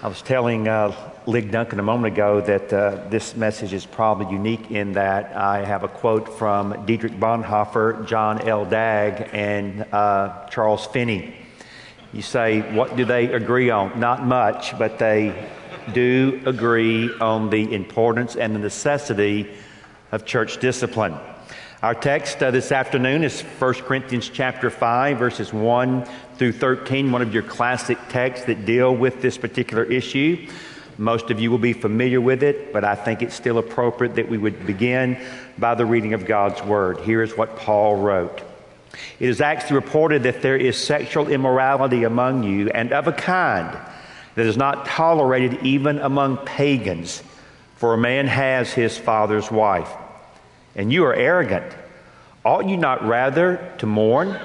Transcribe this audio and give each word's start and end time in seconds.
I 0.00 0.06
was 0.06 0.22
telling 0.22 0.68
uh, 0.68 0.94
Lig 1.26 1.50
Duncan 1.50 1.80
a 1.80 1.82
moment 1.82 2.14
ago 2.14 2.40
that 2.42 2.72
uh, 2.72 3.08
this 3.08 3.34
message 3.34 3.72
is 3.72 3.84
probably 3.84 4.32
unique 4.32 4.70
in 4.70 4.92
that 4.92 5.34
I 5.34 5.64
have 5.64 5.82
a 5.82 5.88
quote 5.88 6.38
from 6.38 6.86
Dietrich 6.86 7.14
Bonhoeffer, 7.14 8.06
John 8.06 8.40
L. 8.42 8.64
Dagg, 8.64 9.28
and 9.32 9.84
uh, 9.92 10.46
Charles 10.50 10.86
Finney. 10.86 11.34
You 12.12 12.22
say, 12.22 12.60
what 12.76 12.96
do 12.96 13.04
they 13.04 13.32
agree 13.32 13.70
on? 13.70 13.98
Not 13.98 14.24
much, 14.24 14.78
but 14.78 15.00
they 15.00 15.50
do 15.92 16.42
agree 16.46 17.10
on 17.20 17.50
the 17.50 17.74
importance 17.74 18.36
and 18.36 18.54
the 18.54 18.60
necessity 18.60 19.52
of 20.12 20.24
church 20.24 20.58
discipline. 20.58 21.16
Our 21.80 21.94
text 21.94 22.42
uh, 22.42 22.50
this 22.50 22.72
afternoon 22.72 23.22
is 23.22 23.40
1 23.40 23.74
Corinthians 23.74 24.28
chapter 24.28 24.68
5 24.68 25.16
verses 25.16 25.52
1 25.52 26.08
through 26.34 26.50
13, 26.50 27.12
one 27.12 27.22
of 27.22 27.32
your 27.32 27.44
classic 27.44 27.98
texts 28.08 28.46
that 28.46 28.66
deal 28.66 28.92
with 28.92 29.22
this 29.22 29.38
particular 29.38 29.84
issue. 29.84 30.48
Most 30.96 31.30
of 31.30 31.38
you 31.38 31.52
will 31.52 31.58
be 31.58 31.72
familiar 31.72 32.20
with 32.20 32.42
it, 32.42 32.72
but 32.72 32.82
I 32.82 32.96
think 32.96 33.22
it's 33.22 33.36
still 33.36 33.58
appropriate 33.58 34.16
that 34.16 34.28
we 34.28 34.38
would 34.38 34.66
begin 34.66 35.24
by 35.56 35.76
the 35.76 35.86
reading 35.86 36.14
of 36.14 36.26
God's 36.26 36.60
word. 36.64 36.98
Here 37.02 37.22
is 37.22 37.36
what 37.36 37.54
Paul 37.54 37.98
wrote. 37.98 38.42
It 39.20 39.28
is 39.28 39.40
actually 39.40 39.76
reported 39.76 40.24
that 40.24 40.42
there 40.42 40.56
is 40.56 40.76
sexual 40.76 41.28
immorality 41.28 42.02
among 42.02 42.42
you 42.42 42.70
and 42.70 42.92
of 42.92 43.06
a 43.06 43.12
kind 43.12 43.78
that 44.34 44.46
is 44.46 44.56
not 44.56 44.84
tolerated 44.84 45.62
even 45.62 46.00
among 46.00 46.38
pagans, 46.38 47.22
for 47.76 47.94
a 47.94 47.98
man 47.98 48.26
has 48.26 48.72
his 48.72 48.98
father's 48.98 49.48
wife 49.48 49.88
and 50.78 50.92
you 50.92 51.04
are 51.04 51.14
arrogant. 51.14 51.76
Ought 52.44 52.68
you 52.68 52.76
not 52.78 53.06
rather 53.06 53.74
to 53.78 53.86
mourn? 53.86 54.40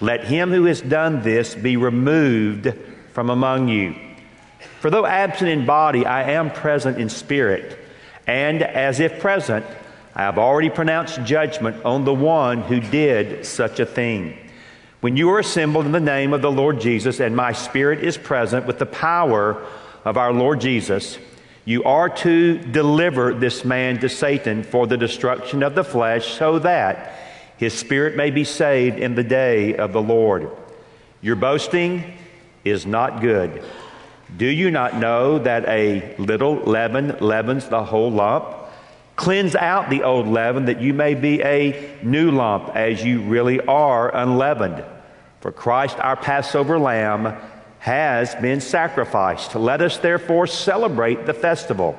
Let 0.00 0.24
him 0.24 0.50
who 0.50 0.64
has 0.64 0.80
done 0.80 1.22
this 1.22 1.54
be 1.54 1.76
removed 1.76 2.72
from 3.12 3.28
among 3.28 3.68
you. 3.68 3.96
For 4.80 4.88
though 4.88 5.04
absent 5.04 5.50
in 5.50 5.66
body, 5.66 6.06
I 6.06 6.30
am 6.30 6.50
present 6.50 6.98
in 6.98 7.08
spirit, 7.08 7.78
and 8.26 8.62
as 8.62 9.00
if 9.00 9.20
present, 9.20 9.66
I 10.14 10.22
have 10.22 10.38
already 10.38 10.70
pronounced 10.70 11.24
judgment 11.24 11.84
on 11.84 12.04
the 12.04 12.14
one 12.14 12.62
who 12.62 12.80
did 12.80 13.44
such 13.44 13.80
a 13.80 13.86
thing. 13.86 14.38
When 15.00 15.16
you 15.16 15.30
are 15.30 15.40
assembled 15.40 15.86
in 15.86 15.92
the 15.92 16.00
name 16.00 16.32
of 16.32 16.40
the 16.40 16.52
Lord 16.52 16.80
Jesus, 16.80 17.18
and 17.18 17.34
my 17.34 17.52
spirit 17.52 18.02
is 18.02 18.16
present 18.16 18.66
with 18.66 18.78
the 18.78 18.86
power 18.86 19.60
of 20.04 20.16
our 20.16 20.32
Lord 20.32 20.60
Jesus, 20.60 21.18
you 21.64 21.84
are 21.84 22.08
to 22.08 22.58
deliver 22.58 23.32
this 23.32 23.64
man 23.64 23.98
to 24.00 24.08
Satan 24.08 24.62
for 24.62 24.86
the 24.86 24.96
destruction 24.96 25.62
of 25.62 25.74
the 25.74 25.84
flesh, 25.84 26.36
so 26.36 26.58
that 26.58 27.18
his 27.56 27.72
spirit 27.72 28.16
may 28.16 28.30
be 28.30 28.44
saved 28.44 28.98
in 28.98 29.14
the 29.14 29.24
day 29.24 29.76
of 29.76 29.92
the 29.92 30.02
Lord. 30.02 30.50
Your 31.22 31.36
boasting 31.36 32.18
is 32.64 32.84
not 32.84 33.20
good. 33.20 33.62
Do 34.36 34.46
you 34.46 34.70
not 34.70 34.96
know 34.96 35.38
that 35.38 35.68
a 35.68 36.16
little 36.16 36.56
leaven 36.56 37.16
leavens 37.20 37.68
the 37.68 37.84
whole 37.84 38.10
lump? 38.10 38.46
Cleanse 39.16 39.54
out 39.54 39.90
the 39.90 40.02
old 40.02 40.26
leaven 40.26 40.64
that 40.64 40.80
you 40.80 40.92
may 40.92 41.14
be 41.14 41.40
a 41.40 41.98
new 42.02 42.30
lump, 42.30 42.74
as 42.74 43.02
you 43.04 43.22
really 43.22 43.60
are 43.60 44.14
unleavened. 44.14 44.84
For 45.40 45.52
Christ, 45.52 45.98
our 45.98 46.16
Passover 46.16 46.78
lamb, 46.78 47.36
has 47.84 48.34
been 48.36 48.62
sacrificed. 48.62 49.54
Let 49.54 49.82
us 49.82 49.98
therefore 49.98 50.46
celebrate 50.46 51.26
the 51.26 51.34
festival, 51.34 51.98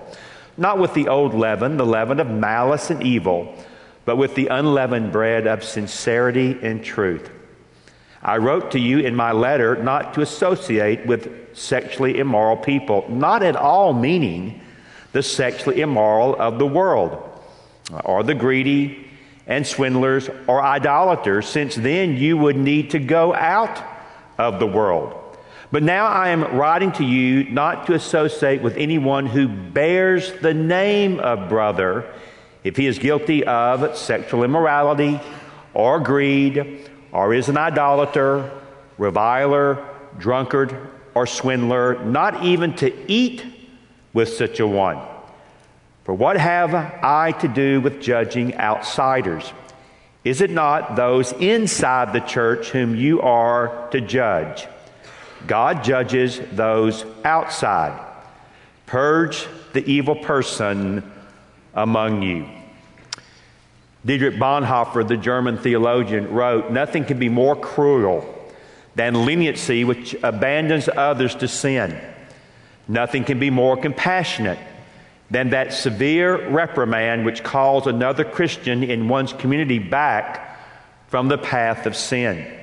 not 0.57 0.79
with 0.79 0.95
the 0.95 1.09
old 1.09 1.35
leaven, 1.35 1.77
the 1.77 1.85
leaven 1.85 2.19
of 2.19 2.27
malice 2.27 2.89
and 2.89 3.03
evil, 3.03 3.53
but 4.03 4.15
with 4.15 4.33
the 4.33 4.47
unleavened 4.47 5.11
bread 5.11 5.45
of 5.45 5.63
sincerity 5.63 6.57
and 6.63 6.83
truth. 6.83 7.29
I 8.23 8.37
wrote 8.37 8.71
to 8.71 8.79
you 8.79 8.97
in 8.97 9.15
my 9.15 9.31
letter 9.31 9.75
not 9.75 10.15
to 10.15 10.21
associate 10.21 11.05
with 11.05 11.55
sexually 11.55 12.17
immoral 12.17 12.57
people, 12.57 13.05
not 13.07 13.43
at 13.43 13.55
all 13.55 13.93
meaning 13.93 14.61
the 15.11 15.21
sexually 15.21 15.81
immoral 15.81 16.35
of 16.41 16.57
the 16.57 16.65
world, 16.65 17.21
or 18.05 18.23
the 18.23 18.33
greedy 18.33 19.07
and 19.45 19.67
swindlers 19.67 20.31
or 20.47 20.63
idolaters, 20.63 21.47
since 21.47 21.75
then 21.75 22.17
you 22.17 22.37
would 22.37 22.57
need 22.57 22.89
to 22.89 22.97
go 22.97 23.35
out 23.35 23.83
of 24.39 24.59
the 24.59 24.65
world. 24.65 25.21
But 25.75 25.83
now 25.83 26.07
I 26.07 26.29
am 26.29 26.55
writing 26.55 26.93
to 26.93 27.03
you 27.03 27.43
not 27.49 27.87
to 27.87 27.95
associate 27.95 28.61
with 28.61 28.77
anyone 28.77 29.25
who 29.25 29.49
bears 29.49 30.31
the 30.39 30.53
name 30.53 31.19
of 31.19 31.49
brother 31.49 32.09
if 32.63 32.77
he 32.77 32.87
is 32.87 32.97
guilty 32.97 33.43
of 33.43 33.97
sexual 33.97 34.45
immorality 34.45 35.19
or 35.73 35.99
greed 35.99 36.89
or 37.11 37.33
is 37.33 37.49
an 37.49 37.57
idolater, 37.57 38.49
reviler, 38.97 39.85
drunkard, 40.17 40.77
or 41.13 41.27
swindler, 41.27 42.01
not 42.05 42.41
even 42.45 42.73
to 42.77 43.11
eat 43.11 43.43
with 44.13 44.29
such 44.29 44.61
a 44.61 44.65
one. 44.65 45.01
For 46.05 46.13
what 46.13 46.37
have 46.37 46.73
I 46.73 47.33
to 47.41 47.49
do 47.49 47.81
with 47.81 48.01
judging 48.01 48.55
outsiders? 48.55 49.51
Is 50.23 50.39
it 50.39 50.51
not 50.51 50.95
those 50.95 51.33
inside 51.33 52.13
the 52.13 52.21
church 52.21 52.69
whom 52.69 52.95
you 52.95 53.19
are 53.19 53.89
to 53.89 53.99
judge? 53.99 54.69
God 55.47 55.83
judges 55.83 56.39
those 56.51 57.05
outside. 57.23 57.99
Purge 58.85 59.47
the 59.73 59.85
evil 59.85 60.15
person 60.15 61.09
among 61.73 62.21
you. 62.21 62.47
Dietrich 64.05 64.35
Bonhoeffer, 64.35 65.07
the 65.07 65.17
German 65.17 65.57
theologian, 65.57 66.31
wrote 66.31 66.71
Nothing 66.71 67.05
can 67.05 67.17
be 67.17 67.29
more 67.29 67.55
cruel 67.55 68.31
than 68.93 69.25
leniency 69.25 69.83
which 69.83 70.15
abandons 70.23 70.87
others 70.87 71.35
to 71.35 71.47
sin. 71.47 71.99
Nothing 72.87 73.23
can 73.23 73.39
be 73.39 73.49
more 73.49 73.75
compassionate 73.75 74.59
than 75.31 75.49
that 75.49 75.73
severe 75.73 76.49
reprimand 76.49 77.25
which 77.25 77.43
calls 77.43 77.87
another 77.87 78.23
Christian 78.23 78.83
in 78.83 79.07
one's 79.07 79.33
community 79.33 79.79
back 79.79 80.59
from 81.07 81.27
the 81.27 81.37
path 81.37 81.87
of 81.87 81.95
sin. 81.95 82.54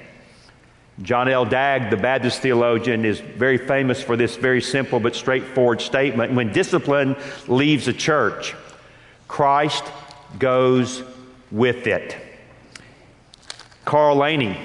John 1.01 1.29
L. 1.29 1.47
Dagg, 1.47 1.91
the 1.91 1.97
Baptist 1.97 2.43
theologian, 2.43 3.05
is 3.05 3.21
very 3.21 3.57
famous 3.57 4.03
for 4.03 4.17
this 4.17 4.37
very 4.37 4.61
simple 4.61 5.01
but 5.01 5.15
straightforward 5.15 5.81
statement. 5.81 6.35
When 6.35 6.53
discipline 6.53 7.17
leaves 7.49 7.89
a 7.89 7.95
church, 7.95 8.55
Christ 9.27 9.85
goes 10.39 11.03
with 11.51 11.87
it. 11.87 12.17
Carl 13.87 14.17
Laney, 14.17 14.59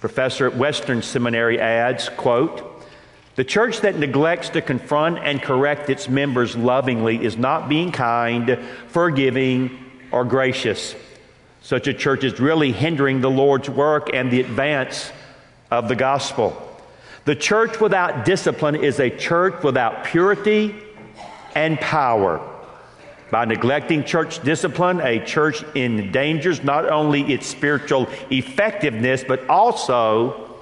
professor 0.00 0.46
at 0.46 0.56
Western 0.56 1.00
Seminary, 1.00 1.60
adds, 1.60 2.08
quote, 2.08 2.68
the 3.34 3.44
church 3.44 3.80
that 3.80 3.96
neglects 3.96 4.50
to 4.50 4.60
confront 4.60 5.18
and 5.18 5.40
correct 5.40 5.88
its 5.88 6.06
members 6.06 6.54
lovingly 6.54 7.24
is 7.24 7.38
not 7.38 7.66
being 7.66 7.90
kind, 7.90 8.58
forgiving, 8.88 9.78
or 10.10 10.24
gracious. 10.24 10.94
Such 11.62 11.86
a 11.86 11.94
church 11.94 12.24
is 12.24 12.38
really 12.40 12.72
hindering 12.72 13.22
the 13.22 13.30
Lord's 13.30 13.70
work 13.70 14.10
and 14.12 14.30
the 14.30 14.40
advance 14.40 15.10
of 15.72 15.88
the 15.88 15.96
gospel. 15.96 16.54
The 17.24 17.34
church 17.34 17.80
without 17.80 18.26
discipline 18.26 18.76
is 18.76 19.00
a 19.00 19.08
church 19.08 19.62
without 19.62 20.04
purity 20.04 20.74
and 21.54 21.80
power. 21.80 22.46
By 23.30 23.46
neglecting 23.46 24.04
church 24.04 24.42
discipline, 24.42 25.00
a 25.00 25.24
church 25.24 25.64
endangers 25.74 26.62
not 26.62 26.90
only 26.90 27.22
its 27.32 27.46
spiritual 27.46 28.06
effectiveness, 28.30 29.24
but 29.26 29.48
also 29.48 30.58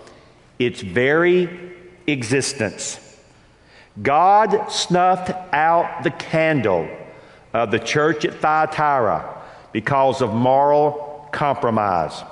its 0.60 0.80
very 0.80 1.72
existence. 2.06 3.18
God 4.00 4.70
snuffed 4.70 5.32
out 5.52 6.04
the 6.04 6.12
candle 6.12 6.88
of 7.52 7.72
the 7.72 7.80
church 7.80 8.24
at 8.24 8.34
Thyatira 8.34 9.42
because 9.72 10.22
of 10.22 10.32
moral 10.32 11.28
compromise. 11.32 12.22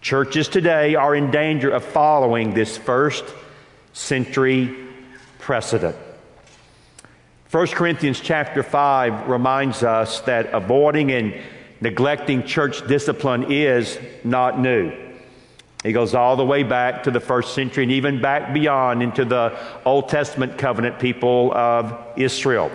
Churches 0.00 0.48
today 0.48 0.94
are 0.94 1.14
in 1.14 1.30
danger 1.30 1.70
of 1.70 1.84
following 1.84 2.54
this 2.54 2.78
first 2.78 3.22
century 3.92 4.74
precedent. 5.38 5.94
1 7.50 7.66
Corinthians 7.68 8.18
chapter 8.18 8.62
5 8.62 9.28
reminds 9.28 9.82
us 9.82 10.20
that 10.22 10.54
avoiding 10.54 11.12
and 11.12 11.34
neglecting 11.82 12.44
church 12.44 12.86
discipline 12.86 13.52
is 13.52 13.98
not 14.24 14.58
new. 14.58 14.90
It 15.84 15.92
goes 15.92 16.14
all 16.14 16.34
the 16.36 16.46
way 16.46 16.62
back 16.62 17.02
to 17.02 17.10
the 17.10 17.20
first 17.20 17.54
century 17.54 17.82
and 17.82 17.92
even 17.92 18.22
back 18.22 18.54
beyond 18.54 19.02
into 19.02 19.26
the 19.26 19.58
Old 19.84 20.08
Testament 20.08 20.56
covenant 20.56 20.98
people 20.98 21.52
of 21.52 21.94
Israel. 22.16 22.70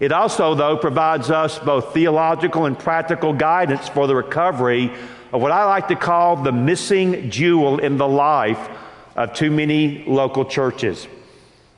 It 0.00 0.12
also, 0.12 0.54
though, 0.54 0.78
provides 0.78 1.30
us 1.30 1.58
both 1.58 1.92
theological 1.92 2.64
and 2.64 2.78
practical 2.78 3.34
guidance 3.34 3.86
for 3.88 4.06
the 4.06 4.16
recovery 4.16 4.92
of 5.34 5.42
what 5.42 5.50
I 5.50 5.64
like 5.64 5.88
to 5.88 5.96
call 5.96 6.36
the 6.36 6.52
missing 6.52 7.28
jewel 7.28 7.80
in 7.80 7.96
the 7.96 8.06
life 8.06 8.68
of 9.16 9.34
too 9.34 9.50
many 9.50 10.04
local 10.06 10.44
churches. 10.44 11.08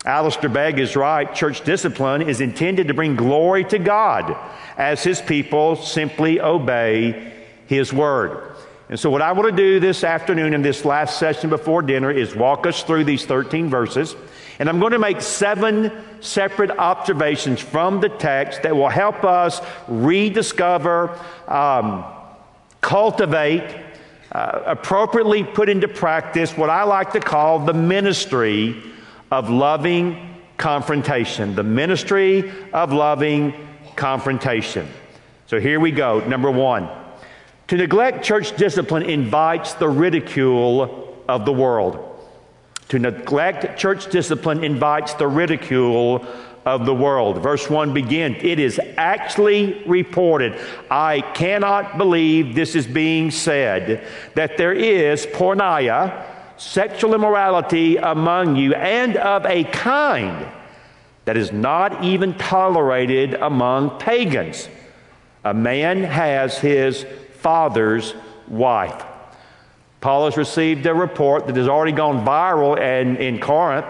Alistair 0.05 0.51
Begg 0.51 0.79
is 0.79 0.95
right. 0.95 1.35
Church 1.35 1.65
discipline 1.65 2.21
is 2.21 2.43
intended 2.43 2.89
to 2.89 2.95
bring 2.95 3.17
glory 3.17 3.65
to 3.65 3.79
God 3.79 4.37
as 4.77 5.03
his 5.03 5.23
people 5.23 5.75
simply 5.75 6.39
obey 6.39 7.33
his 7.67 7.95
word. 7.95 8.55
And 8.91 9.01
so, 9.01 9.09
what 9.09 9.23
I 9.23 9.33
want 9.33 9.49
to 9.51 9.57
do 9.57 9.81
this 9.81 10.05
afternoon 10.05 10.53
in 10.53 10.61
this 10.61 10.85
last 10.85 11.19
session 11.19 11.49
before 11.49 11.81
dinner 11.81 12.11
is 12.11 12.37
walk 12.37 12.67
us 12.67 12.83
through 12.83 13.05
these 13.05 13.25
13 13.25 13.71
verses. 13.71 14.15
And 14.59 14.69
I'm 14.69 14.81
going 14.81 14.93
to 14.93 14.99
make 14.99 15.23
seven 15.23 15.91
separate 16.21 16.71
observations 16.73 17.61
from 17.61 18.01
the 18.01 18.11
text 18.11 18.65
that 18.65 18.77
will 18.77 18.91
help 18.91 19.25
us 19.25 19.63
rediscover, 19.89 21.19
um, 21.49 22.05
cultivate, 22.87 23.65
uh, 24.31 24.63
appropriately 24.65 25.43
put 25.43 25.69
into 25.69 25.89
practice 25.89 26.57
what 26.57 26.71
I 26.71 26.85
like 26.85 27.13
to 27.15 27.21
call 27.21 27.59
the 27.59 27.75
ministry 27.75 28.81
of 29.33 29.51
loving 29.51 30.37
confrontation. 30.57 31.57
The 31.57 31.65
ministry 31.65 32.53
of 32.73 32.93
loving 32.93 33.55
confrontation. 33.97 34.89
So 35.49 35.59
here 35.59 35.81
we 35.81 35.91
go. 35.91 36.21
Number 36.29 36.49
one. 36.49 36.89
To 37.69 37.77
neglect 37.77 38.25
church 38.25 38.57
discipline 38.57 39.03
invites 39.03 39.75
the 39.75 39.89
ridicule 39.89 41.25
of 41.29 41.45
the 41.45 41.53
world. 41.53 41.99
To 42.91 43.01
neglect 43.01 43.81
church 43.81 44.13
discipline 44.13 44.63
invites 44.63 45.15
the 45.15 45.27
ridicule 45.27 46.25
of 46.67 46.85
the 46.85 46.95
world. 46.95 47.41
Verse 47.41 47.71
1 47.71 47.95
begins 47.95 48.37
It 48.43 48.59
is 48.59 48.79
actually 48.99 49.83
reported, 49.87 50.59
I 50.91 51.21
cannot 51.21 51.97
believe 51.97 52.55
this 52.55 52.75
is 52.75 52.87
being 52.87 53.31
said, 53.31 54.07
that 54.35 54.59
there 54.59 54.73
is 54.73 55.25
porneia, 55.27 56.27
sexual 56.59 57.15
immorality 57.15 57.97
among 57.97 58.57
you, 58.57 58.75
and 58.75 59.17
of 59.17 59.47
a 59.47 59.65
kind 59.65 60.47
that 61.25 61.37
is 61.37 61.53
not 61.53 62.05
even 62.05 62.35
tolerated 62.35 63.35
among 63.35 63.99
pagans. 63.99 64.69
A 65.45 65.55
man 65.55 66.03
has 66.03 66.59
his 66.59 67.07
father's 67.39 68.15
wife. 68.49 69.05
Paul 70.01 70.27
has 70.27 70.37
received 70.37 70.87
a 70.87 70.95
report 70.95 71.47
that 71.47 71.57
has 71.57 71.69
already 71.69 71.93
gone 71.93 72.25
viral 72.25 72.79
and 72.79 73.17
in 73.19 73.41
Corinth. 73.41 73.87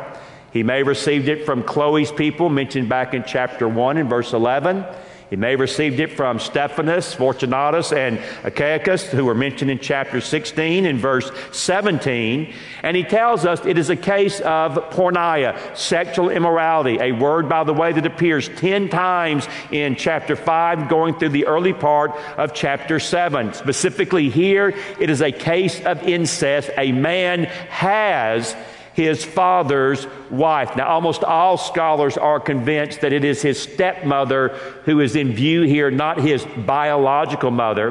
He 0.57 0.63
may 0.63 0.79
have 0.79 0.87
received 0.87 1.29
it 1.29 1.45
from 1.45 1.63
Chloe's 1.63 2.11
people, 2.11 2.49
mentioned 2.49 2.89
back 2.89 3.13
in 3.13 3.25
chapter 3.25 3.69
1 3.69 3.99
and 3.99 4.09
verse 4.09 4.33
11. 4.33 4.87
He 5.29 5.37
may 5.37 5.51
have 5.51 5.61
received 5.61 6.01
it 6.01 6.13
from 6.13 6.39
Stephanas, 6.39 7.13
Fortunatus, 7.13 7.93
and 7.93 8.17
Achaicus, 8.43 9.05
who 9.05 9.27
were 9.27 9.35
mentioned 9.35 9.71
in 9.71 9.81
chapter 9.81 10.19
16 10.19 10.87
and 10.87 10.99
verse 10.99 11.31
17. 11.53 12.55
And 12.83 12.97
he 12.97 13.03
tells 13.03 13.45
us 13.45 13.67
it 13.67 13.77
is 13.77 13.91
a 13.91 13.97
case 13.97 14.41
of 14.41 14.77
porneia, 14.95 15.77
sexual 15.77 16.31
immorality, 16.31 16.97
a 17.03 17.13
word, 17.13 17.51
by 17.51 17.63
the 17.63 17.75
way, 17.75 17.93
that 17.93 18.07
appears 18.07 18.49
10 18.49 18.89
times 18.89 19.47
in 19.71 19.95
chapter 19.95 20.37
5, 20.37 20.89
going 20.89 21.19
through 21.19 21.31
the 21.31 21.47
early 21.47 21.75
part 21.75 22.13
of 22.39 22.55
chapter 22.55 22.99
7. 22.99 23.53
Specifically 23.53 24.31
here, 24.31 24.73
it 24.99 25.11
is 25.11 25.21
a 25.21 25.33
case 25.33 25.85
of 25.85 26.03
incest. 26.05 26.71
A 26.79 26.93
man 26.93 27.45
has 27.45 28.57
his 28.97 29.23
father's 29.23 30.07
wife. 30.31 30.75
Now, 30.75 30.89
almost 30.89 31.23
all 31.23 31.59
scholars 31.59 32.17
are 32.17 32.41
convinced 32.41 33.03
that 33.03 33.13
it 33.13 33.25
is 33.25 33.43
his 33.43 33.63
stepmother 33.63 34.49
who 34.87 35.01
is 35.01 35.17
in 35.17 35.35
view 35.35 35.63
here, 35.63 35.91
not 35.91 36.19
his 36.19 36.47
biological 36.65 37.51
mother. 37.51 37.91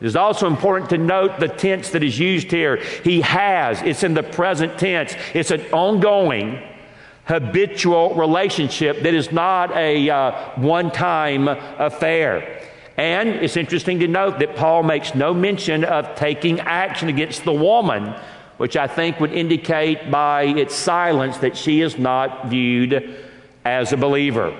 It 0.00 0.06
is 0.06 0.14
also 0.14 0.46
important 0.46 0.90
to 0.90 0.98
note 0.98 1.40
the 1.40 1.48
tense 1.48 1.90
that 1.90 2.04
is 2.04 2.16
used 2.16 2.52
here. 2.52 2.76
He 3.02 3.22
has, 3.22 3.82
it's 3.82 4.04
in 4.04 4.14
the 4.14 4.22
present 4.22 4.78
tense, 4.78 5.14
it's 5.34 5.50
an 5.50 5.62
ongoing, 5.72 6.62
habitual 7.24 8.14
relationship 8.14 9.02
that 9.02 9.14
is 9.14 9.32
not 9.32 9.76
a 9.76 10.08
uh, 10.08 10.50
one 10.60 10.92
time 10.92 11.48
affair. 11.48 12.62
And 12.96 13.30
it's 13.30 13.56
interesting 13.56 13.98
to 13.98 14.06
note 14.06 14.38
that 14.38 14.54
Paul 14.54 14.84
makes 14.84 15.12
no 15.12 15.34
mention 15.34 15.82
of 15.82 16.14
taking 16.14 16.60
action 16.60 17.08
against 17.08 17.42
the 17.42 17.52
woman 17.52 18.14
which 18.56 18.76
I 18.76 18.86
think 18.86 19.20
would 19.20 19.32
indicate 19.32 20.10
by 20.10 20.44
its 20.44 20.74
silence 20.74 21.38
that 21.38 21.56
she 21.56 21.80
is 21.80 21.98
not 21.98 22.48
viewed 22.48 23.16
as 23.64 23.92
a 23.92 23.96
believer. 23.96 24.56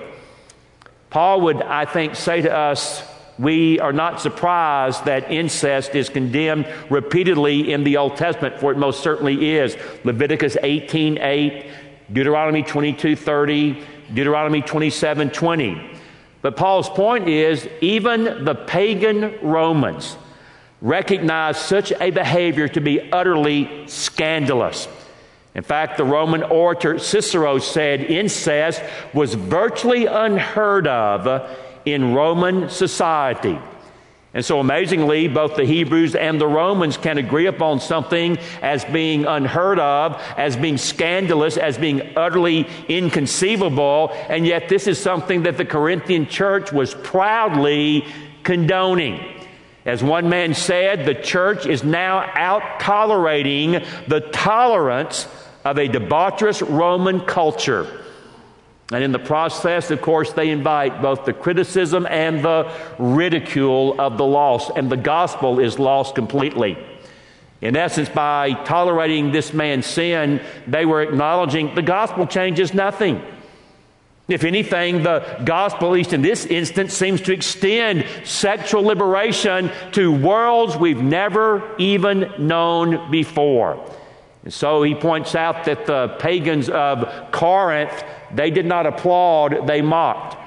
Paul 1.09 1.41
would, 1.41 1.61
I 1.61 1.85
think, 1.85 2.15
say 2.15 2.41
to 2.41 2.53
us, 2.53 3.03
we 3.39 3.79
are 3.79 3.93
not 3.93 4.19
surprised 4.19 5.05
that 5.05 5.31
incest 5.31 5.95
is 5.95 6.09
condemned 6.09 6.67
repeatedly 6.89 7.71
in 7.71 7.83
the 7.83 7.97
Old 7.97 8.17
Testament, 8.17 8.59
for 8.59 8.71
it 8.71 8.77
most 8.77 9.01
certainly 9.01 9.55
is. 9.55 9.77
Leviticus 10.03 10.57
18 10.61 11.19
8, 11.19 11.71
Deuteronomy 12.11 12.63
22 12.63 13.15
30, 13.15 13.83
Deuteronomy 14.13 14.61
27 14.61 15.29
20. 15.29 15.99
But 16.41 16.55
Paul's 16.55 16.89
point 16.89 17.27
is 17.27 17.67
even 17.81 18.45
the 18.45 18.55
pagan 18.55 19.37
Romans, 19.41 20.17
recognized 20.81 21.59
such 21.59 21.91
a 21.91 22.11
behavior 22.11 22.67
to 22.67 22.81
be 22.81 23.11
utterly 23.11 23.87
scandalous. 23.87 24.87
In 25.55 25.63
fact, 25.63 25.97
the 25.97 26.03
Roman 26.03 26.43
orator 26.43 26.99
Cicero 26.99 27.57
said 27.57 28.01
incest 28.01 28.83
was 29.13 29.33
virtually 29.33 30.05
unheard 30.05 30.87
of 30.87 31.49
in 31.83 32.13
Roman 32.13 32.69
society. 32.69 33.57
And 34.33 34.45
so, 34.45 34.59
amazingly, 34.59 35.27
both 35.27 35.55
the 35.55 35.65
Hebrews 35.65 36.13
and 36.13 36.39
the 36.39 36.45
Romans 36.45 36.95
can 36.95 37.17
agree 37.17 37.47
upon 37.47 37.79
something 37.79 38.37
as 38.61 38.85
being 38.85 39.25
unheard 39.25 39.79
of, 39.79 40.21
as 40.37 40.55
being 40.55 40.77
scandalous, 40.77 41.57
as 41.57 41.79
being 41.79 42.15
utterly 42.15 42.67
inconceivable, 42.87 44.11
and 44.29 44.45
yet 44.45 44.69
this 44.69 44.85
is 44.85 44.99
something 44.99 45.41
that 45.43 45.57
the 45.57 45.65
Corinthian 45.65 46.27
church 46.27 46.71
was 46.71 46.93
proudly 46.93 48.05
condoning. 48.43 49.36
As 49.87 50.03
one 50.03 50.27
man 50.27 50.53
said, 50.53 51.05
the 51.05 51.15
church 51.15 51.65
is 51.65 51.81
now 51.81 52.29
out 52.35 52.81
tolerating 52.81 53.83
the 54.07 54.19
tolerance 54.33 55.27
of 55.63 55.77
a 55.77 55.87
debaucherous 55.87 56.61
Roman 56.61 57.21
culture. 57.21 58.03
And 58.91 59.01
in 59.01 59.13
the 59.13 59.19
process, 59.19 59.89
of 59.89 60.01
course, 60.01 60.33
they 60.33 60.49
invite 60.49 61.01
both 61.01 61.23
the 61.23 61.31
criticism 61.31 62.05
and 62.05 62.43
the 62.43 62.69
ridicule 62.99 63.99
of 63.99 64.17
the 64.17 64.25
lost, 64.25 64.71
and 64.75 64.89
the 64.89 64.97
gospel 64.97 65.59
is 65.59 65.79
lost 65.79 66.15
completely. 66.15 66.77
In 67.61 67.77
essence, 67.77 68.09
by 68.09 68.51
tolerating 68.65 69.31
this 69.31 69.53
man's 69.53 69.85
sin, 69.85 70.41
they 70.67 70.85
were 70.85 71.01
acknowledging 71.01 71.75
the 71.75 71.81
gospel 71.81 72.27
changes 72.27 72.73
nothing. 72.73 73.23
If 74.27 74.43
anything, 74.43 75.03
the 75.03 75.41
gospel, 75.45 75.87
at 75.87 75.93
least 75.93 76.11
in 76.11 76.21
this 76.21 76.45
instance, 76.45 76.93
seems 76.93 77.21
to 77.21 77.33
extend 77.33 78.05
sexual 78.25 78.83
liberation 78.83 79.71
to 79.93 80.11
worlds 80.11 80.75
we've 80.75 81.01
never 81.01 81.75
even 81.77 82.33
known 82.37 83.09
before. 83.09 83.89
And 84.43 84.53
so 84.53 84.83
he 84.83 84.95
points 84.95 85.33
out 85.33 85.65
that 85.65 85.85
the 85.85 86.17
pagans 86.19 86.69
of 86.69 87.31
Corinth, 87.31 88.03
they 88.33 88.51
did 88.51 88.65
not 88.65 88.85
applaud, 88.85 89.65
they 89.65 89.81
mocked. 89.81 90.37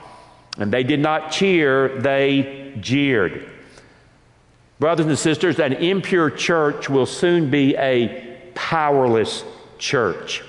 And 0.59 0.71
they 0.71 0.83
did 0.83 1.01
not 1.01 1.33
cheer, 1.33 2.01
they 2.01 2.75
jeered. 2.81 3.49
Brothers 4.79 5.07
and 5.07 5.19
sisters, 5.19 5.59
an 5.59 5.73
impure 5.75 6.31
church 6.31 6.91
will 6.91 7.07
soon 7.07 7.51
be 7.51 7.77
a 7.77 8.39
powerless 8.55 9.45
church. 9.79 10.43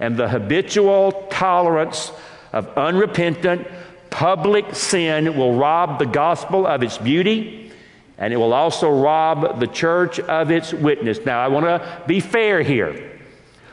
And 0.00 0.16
the 0.16 0.28
habitual 0.28 1.26
tolerance 1.30 2.12
of 2.52 2.68
unrepentant 2.76 3.66
public 4.10 4.74
sin 4.74 5.36
will 5.36 5.54
rob 5.56 5.98
the 5.98 6.06
gospel 6.06 6.66
of 6.66 6.82
its 6.82 6.98
beauty 6.98 7.70
and 8.18 8.32
it 8.32 8.36
will 8.36 8.52
also 8.52 8.90
rob 8.90 9.60
the 9.60 9.66
church 9.66 10.18
of 10.18 10.50
its 10.50 10.72
witness. 10.72 11.24
Now, 11.24 11.40
I 11.40 11.48
want 11.48 11.66
to 11.66 12.02
be 12.06 12.18
fair 12.18 12.62
here. 12.62 13.20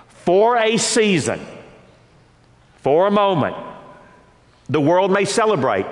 For 0.08 0.55
a 0.58 0.77
season, 0.77 1.39
for 2.77 3.08
a 3.08 3.12
moment, 3.12 3.55
the 4.70 4.79
world 4.79 5.12
may 5.12 5.25
celebrate 5.25 5.88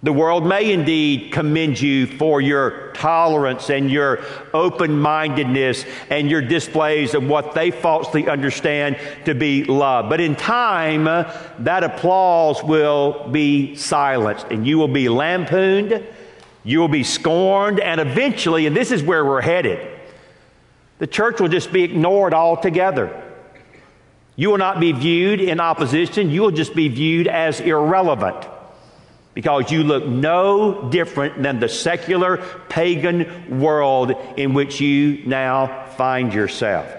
the 0.00 0.12
world 0.12 0.46
may 0.46 0.72
indeed 0.72 1.32
commend 1.32 1.80
you 1.80 2.06
for 2.06 2.40
your 2.40 2.92
tolerance 2.92 3.68
and 3.68 3.90
your 3.90 4.24
open 4.54 4.96
mindedness 4.96 5.84
and 6.08 6.30
your 6.30 6.40
displays 6.40 7.14
of 7.14 7.26
what 7.26 7.52
they 7.54 7.72
falsely 7.72 8.28
understand 8.28 8.96
to 9.24 9.34
be 9.34 9.64
love. 9.64 10.08
But 10.08 10.20
in 10.20 10.36
time, 10.36 11.08
uh, 11.08 11.32
that 11.60 11.82
applause 11.82 12.62
will 12.62 13.28
be 13.28 13.74
silenced 13.74 14.46
and 14.50 14.64
you 14.64 14.78
will 14.78 14.86
be 14.86 15.08
lampooned, 15.08 16.06
you 16.62 16.78
will 16.78 16.88
be 16.88 17.04
scorned, 17.04 17.80
and 17.80 18.00
eventually, 18.00 18.66
and 18.66 18.76
this 18.76 18.92
is 18.92 19.02
where 19.02 19.24
we're 19.24 19.40
headed, 19.40 19.98
the 21.00 21.08
church 21.08 21.40
will 21.40 21.48
just 21.48 21.72
be 21.72 21.82
ignored 21.82 22.34
altogether. 22.34 23.24
You 24.36 24.50
will 24.50 24.58
not 24.58 24.78
be 24.78 24.92
viewed 24.92 25.40
in 25.40 25.58
opposition, 25.58 26.30
you 26.30 26.42
will 26.42 26.52
just 26.52 26.76
be 26.76 26.86
viewed 26.86 27.26
as 27.26 27.58
irrelevant 27.58 28.46
because 29.38 29.70
you 29.70 29.84
look 29.84 30.04
no 30.04 30.90
different 30.90 31.40
than 31.40 31.60
the 31.60 31.68
secular 31.68 32.38
pagan 32.68 33.60
world 33.60 34.12
in 34.36 34.52
which 34.52 34.80
you 34.80 35.22
now 35.26 35.86
find 35.90 36.34
yourself. 36.34 36.92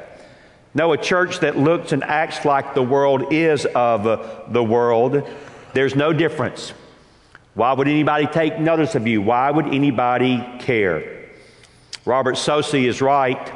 No, 0.74 0.94
a 0.94 0.98
church 0.98 1.42
that 1.42 1.58
looks 1.58 1.92
and 1.92 2.02
acts 2.02 2.46
like 2.46 2.76
the 2.76 2.82
world 2.82 3.34
is 3.34 3.66
of 3.66 4.54
the 4.54 4.64
world, 4.64 5.28
there's 5.74 5.98
no 5.98 6.14
difference. 6.14 6.72
Why 7.56 7.74
would 7.74 7.90
anybody 7.90 8.26
take 8.26 8.58
notice 8.58 8.96
of 8.96 9.06
you? 9.06 9.22
Why 9.22 9.52
would 9.52 9.74
anybody 9.74 10.42
care? 10.60 11.28
Robert 12.06 12.38
Saucy 12.38 12.88
is 12.88 13.02
right. 13.02 13.52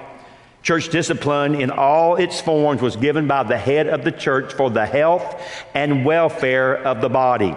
Church 0.61 0.89
discipline 0.89 1.55
in 1.55 1.71
all 1.71 2.17
its 2.17 2.41
forms 2.41 2.81
was 2.81 2.97
given 2.97 3.29
by 3.29 3.43
the 3.43 3.57
head 3.57 3.87
of 3.87 4.03
the 4.03 4.11
church 4.11 4.51
for 4.51 4.69
the 4.69 4.85
health 4.85 5.41
and 5.73 6.03
welfare 6.03 6.75
of 6.75 6.99
the 6.99 7.07
body. 7.07 7.55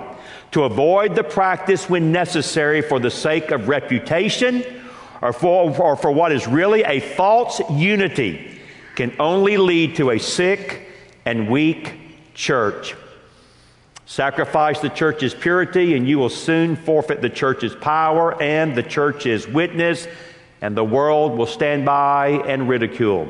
To 0.52 0.64
avoid 0.64 1.14
the 1.14 1.24
practice 1.24 1.88
when 1.88 2.12
necessary 2.12 2.80
for 2.80 2.98
the 2.98 3.10
sake 3.10 3.50
of 3.50 3.68
reputation 3.68 4.64
or 5.20 5.32
for, 5.32 5.78
or 5.80 5.96
for 5.96 6.10
what 6.10 6.32
is 6.32 6.46
really 6.46 6.82
a 6.82 7.00
false 7.00 7.60
unity 7.70 8.60
can 8.94 9.14
only 9.18 9.56
lead 9.58 9.96
to 9.96 10.10
a 10.10 10.18
sick 10.18 10.88
and 11.24 11.50
weak 11.50 11.94
church. 12.34 12.94
Sacrifice 14.06 14.80
the 14.80 14.88
church's 14.88 15.34
purity, 15.34 15.96
and 15.96 16.08
you 16.08 16.18
will 16.18 16.30
soon 16.30 16.76
forfeit 16.76 17.20
the 17.20 17.28
church's 17.28 17.74
power 17.74 18.40
and 18.40 18.76
the 18.76 18.82
church's 18.82 19.48
witness, 19.48 20.06
and 20.62 20.76
the 20.76 20.84
world 20.84 21.36
will 21.36 21.46
stand 21.46 21.84
by 21.84 22.28
and 22.46 22.68
ridicule. 22.68 23.28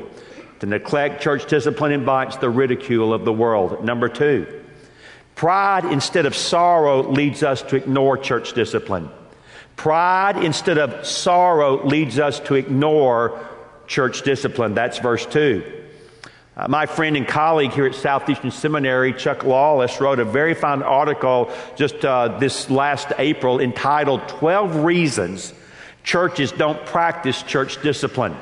To 0.59 0.65
neglect 0.65 1.21
church 1.21 1.47
discipline 1.47 1.91
invites 1.91 2.37
the 2.37 2.49
ridicule 2.49 3.11
of 3.13 3.25
the 3.25 3.33
world. 3.33 3.83
Number 3.83 4.07
two, 4.07 4.63
pride 5.37 5.85
instead 5.85 6.25
of 6.25 6.35
sorrow 6.35 7.03
leads 7.03 7.43
us 7.43 7.61
to 7.61 7.77
ignore 7.77 8.17
church 8.17 8.53
discipline. 8.53 9.09
Pride 9.75 10.43
instead 10.43 10.79
of 10.79 11.05
sorrow 11.05 11.85
leads 11.85 12.17
us 12.17 12.39
to 12.41 12.55
ignore 12.55 13.47
church 13.85 14.23
discipline. 14.23 14.73
That's 14.73 14.97
verse 14.97 15.25
2. 15.27 15.63
Uh, 16.57 16.67
my 16.67 16.87
friend 16.87 17.15
and 17.15 17.27
colleague 17.27 17.71
here 17.71 17.85
at 17.85 17.93
Southeastern 17.93 18.49
Seminary, 18.49 19.13
Chuck 19.13 19.43
Lawless, 19.43 20.01
wrote 20.01 20.17
a 20.19 20.25
very 20.25 20.55
fine 20.55 20.81
article 20.81 21.51
just 21.75 22.03
uh, 22.03 22.39
this 22.39 22.71
last 22.71 23.13
April 23.19 23.59
entitled 23.59 24.27
12 24.27 24.77
Reasons 24.77 25.53
Churches 26.03 26.51
Don't 26.51 26.83
Practice 26.87 27.43
Church 27.43 27.79
Discipline. 27.83 28.35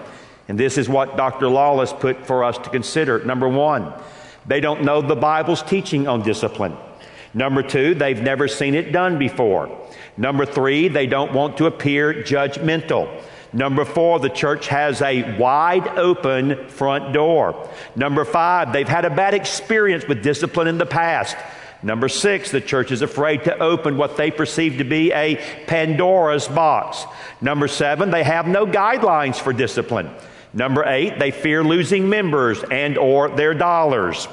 And 0.48 0.58
this 0.58 0.78
is 0.78 0.88
what 0.88 1.18
Dr. 1.18 1.50
Lawless 1.50 1.92
put 1.92 2.26
for 2.26 2.46
us 2.46 2.58
to 2.60 2.70
consider. 2.70 3.22
Number 3.26 3.50
one, 3.50 3.92
they 4.48 4.60
don't 4.60 4.84
know 4.84 5.02
the 5.02 5.16
Bible's 5.16 5.64
teaching 5.64 6.08
on 6.08 6.22
discipline. 6.22 6.76
Number 7.34 7.64
two, 7.64 7.96
they've 7.96 8.22
never 8.22 8.48
seen 8.48 8.76
it 8.76 8.92
done 8.92 9.20
before. 9.20 9.90
Number 10.16 10.46
three, 10.46 10.88
they 10.88 11.08
don't 11.08 11.34
want 11.34 11.58
to 11.58 11.66
appear 11.66 12.14
judgmental. 12.14 13.24
Number 13.52 13.86
four, 13.86 14.20
the 14.20 14.30
church 14.30 14.68
has 14.68 15.02
a 15.02 15.38
wide 15.38 15.88
open 15.98 16.68
front 16.70 17.14
door. 17.14 17.70
Number 17.96 18.26
five, 18.26 18.74
they've 18.74 18.88
had 18.88 19.06
a 19.06 19.10
bad 19.10 19.34
experience 19.34 20.06
with 20.08 20.24
discipline 20.24 20.68
in 20.68 20.78
the 20.78 20.86
past. 20.86 21.36
Number 21.84 22.10
six, 22.10 22.52
the 22.52 22.62
church 22.62 22.92
is 22.92 23.02
afraid 23.02 23.44
to 23.44 23.58
open 23.60 23.98
what 23.98 24.18
they 24.18 24.32
perceive 24.32 24.78
to 24.80 24.84
be 24.84 25.12
a 25.12 25.36
Pandora's 25.68 26.48
box. 26.48 27.06
Number 27.42 27.68
seven, 27.68 28.12
they 28.12 28.24
have 28.24 28.48
no 28.48 28.66
guidelines 28.66 29.36
for 29.36 29.54
discipline. 29.54 30.10
Number 30.56 30.86
eight, 30.88 31.20
they 31.20 31.32
fear 31.32 31.64
losing 31.64 32.10
members 32.10 32.64
and 32.72 32.98
or 32.98 33.28
their 33.28 33.54
dollars. 33.54 34.28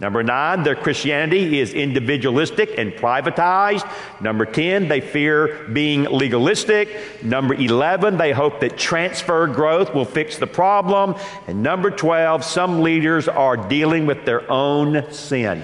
Number 0.00 0.22
nine, 0.22 0.62
their 0.62 0.74
Christianity 0.74 1.58
is 1.58 1.72
individualistic 1.72 2.78
and 2.78 2.92
privatized. 2.92 3.90
Number 4.20 4.44
10, 4.44 4.88
they 4.88 5.00
fear 5.00 5.66
being 5.72 6.04
legalistic. 6.04 7.22
Number 7.22 7.54
11, 7.54 8.16
they 8.18 8.32
hope 8.32 8.60
that 8.60 8.76
transfer 8.76 9.46
growth 9.46 9.94
will 9.94 10.04
fix 10.04 10.36
the 10.36 10.46
problem. 10.46 11.14
And 11.46 11.62
number 11.62 11.90
12, 11.90 12.44
some 12.44 12.82
leaders 12.82 13.26
are 13.26 13.56
dealing 13.56 14.04
with 14.04 14.26
their 14.26 14.50
own 14.50 15.10
sin. 15.12 15.62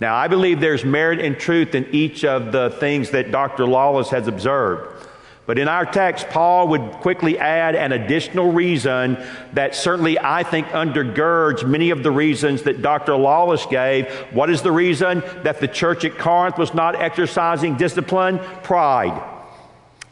Now, 0.00 0.14
I 0.14 0.28
believe 0.28 0.60
there's 0.60 0.84
merit 0.84 1.20
and 1.20 1.38
truth 1.38 1.74
in 1.74 1.86
each 1.92 2.24
of 2.24 2.52
the 2.52 2.76
things 2.78 3.10
that 3.10 3.30
Dr. 3.30 3.66
Lawless 3.66 4.10
has 4.10 4.28
observed. 4.28 4.97
But 5.48 5.58
in 5.58 5.66
our 5.66 5.86
text, 5.86 6.28
Paul 6.28 6.68
would 6.68 6.82
quickly 7.00 7.38
add 7.38 7.74
an 7.74 7.92
additional 7.92 8.52
reason 8.52 9.16
that 9.54 9.74
certainly 9.74 10.18
I 10.18 10.42
think 10.42 10.66
undergirds 10.66 11.66
many 11.66 11.88
of 11.88 12.02
the 12.02 12.10
reasons 12.10 12.64
that 12.64 12.82
Dr. 12.82 13.16
Lawless 13.16 13.64
gave. 13.64 14.10
What 14.30 14.50
is 14.50 14.60
the 14.60 14.70
reason 14.70 15.22
that 15.44 15.58
the 15.58 15.66
church 15.66 16.04
at 16.04 16.18
Corinth 16.18 16.58
was 16.58 16.74
not 16.74 16.96
exercising 16.96 17.78
discipline? 17.78 18.40
Pride. 18.62 19.22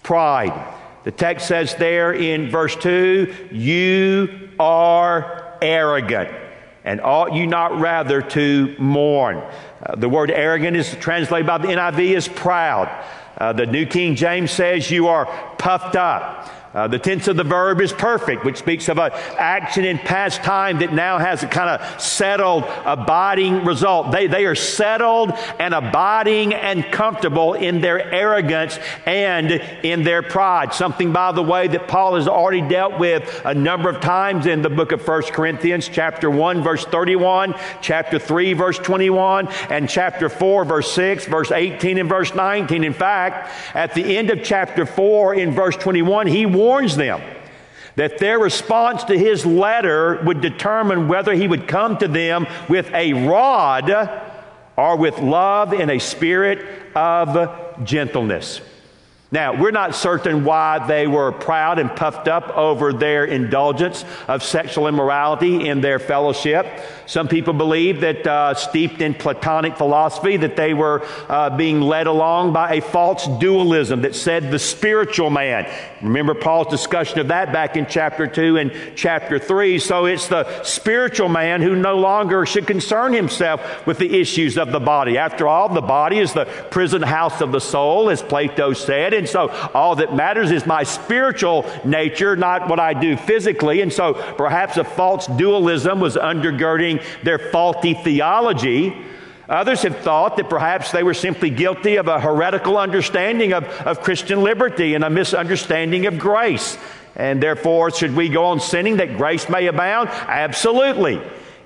Pride. 0.02 0.74
The 1.04 1.12
text 1.12 1.48
says 1.48 1.74
there 1.74 2.14
in 2.14 2.48
verse 2.48 2.74
2 2.74 3.48
you 3.52 4.48
are 4.58 5.58
arrogant 5.60 6.30
and 6.82 6.98
ought 7.02 7.34
you 7.34 7.46
not 7.46 7.78
rather 7.78 8.22
to 8.22 8.74
mourn? 8.78 9.36
Uh, 9.36 9.96
the 9.96 10.08
word 10.08 10.30
arrogant 10.30 10.78
is 10.78 10.94
translated 10.94 11.46
by 11.46 11.58
the 11.58 11.68
NIV 11.68 12.16
as 12.16 12.26
proud. 12.26 12.88
Uh, 13.38 13.52
the 13.52 13.66
New 13.66 13.86
King 13.86 14.14
James 14.14 14.50
says 14.50 14.90
you 14.90 15.08
are 15.08 15.26
puffed 15.58 15.96
up. 15.96 16.50
Uh, 16.76 16.86
the 16.86 16.98
tense 16.98 17.26
of 17.26 17.36
the 17.38 17.42
verb 17.42 17.80
is 17.80 17.90
perfect, 17.90 18.44
which 18.44 18.58
speaks 18.58 18.90
of 18.90 18.98
an 18.98 19.10
action 19.38 19.82
in 19.82 19.96
past 19.98 20.42
time 20.42 20.80
that 20.80 20.92
now 20.92 21.16
has 21.16 21.42
a 21.42 21.46
kind 21.46 21.70
of 21.70 22.00
settled, 22.02 22.64
abiding 22.84 23.64
result. 23.64 24.12
They, 24.12 24.26
they 24.26 24.44
are 24.44 24.54
settled 24.54 25.32
and 25.58 25.72
abiding 25.72 26.52
and 26.52 26.84
comfortable 26.92 27.54
in 27.54 27.80
their 27.80 28.12
arrogance 28.12 28.78
and 29.06 29.52
in 29.52 30.02
their 30.02 30.22
pride. 30.22 30.74
Something, 30.74 31.12
by 31.12 31.32
the 31.32 31.42
way, 31.42 31.66
that 31.66 31.88
Paul 31.88 32.16
has 32.16 32.28
already 32.28 32.60
dealt 32.60 32.98
with 32.98 33.40
a 33.46 33.54
number 33.54 33.88
of 33.88 34.02
times 34.02 34.44
in 34.44 34.60
the 34.60 34.68
book 34.68 34.92
of 34.92 35.08
1 35.08 35.22
Corinthians, 35.32 35.88
chapter 35.88 36.30
1, 36.30 36.62
verse 36.62 36.84
31, 36.84 37.54
chapter 37.80 38.18
3, 38.18 38.52
verse 38.52 38.78
21, 38.78 39.48
and 39.70 39.88
chapter 39.88 40.28
4, 40.28 40.66
verse 40.66 40.92
6, 40.92 41.24
verse 41.24 41.50
18, 41.50 41.96
and 41.96 42.08
verse 42.10 42.34
19. 42.34 42.84
In 42.84 42.92
fact, 42.92 43.50
at 43.74 43.94
the 43.94 44.18
end 44.18 44.28
of 44.28 44.44
chapter 44.44 44.84
4, 44.84 45.36
in 45.36 45.52
verse 45.52 45.76
21, 45.76 46.26
he 46.26 46.44
warns 46.66 46.96
them 46.96 47.20
that 47.94 48.18
their 48.18 48.38
response 48.38 49.04
to 49.04 49.16
his 49.16 49.46
letter 49.46 50.20
would 50.24 50.40
determine 50.40 51.08
whether 51.08 51.32
he 51.32 51.46
would 51.46 51.68
come 51.68 51.96
to 51.96 52.08
them 52.08 52.46
with 52.68 52.92
a 52.92 53.12
rod 53.12 53.90
or 54.76 54.96
with 54.96 55.18
love 55.20 55.72
in 55.72 55.88
a 55.90 55.98
spirit 55.98 56.58
of 56.94 57.84
gentleness. 57.84 58.60
Now, 59.32 59.60
we're 59.60 59.72
not 59.72 59.96
certain 59.96 60.44
why 60.44 60.86
they 60.86 61.08
were 61.08 61.32
proud 61.32 61.80
and 61.80 61.94
puffed 61.94 62.28
up 62.28 62.56
over 62.56 62.92
their 62.92 63.24
indulgence 63.24 64.04
of 64.28 64.44
sexual 64.44 64.86
immorality 64.86 65.68
in 65.68 65.80
their 65.80 65.98
fellowship. 65.98 66.64
Some 67.06 67.26
people 67.26 67.52
believe 67.52 68.02
that, 68.02 68.24
uh, 68.24 68.54
steeped 68.54 69.00
in 69.00 69.14
Platonic 69.14 69.76
philosophy, 69.76 70.36
that 70.36 70.54
they 70.54 70.74
were 70.74 71.04
uh, 71.28 71.56
being 71.56 71.80
led 71.80 72.06
along 72.06 72.52
by 72.52 72.74
a 72.74 72.80
false 72.80 73.26
dualism 73.40 74.02
that 74.02 74.14
said 74.14 74.52
the 74.52 74.60
spiritual 74.60 75.30
man. 75.30 75.68
Remember 76.02 76.34
Paul's 76.34 76.68
discussion 76.68 77.18
of 77.18 77.28
that 77.28 77.52
back 77.52 77.76
in 77.76 77.86
chapter 77.86 78.28
2 78.28 78.58
and 78.58 78.72
chapter 78.94 79.40
3. 79.40 79.80
So 79.80 80.04
it's 80.04 80.28
the 80.28 80.62
spiritual 80.62 81.28
man 81.28 81.62
who 81.62 81.74
no 81.74 81.96
longer 81.96 82.46
should 82.46 82.68
concern 82.68 83.12
himself 83.12 83.86
with 83.86 83.98
the 83.98 84.20
issues 84.20 84.56
of 84.56 84.70
the 84.70 84.80
body. 84.80 85.18
After 85.18 85.48
all, 85.48 85.68
the 85.68 85.80
body 85.80 86.18
is 86.18 86.32
the 86.32 86.44
prison 86.70 87.02
house 87.02 87.40
of 87.40 87.50
the 87.50 87.60
soul, 87.60 88.08
as 88.08 88.22
Plato 88.22 88.72
said. 88.72 89.15
And 89.16 89.28
so 89.28 89.48
all 89.74 89.96
that 89.96 90.14
matters 90.14 90.50
is 90.50 90.66
my 90.66 90.82
spiritual 90.82 91.64
nature, 91.84 92.36
not 92.36 92.68
what 92.68 92.78
I 92.78 92.94
do 92.94 93.16
physically. 93.16 93.80
And 93.80 93.92
so 93.92 94.14
perhaps 94.36 94.76
a 94.76 94.84
false 94.84 95.26
dualism 95.26 96.00
was 96.00 96.16
undergirding 96.16 97.02
their 97.22 97.38
faulty 97.38 97.94
theology. 97.94 98.96
Others 99.48 99.82
have 99.82 99.98
thought 99.98 100.36
that 100.36 100.50
perhaps 100.50 100.90
they 100.90 101.02
were 101.02 101.14
simply 101.14 101.50
guilty 101.50 101.96
of 101.96 102.08
a 102.08 102.20
heretical 102.20 102.76
understanding 102.76 103.52
of, 103.52 103.64
of 103.64 104.00
Christian 104.00 104.42
liberty 104.42 104.94
and 104.94 105.04
a 105.04 105.10
misunderstanding 105.10 106.06
of 106.06 106.18
grace. 106.18 106.76
And 107.14 107.42
therefore, 107.42 107.90
should 107.92 108.14
we 108.14 108.28
go 108.28 108.46
on 108.46 108.60
sinning 108.60 108.96
that 108.96 109.16
grace 109.16 109.48
may 109.48 109.66
abound? 109.68 110.08
Absolutely. 110.10 111.20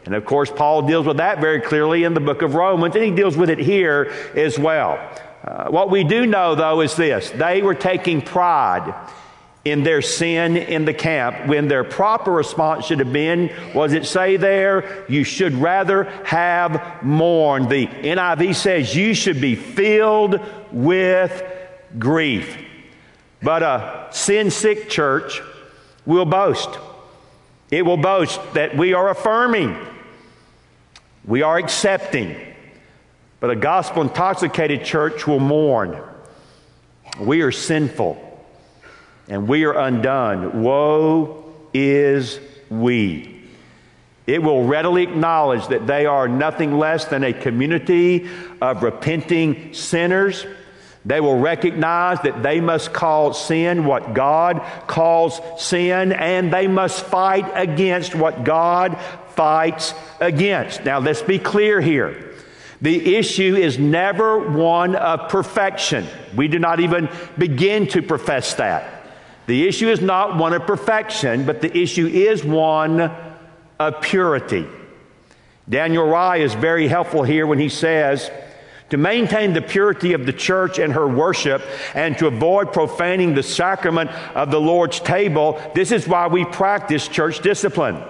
And 0.04 0.14
of 0.14 0.24
course, 0.24 0.50
Paul 0.50 0.82
deals 0.82 1.06
with 1.06 1.18
that 1.18 1.40
very 1.40 1.60
clearly 1.60 2.04
in 2.04 2.14
the 2.14 2.20
book 2.20 2.42
of 2.42 2.54
Romans, 2.54 2.94
and 2.94 3.04
he 3.04 3.10
deals 3.10 3.36
with 3.36 3.50
it 3.50 3.58
here 3.58 4.12
as 4.34 4.58
well. 4.58 4.98
Uh, 5.42 5.68
what 5.68 5.90
we 5.90 6.04
do 6.04 6.26
know, 6.26 6.54
though, 6.54 6.80
is 6.80 6.96
this. 6.96 7.30
They 7.30 7.62
were 7.62 7.74
taking 7.74 8.20
pride 8.20 8.94
in 9.64 9.82
their 9.82 10.02
sin 10.02 10.56
in 10.56 10.84
the 10.84 10.94
camp. 10.94 11.48
When 11.48 11.68
their 11.68 11.84
proper 11.84 12.32
response 12.32 12.86
should 12.86 12.98
have 12.98 13.12
been 13.12 13.50
was 13.74 13.92
it 13.92 14.06
say 14.06 14.36
there 14.36 15.04
you 15.08 15.24
should 15.24 15.54
rather 15.54 16.04
have 16.24 17.02
mourned. 17.02 17.68
The 17.68 17.86
niv 17.86 18.54
says 18.54 18.94
you 18.94 19.14
should 19.14 19.40
be 19.40 19.54
filled 19.54 20.40
with 20.72 21.42
grief. 21.98 22.56
But 23.42 23.62
a 23.62 24.08
sin 24.12 24.50
sick 24.50 24.88
church 24.88 25.42
will 26.06 26.26
boast. 26.26 26.70
It 27.70 27.82
will 27.82 27.96
boast 27.96 28.40
that 28.54 28.76
we 28.76 28.94
are 28.94 29.10
affirming. 29.10 29.76
We 31.24 31.42
are 31.42 31.58
accepting 31.58 32.34
but 33.40 33.50
a 33.50 33.56
gospel 33.56 34.02
intoxicated 34.02 34.84
church 34.84 35.26
will 35.26 35.40
mourn. 35.40 36.00
We 37.18 37.42
are 37.42 37.52
sinful 37.52 38.26
and 39.28 39.48
we 39.48 39.64
are 39.64 39.72
undone. 39.72 40.62
Woe 40.62 41.44
is 41.74 42.38
we. 42.68 43.42
It 44.26 44.42
will 44.42 44.64
readily 44.64 45.02
acknowledge 45.02 45.66
that 45.68 45.86
they 45.86 46.06
are 46.06 46.28
nothing 46.28 46.78
less 46.78 47.06
than 47.06 47.24
a 47.24 47.32
community 47.32 48.28
of 48.60 48.82
repenting 48.82 49.74
sinners 49.74 50.46
They 51.04 51.20
will 51.20 51.38
recognize 51.38 52.20
that 52.22 52.42
they 52.42 52.60
must 52.60 52.92
call 52.92 53.32
sin 53.32 53.86
what 53.86 54.12
God 54.12 54.62
calls 54.86 55.40
sin, 55.56 56.12
and 56.12 56.52
they 56.52 56.66
must 56.66 57.04
fight 57.06 57.50
against 57.54 58.14
what 58.14 58.44
God 58.44 58.98
fights 59.34 59.94
against. 60.20 60.84
Now, 60.84 60.98
let's 60.98 61.22
be 61.22 61.38
clear 61.38 61.80
here. 61.80 62.29
The 62.82 63.16
issue 63.16 63.56
is 63.56 63.78
never 63.78 64.38
one 64.38 64.96
of 64.96 65.28
perfection. 65.28 66.06
We 66.34 66.48
do 66.48 66.58
not 66.58 66.80
even 66.80 67.10
begin 67.36 67.86
to 67.88 68.02
profess 68.02 68.54
that. 68.54 69.04
The 69.46 69.66
issue 69.66 69.88
is 69.88 70.00
not 70.00 70.36
one 70.36 70.54
of 70.54 70.66
perfection, 70.66 71.44
but 71.44 71.60
the 71.60 71.76
issue 71.76 72.06
is 72.06 72.44
one 72.44 73.12
of 73.78 74.00
purity. 74.00 74.66
Daniel 75.68 76.08
Wray 76.08 76.42
is 76.42 76.54
very 76.54 76.88
helpful 76.88 77.22
here 77.22 77.46
when 77.46 77.58
he 77.58 77.68
says, 77.68 78.30
to 78.90 78.96
maintain 78.96 79.52
the 79.52 79.62
purity 79.62 80.14
of 80.14 80.26
the 80.26 80.32
church 80.32 80.78
and 80.78 80.92
her 80.92 81.06
worship 81.06 81.62
and 81.94 82.18
to 82.18 82.26
avoid 82.26 82.72
profaning 82.72 83.34
the 83.34 83.42
sacrament 83.42 84.10
of 84.34 84.50
the 84.50 84.60
Lord's 84.60 84.98
table, 84.98 85.60
this 85.74 85.92
is 85.92 86.08
why 86.08 86.26
we 86.26 86.44
practice 86.44 87.06
church 87.06 87.40
discipline. 87.40 88.02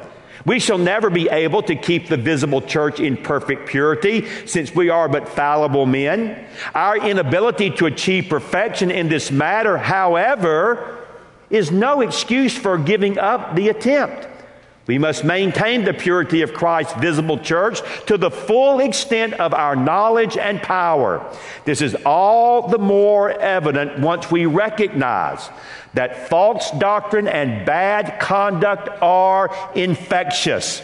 We 0.46 0.58
shall 0.58 0.78
never 0.78 1.10
be 1.10 1.28
able 1.28 1.62
to 1.64 1.74
keep 1.74 2.08
the 2.08 2.16
visible 2.16 2.62
church 2.62 2.98
in 2.98 3.16
perfect 3.16 3.68
purity 3.68 4.26
since 4.46 4.74
we 4.74 4.88
are 4.88 5.08
but 5.08 5.28
fallible 5.28 5.86
men. 5.86 6.46
Our 6.74 6.96
inability 6.96 7.70
to 7.72 7.86
achieve 7.86 8.28
perfection 8.30 8.90
in 8.90 9.08
this 9.08 9.30
matter, 9.30 9.76
however, 9.76 11.06
is 11.50 11.70
no 11.70 12.00
excuse 12.00 12.56
for 12.56 12.78
giving 12.78 13.18
up 13.18 13.54
the 13.54 13.68
attempt. 13.68 14.28
We 14.90 14.98
must 14.98 15.22
maintain 15.22 15.84
the 15.84 15.94
purity 15.94 16.42
of 16.42 16.52
Christ's 16.52 16.94
visible 16.94 17.38
church 17.38 17.80
to 18.06 18.18
the 18.18 18.28
full 18.28 18.80
extent 18.80 19.34
of 19.34 19.54
our 19.54 19.76
knowledge 19.76 20.36
and 20.36 20.60
power. 20.60 21.24
This 21.64 21.80
is 21.80 21.94
all 22.04 22.66
the 22.66 22.78
more 22.78 23.30
evident 23.30 24.00
once 24.00 24.32
we 24.32 24.46
recognize 24.46 25.48
that 25.94 26.28
false 26.28 26.72
doctrine 26.72 27.28
and 27.28 27.64
bad 27.64 28.18
conduct 28.18 28.88
are 29.00 29.54
infectious. 29.76 30.82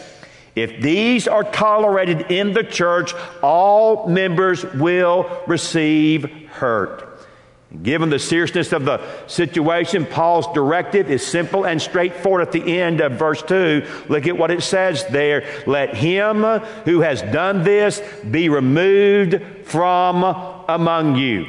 If 0.55 0.81
these 0.81 1.27
are 1.27 1.43
tolerated 1.43 2.31
in 2.31 2.53
the 2.53 2.63
church, 2.63 3.13
all 3.43 4.07
members 4.07 4.63
will 4.63 5.43
receive 5.47 6.31
hurt. 6.51 7.06
Given 7.83 8.09
the 8.09 8.19
seriousness 8.19 8.71
of 8.71 8.85
the 8.85 9.01
situation, 9.27 10.05
Paul's 10.05 10.47
directive 10.53 11.11
is 11.11 11.25
simple 11.25 11.65
and 11.65 11.81
straightforward 11.81 12.41
at 12.41 12.53
the 12.53 12.79
end 12.79 13.01
of 13.01 13.13
verse 13.13 13.43
2. 13.43 14.05
Look 14.07 14.25
at 14.25 14.37
what 14.37 14.51
it 14.51 14.63
says 14.63 15.05
there. 15.07 15.63
Let 15.67 15.93
him 15.93 16.43
who 16.85 17.01
has 17.01 17.21
done 17.21 17.63
this 17.63 18.01
be 18.31 18.47
removed 18.47 19.65
from 19.65 20.23
among 20.69 21.17
you. 21.17 21.45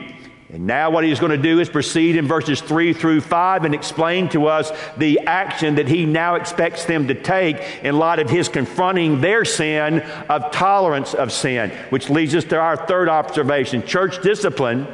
And 0.50 0.66
now, 0.66 0.90
what 0.90 1.04
he's 1.04 1.20
going 1.20 1.30
to 1.30 1.36
do 1.36 1.60
is 1.60 1.68
proceed 1.68 2.16
in 2.16 2.26
verses 2.26 2.62
3 2.62 2.94
through 2.94 3.20
5 3.20 3.64
and 3.64 3.74
explain 3.74 4.30
to 4.30 4.46
us 4.46 4.72
the 4.96 5.20
action 5.20 5.74
that 5.74 5.88
he 5.88 6.06
now 6.06 6.36
expects 6.36 6.86
them 6.86 7.06
to 7.08 7.14
take 7.14 7.58
in 7.84 7.98
light 7.98 8.18
of 8.18 8.30
his 8.30 8.48
confronting 8.48 9.20
their 9.20 9.44
sin 9.44 10.00
of 10.28 10.50
tolerance 10.50 11.12
of 11.12 11.32
sin, 11.32 11.70
which 11.90 12.08
leads 12.08 12.34
us 12.34 12.44
to 12.44 12.58
our 12.58 12.76
third 12.76 13.10
observation. 13.10 13.86
Church 13.86 14.22
discipline 14.22 14.86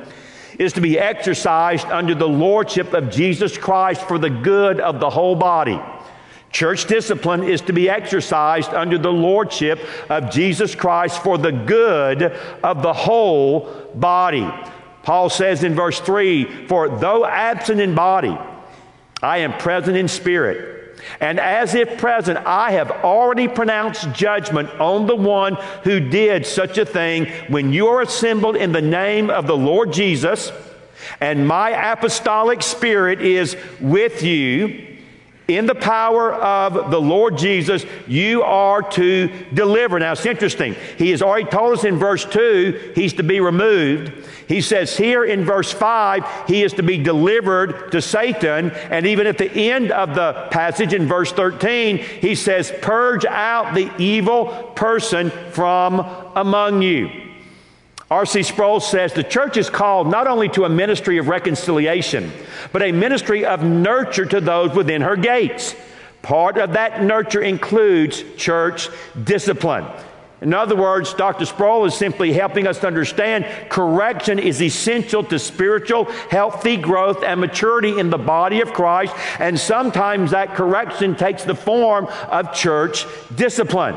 is 0.59 0.73
to 0.75 0.81
be 0.81 0.99
exercised 0.99 1.87
under 1.87 2.15
the 2.15 2.29
lordship 2.29 2.93
of 2.93 3.11
Jesus 3.11 3.57
Christ 3.59 4.03
for 4.03 4.19
the 4.19 4.31
good 4.31 4.81
of 4.81 5.01
the 5.01 5.11
whole 5.11 5.37
body. 5.37 5.81
Church 6.51 6.87
discipline 6.87 7.43
is 7.43 7.61
to 7.63 7.73
be 7.73 7.91
exercised 7.91 8.73
under 8.73 8.97
the 8.97 9.13
lordship 9.13 9.81
of 10.09 10.31
Jesus 10.31 10.75
Christ 10.75 11.21
for 11.23 11.37
the 11.37 11.51
good 11.51 12.23
of 12.63 12.81
the 12.81 12.93
whole 12.93 13.91
body. 13.95 14.49
Paul 15.03 15.31
says 15.31 15.65
in 15.65 15.75
verse 15.75 15.99
3 16.01 16.67
For 16.69 16.89
though 16.89 17.27
absent 17.27 17.81
in 17.81 17.95
body, 17.95 18.39
I 19.21 19.39
am 19.39 19.59
present 19.59 19.97
in 19.97 20.07
spirit. 20.07 20.74
And 21.21 21.39
as 21.41 21.75
if 21.75 21.99
present, 21.99 22.39
I 22.47 22.73
have 22.73 22.91
already 22.91 23.49
pronounced 23.49 24.13
judgment 24.13 24.71
on 24.81 25.07
the 25.07 25.17
one 25.17 25.55
who 25.83 26.01
did 26.01 26.47
such 26.47 26.79
a 26.79 26.85
thing 26.85 27.27
when 27.49 27.73
you 27.73 27.89
are 27.89 28.03
assembled 28.03 28.57
in 28.57 28.73
the 28.73 28.83
name 28.83 29.31
of 29.31 29.47
the 29.47 29.57
Lord 29.57 29.93
Jesus, 29.93 30.53
and 31.21 31.47
my 31.47 31.71
apostolic 31.93 32.63
spirit 32.63 33.21
is 33.21 33.57
with 33.81 34.23
you 34.23 34.94
in 35.47 35.67
the 35.67 35.75
power 35.75 36.33
of 36.33 36.91
the 36.91 37.01
Lord 37.01 37.37
Jesus, 37.37 37.85
you 38.07 38.43
are 38.43 38.83
to 38.93 39.29
deliver. 39.53 39.99
Now, 39.99 40.13
it's 40.13 40.25
interesting. 40.25 40.75
He 40.97 41.11
has 41.11 41.21
already 41.21 41.51
told 41.51 41.75
us 41.75 41.85
in 41.85 41.99
verse 41.99 42.25
2 42.25 42.93
he's 42.95 43.13
to 43.15 43.23
be 43.23 43.41
removed. 43.41 44.13
He 44.49 44.61
says 44.61 44.97
here 44.97 45.25
in 45.25 45.45
verse 45.45 45.71
5 45.71 46.49
he 46.49 46.63
is 46.63 46.73
to 46.75 46.83
be 46.83 46.99
delivered 46.99 47.93
to 47.93 48.01
Satan. 48.01 48.71
And 48.71 49.07
even 49.07 49.27
at 49.27 49.39
the 49.39 49.51
end 49.51 49.91
of 49.93 50.15
the 50.15 50.49
passage 50.51 50.95
in 50.95 51.07
verse 51.07 51.33
13, 51.33 51.99
he 51.99 52.35
says, 52.35 52.73
Purge 52.81 53.27
out 53.27 53.75
the 53.75 53.91
evil 53.99 54.47
person 54.75 55.31
from 55.51 56.01
among 56.35 56.81
you. 56.81 57.24
R.C. 58.15 58.45
Sproul 58.45 58.79
says 58.79 59.13
the 59.13 59.25
church 59.25 59.57
is 59.57 59.69
called 59.69 60.09
not 60.09 60.29
only 60.29 60.49
to 60.51 60.65
a 60.65 60.69
ministry 60.69 61.19
of 61.19 61.27
reconciliation, 61.27 62.31
but 62.71 62.81
a 62.81 62.93
ministry 62.93 63.45
of 63.45 63.65
nurture 63.65 64.25
to 64.25 64.41
those 64.41 64.73
within 64.73 65.03
her 65.03 65.17
gates. 65.17 65.75
Part 66.23 66.57
of 66.57 66.75
that 66.75 67.03
nurture 67.03 67.43
includes 67.43 68.23
church 68.37 68.89
discipline. 69.25 69.85
In 70.43 70.55
other 70.55 70.77
words, 70.77 71.13
Dr. 71.13 71.45
Sproul 71.45 71.87
is 71.87 71.95
simply 71.97 72.33
helping 72.33 72.69
us 72.69 72.79
to 72.81 72.87
understand 72.87 73.47
correction 73.69 74.39
is 74.39 74.63
essential 74.63 75.25
to 75.25 75.37
spiritual, 75.41 76.05
healthy 76.31 76.77
growth 76.77 77.25
and 77.25 77.41
maturity 77.41 77.99
in 77.99 78.11
the 78.11 78.19
body 78.19 78.61
of 78.61 78.73
Christ, 78.73 79.13
and 79.41 79.59
sometimes 79.59 80.31
that 80.31 80.55
correction 80.55 81.17
takes 81.17 81.43
the 81.43 81.57
form 81.57 82.07
of 82.29 82.55
church 82.55 83.07
discipline. 83.35 83.97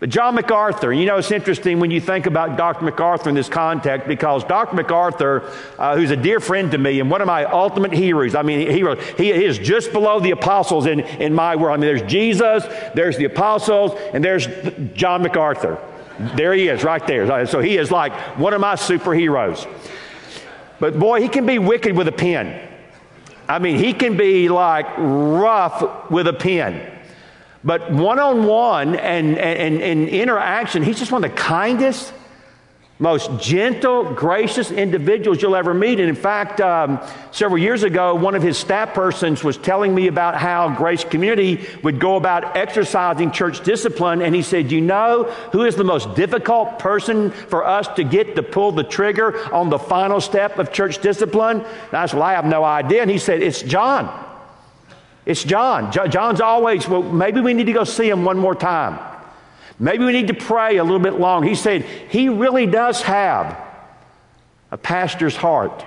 But 0.00 0.10
John 0.10 0.36
MacArthur, 0.36 0.92
you 0.92 1.06
know, 1.06 1.16
it's 1.18 1.32
interesting 1.32 1.80
when 1.80 1.90
you 1.90 2.00
think 2.00 2.26
about 2.26 2.56
Dr. 2.56 2.84
MacArthur 2.84 3.28
in 3.30 3.34
this 3.34 3.48
context 3.48 4.06
because 4.06 4.44
Dr. 4.44 4.76
MacArthur, 4.76 5.52
uh, 5.76 5.96
who's 5.96 6.12
a 6.12 6.16
dear 6.16 6.38
friend 6.38 6.70
to 6.70 6.78
me 6.78 7.00
and 7.00 7.10
one 7.10 7.20
of 7.20 7.26
my 7.26 7.44
ultimate 7.46 7.92
heroes, 7.92 8.36
I 8.36 8.42
mean, 8.42 8.70
he, 8.70 8.84
he 9.16 9.32
is 9.32 9.58
just 9.58 9.92
below 9.92 10.20
the 10.20 10.30
apostles 10.30 10.86
in, 10.86 11.00
in 11.00 11.34
my 11.34 11.56
world. 11.56 11.78
I 11.78 11.80
mean, 11.80 11.96
there's 11.96 12.08
Jesus, 12.08 12.64
there's 12.94 13.16
the 13.16 13.24
apostles, 13.24 13.92
and 14.12 14.22
there's 14.22 14.46
John 14.94 15.22
MacArthur. 15.22 15.78
There 16.36 16.52
he 16.52 16.68
is, 16.68 16.84
right 16.84 17.04
there. 17.04 17.46
So 17.46 17.60
he 17.60 17.76
is 17.76 17.90
like 17.90 18.12
one 18.38 18.54
of 18.54 18.60
my 18.60 18.74
superheroes. 18.74 19.66
But 20.78 20.96
boy, 20.96 21.20
he 21.22 21.28
can 21.28 21.44
be 21.44 21.58
wicked 21.58 21.96
with 21.96 22.06
a 22.06 22.12
pen. 22.12 22.68
I 23.48 23.58
mean, 23.58 23.78
he 23.78 23.92
can 23.94 24.16
be 24.16 24.48
like 24.48 24.86
rough 24.96 26.08
with 26.08 26.28
a 26.28 26.32
pen. 26.32 26.97
But 27.64 27.90
one 27.90 28.18
on 28.18 28.46
one 28.46 28.94
and, 28.94 29.36
and 29.36 30.08
interaction, 30.08 30.82
he's 30.82 30.98
just 30.98 31.10
one 31.10 31.24
of 31.24 31.30
the 31.30 31.36
kindest, 31.36 32.12
most 33.00 33.30
gentle, 33.40 34.12
gracious 34.14 34.70
individuals 34.70 35.42
you'll 35.42 35.56
ever 35.56 35.74
meet. 35.74 35.98
And 36.00 36.08
in 36.08 36.16
fact, 36.16 36.60
um, 36.60 37.00
several 37.32 37.58
years 37.58 37.82
ago, 37.82 38.14
one 38.14 38.36
of 38.36 38.42
his 38.42 38.58
staff 38.58 38.94
persons 38.94 39.42
was 39.42 39.56
telling 39.56 39.94
me 39.94 40.06
about 40.06 40.36
how 40.36 40.74
Grace 40.74 41.04
Community 41.04 41.64
would 41.82 42.00
go 42.00 42.16
about 42.16 42.56
exercising 42.56 43.32
church 43.32 43.62
discipline. 43.64 44.22
And 44.22 44.34
he 44.34 44.42
said, 44.42 44.70
You 44.70 44.80
know 44.80 45.24
who 45.52 45.64
is 45.64 45.74
the 45.74 45.84
most 45.84 46.14
difficult 46.14 46.78
person 46.78 47.30
for 47.30 47.64
us 47.64 47.88
to 47.96 48.04
get 48.04 48.36
to 48.36 48.42
pull 48.42 48.72
the 48.72 48.84
trigger 48.84 49.52
on 49.52 49.68
the 49.68 49.78
final 49.78 50.20
step 50.20 50.58
of 50.58 50.72
church 50.72 51.00
discipline? 51.00 51.60
And 51.60 51.94
I 51.94 52.06
said, 52.06 52.18
Well, 52.18 52.28
I 52.28 52.34
have 52.34 52.46
no 52.46 52.64
idea. 52.64 53.02
And 53.02 53.10
he 53.10 53.18
said, 53.18 53.42
It's 53.42 53.62
John. 53.62 54.27
It's 55.28 55.44
John. 55.44 55.92
John's 55.92 56.40
always, 56.40 56.88
well, 56.88 57.02
maybe 57.02 57.42
we 57.42 57.52
need 57.52 57.66
to 57.66 57.72
go 57.74 57.84
see 57.84 58.08
him 58.08 58.24
one 58.24 58.38
more 58.38 58.54
time. 58.54 58.98
Maybe 59.78 60.02
we 60.02 60.12
need 60.12 60.28
to 60.28 60.34
pray 60.34 60.78
a 60.78 60.82
little 60.82 60.98
bit 60.98 61.20
longer. 61.20 61.46
He 61.46 61.54
said, 61.54 61.82
he 61.82 62.30
really 62.30 62.64
does 62.64 63.02
have 63.02 63.60
a 64.70 64.78
pastor's 64.78 65.36
heart. 65.36 65.84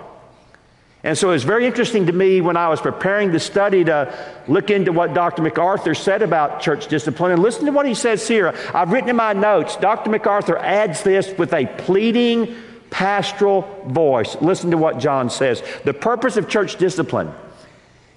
And 1.04 1.18
so 1.18 1.30
it 1.30 1.34
was 1.34 1.44
very 1.44 1.66
interesting 1.66 2.06
to 2.06 2.14
me 2.14 2.42
when 2.42 2.56
I 2.56 2.70
was 2.70 2.82
preparing 2.82 3.32
the 3.32 3.40
study 3.40 3.84
to 3.86 4.16
look 4.48 4.70
into 4.70 4.92
what 4.92 5.16
Dr. 5.16 5.42
MacArthur 5.42 5.96
said 5.96 6.22
about 6.22 6.62
church 6.62 6.86
discipline. 6.86 7.32
And 7.32 7.42
listen 7.42 7.66
to 7.66 7.72
what 7.72 7.88
he 7.88 7.96
says 7.96 8.28
here. 8.28 8.54
I've 8.76 8.92
written 8.92 9.10
in 9.10 9.16
my 9.16 9.34
notes, 9.34 9.76
Dr. 9.76 10.12
MacArthur 10.12 10.60
adds 10.60 11.02
this 11.02 11.36
with 11.40 11.52
a 11.54 11.66
pleading 11.66 12.56
pastoral 12.92 13.62
voice. 13.88 14.38
Listen 14.40 14.70
to 14.70 14.78
what 14.78 15.00
John 15.00 15.32
says. 15.32 15.64
The 15.84 15.96
purpose 15.96 16.38
of 16.38 16.48
church 16.48 16.76
discipline 16.76 17.34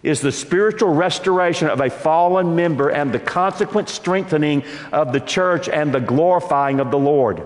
is 0.05 0.21
the 0.21 0.31
spiritual 0.31 0.95
restoration 0.95 1.67
of 1.69 1.81
a 1.81 1.91
fallen 1.91 2.55
member 2.55 2.91
and 2.91 3.11
the 3.11 3.19
consequent 3.19 3.89
strengthening 3.89 4.63
of 4.93 5.13
the 5.13 5.21
church 5.21 5.69
and 5.69 5.93
the 5.93 6.01
glorifying 6.01 6.79
of 6.79 6.91
the 6.91 6.99
Lord. 6.99 7.39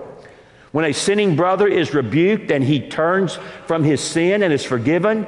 When 0.71 0.85
a 0.85 0.93
sinning 0.93 1.35
brother 1.35 1.67
is 1.67 1.93
rebuked 1.93 2.51
and 2.51 2.63
he 2.63 2.87
turns 2.89 3.39
from 3.65 3.83
his 3.83 4.01
sin 4.01 4.43
and 4.43 4.53
is 4.53 4.63
forgiven, 4.63 5.25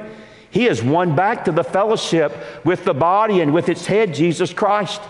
he 0.50 0.66
is 0.66 0.82
won 0.82 1.16
back 1.16 1.46
to 1.46 1.52
the 1.52 1.64
fellowship 1.64 2.36
with 2.64 2.84
the 2.84 2.94
body 2.94 3.40
and 3.40 3.54
with 3.54 3.70
its 3.70 3.86
head, 3.86 4.14
Jesus 4.14 4.52
Christ. 4.52 5.00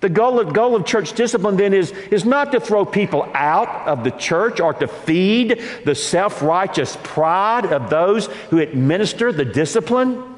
The 0.00 0.10
goal 0.10 0.38
of, 0.38 0.52
goal 0.52 0.76
of 0.76 0.84
church 0.84 1.14
discipline 1.14 1.56
then 1.56 1.72
is, 1.72 1.90
is 1.90 2.26
not 2.26 2.52
to 2.52 2.60
throw 2.60 2.84
people 2.84 3.26
out 3.32 3.88
of 3.88 4.04
the 4.04 4.10
church 4.10 4.60
or 4.60 4.74
to 4.74 4.86
feed 4.86 5.62
the 5.86 5.94
self 5.94 6.42
righteous 6.42 6.98
pride 7.02 7.64
of 7.64 7.88
those 7.88 8.26
who 8.50 8.58
administer 8.58 9.32
the 9.32 9.46
discipline. 9.46 10.35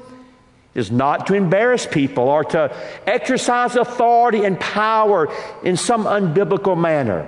Is 0.75 0.91
not 0.91 1.27
to 1.27 1.33
embarrass 1.33 1.87
people 1.87 2.25
or 2.25 2.43
to 2.43 2.75
exercise 3.07 3.75
authority 3.75 4.45
and 4.45 4.59
power 4.59 5.33
in 5.63 5.75
some 5.75 6.03
unbiblical 6.05 6.79
manner. 6.79 7.27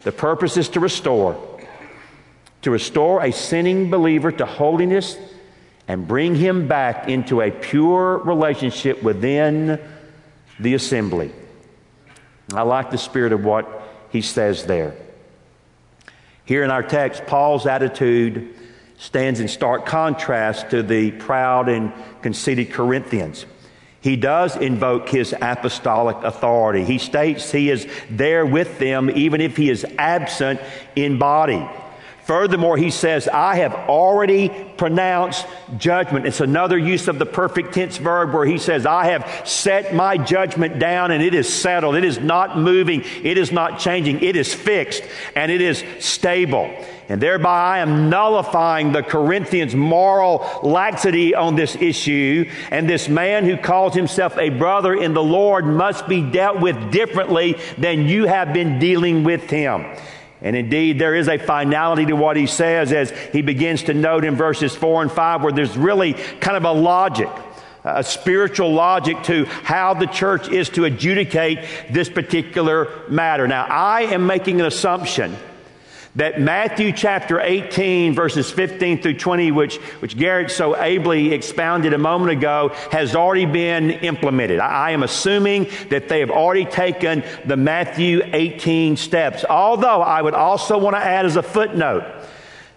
The 0.00 0.12
purpose 0.12 0.56
is 0.56 0.68
to 0.70 0.80
restore, 0.80 1.36
to 2.62 2.70
restore 2.70 3.22
a 3.22 3.32
sinning 3.32 3.90
believer 3.90 4.30
to 4.32 4.46
holiness 4.46 5.16
and 5.88 6.06
bring 6.06 6.36
him 6.36 6.68
back 6.68 7.08
into 7.08 7.40
a 7.40 7.50
pure 7.50 8.18
relationship 8.18 9.02
within 9.02 9.80
the 10.60 10.74
assembly. 10.74 11.32
I 12.54 12.62
like 12.62 12.90
the 12.90 12.98
spirit 12.98 13.32
of 13.32 13.44
what 13.44 13.82
he 14.10 14.20
says 14.20 14.66
there. 14.66 14.94
Here 16.44 16.62
in 16.62 16.70
our 16.70 16.82
text, 16.82 17.26
Paul's 17.26 17.66
attitude 17.66 18.54
stands 18.98 19.40
in 19.40 19.48
stark 19.48 19.86
contrast 19.86 20.70
to 20.70 20.82
the 20.82 21.10
proud 21.10 21.68
and 21.68 21.92
conceited 22.22 22.72
Corinthians. 22.72 23.46
He 24.00 24.16
does 24.16 24.56
invoke 24.56 25.08
his 25.08 25.32
apostolic 25.40 26.16
authority. 26.24 26.84
He 26.84 26.98
states 26.98 27.52
he 27.52 27.70
is 27.70 27.86
there 28.10 28.44
with 28.44 28.78
them 28.80 29.10
even 29.10 29.40
if 29.40 29.56
he 29.56 29.70
is 29.70 29.86
absent 29.96 30.60
in 30.96 31.18
body. 31.18 31.68
Furthermore, 32.24 32.76
he 32.76 32.90
says, 32.90 33.26
I 33.26 33.56
have 33.56 33.74
already 33.74 34.48
pronounced 34.76 35.44
judgment. 35.76 36.24
It's 36.24 36.40
another 36.40 36.78
use 36.78 37.08
of 37.08 37.18
the 37.18 37.26
perfect 37.26 37.74
tense 37.74 37.96
verb 37.96 38.32
where 38.32 38.46
he 38.46 38.58
says, 38.58 38.86
I 38.86 39.06
have 39.06 39.42
set 39.44 39.92
my 39.94 40.18
judgment 40.18 40.78
down 40.78 41.10
and 41.10 41.22
it 41.22 41.34
is 41.34 41.52
settled. 41.52 41.96
It 41.96 42.04
is 42.04 42.18
not 42.18 42.56
moving. 42.56 43.02
It 43.22 43.38
is 43.38 43.50
not 43.50 43.80
changing. 43.80 44.22
It 44.22 44.36
is 44.36 44.54
fixed 44.54 45.02
and 45.34 45.50
it 45.50 45.60
is 45.60 45.82
stable. 45.98 46.72
And 47.08 47.20
thereby 47.20 47.76
I 47.76 47.78
am 47.78 48.08
nullifying 48.08 48.92
the 48.92 49.02
Corinthians' 49.02 49.74
moral 49.74 50.46
laxity 50.62 51.34
on 51.34 51.56
this 51.56 51.76
issue. 51.76 52.48
And 52.70 52.88
this 52.88 53.08
man 53.08 53.44
who 53.44 53.56
calls 53.56 53.94
himself 53.94 54.38
a 54.38 54.50
brother 54.50 54.94
in 54.94 55.12
the 55.12 55.22
Lord 55.22 55.66
must 55.66 56.08
be 56.08 56.22
dealt 56.22 56.60
with 56.60 56.92
differently 56.92 57.58
than 57.76 58.06
you 58.06 58.26
have 58.26 58.52
been 58.52 58.78
dealing 58.78 59.24
with 59.24 59.50
him. 59.50 59.84
And 60.40 60.56
indeed, 60.56 60.98
there 60.98 61.14
is 61.14 61.28
a 61.28 61.38
finality 61.38 62.06
to 62.06 62.16
what 62.16 62.36
he 62.36 62.46
says 62.46 62.92
as 62.92 63.10
he 63.32 63.42
begins 63.42 63.84
to 63.84 63.94
note 63.94 64.24
in 64.24 64.34
verses 64.34 64.74
4 64.74 65.02
and 65.02 65.12
5 65.12 65.42
where 65.42 65.52
there's 65.52 65.76
really 65.76 66.14
kind 66.14 66.56
of 66.56 66.64
a 66.64 66.72
logic, 66.72 67.28
a 67.84 68.02
spiritual 68.02 68.72
logic 68.72 69.22
to 69.24 69.44
how 69.44 69.94
the 69.94 70.06
church 70.06 70.48
is 70.48 70.68
to 70.70 70.84
adjudicate 70.84 71.60
this 71.90 72.08
particular 72.08 72.88
matter. 73.08 73.46
Now, 73.46 73.66
I 73.66 74.02
am 74.02 74.26
making 74.26 74.60
an 74.60 74.66
assumption 74.66 75.36
that 76.16 76.40
Matthew 76.40 76.92
chapter 76.92 77.40
18, 77.40 78.14
verses 78.14 78.50
15 78.50 79.00
through 79.00 79.18
20, 79.18 79.50
which, 79.50 79.76
which 80.00 80.16
Garrett 80.16 80.50
so 80.50 80.76
ably 80.76 81.32
expounded 81.32 81.94
a 81.94 81.98
moment 81.98 82.32
ago, 82.32 82.70
has 82.90 83.16
already 83.16 83.46
been 83.46 83.90
implemented. 83.90 84.60
I, 84.60 84.88
I 84.88 84.90
am 84.90 85.02
assuming 85.02 85.68
that 85.88 86.08
they 86.08 86.20
have 86.20 86.30
already 86.30 86.66
taken 86.66 87.24
the 87.46 87.56
Matthew 87.56 88.20
18 88.32 88.96
steps. 88.96 89.44
Although 89.48 90.02
I 90.02 90.20
would 90.20 90.34
also 90.34 90.76
want 90.76 90.96
to 90.96 91.00
add 91.00 91.24
as 91.24 91.36
a 91.36 91.42
footnote, 91.42 92.04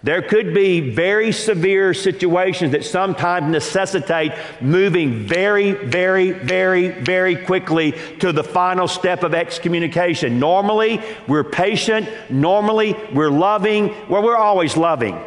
there 0.06 0.22
could 0.22 0.54
be 0.54 0.92
very 0.92 1.32
severe 1.32 1.92
situations 1.96 2.74
that 2.74 2.86
sometimes 2.86 3.52
necessitate 3.52 4.34
moving 4.62 5.26
very, 5.26 5.72
very, 5.72 6.30
very, 6.30 6.90
very 6.90 7.36
quickly 7.36 7.94
to 8.20 8.32
the 8.32 8.44
final 8.44 8.88
step 8.88 9.24
of 9.24 9.34
excommunication. 9.34 10.40
Normally, 10.40 11.02
we're 11.28 11.44
patient. 11.44 12.08
Normally, 12.30 12.96
we're 13.16 13.32
loving. 13.32 13.96
Well, 14.08 14.22
we're 14.22 14.38
always 14.38 14.78
loving. 14.78 15.20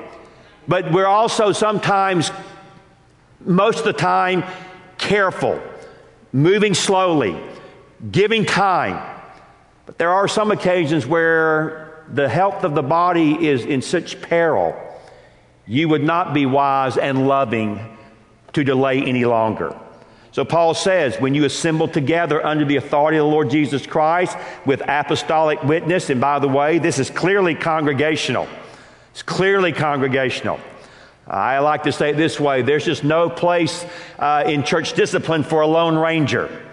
But 0.69 0.93
we're 0.93 1.07
also 1.07 1.51
sometimes, 1.51 2.31
most 3.41 3.81
of 3.81 3.85
the 3.85 3.93
time, 3.95 4.45
careful, 4.97 5.61
moving 6.33 6.75
slowly, 6.75 7.37
giving 8.13 8.45
time. 8.45 9.03
But 9.87 9.99
there 9.99 10.13
are 10.13 10.29
some 10.29 10.53
occasions 10.53 11.05
where 11.05 11.88
the 12.13 12.29
health 12.29 12.65
of 12.65 12.75
the 12.75 12.83
body 12.83 13.47
is 13.47 13.65
in 13.65 13.83
such 13.83 14.21
peril, 14.21 14.77
you 15.67 15.89
would 15.89 16.03
not 16.03 16.33
be 16.33 16.47
wise 16.47 16.97
and 16.97 17.29
loving 17.29 17.97
to 18.55 18.65
delay 18.65 19.03
any 19.03 19.25
longer. 19.25 19.77
So 20.33 20.45
Paul 20.45 20.75
says, 20.75 21.17
when 21.17 21.35
you 21.35 21.45
assemble 21.45 21.89
together 21.89 22.45
under 22.45 22.65
the 22.65 22.77
authority 22.77 23.19
of 23.19 23.25
the 23.25 23.31
Lord 23.31 23.51
Jesus 23.51 23.87
Christ 23.87 24.37
with 24.65 24.83
apostolic 24.87 25.63
witness, 25.63 26.11
and 26.11 26.21
by 26.21 26.39
the 26.39 26.49
way, 26.49 26.79
this 26.79 26.99
is 26.99 27.11
clearly 27.11 27.55
congregational. 27.55 28.47
It's 29.13 29.23
clearly 29.23 29.73
congregational. 29.73 30.61
I 31.27 31.59
like 31.59 31.83
to 31.83 31.93
say 31.93 32.11
it 32.11 32.17
this 32.17 32.41
way 32.41 32.63
there's 32.63 32.85
just 32.85 33.05
no 33.05 33.29
place 33.29 33.85
uh, 34.19 34.45
in 34.47 34.63
church 34.63 34.95
discipline 34.95 35.43
for 35.43 35.61
a 35.61 35.67
lone 35.67 35.97
ranger. 35.97 36.68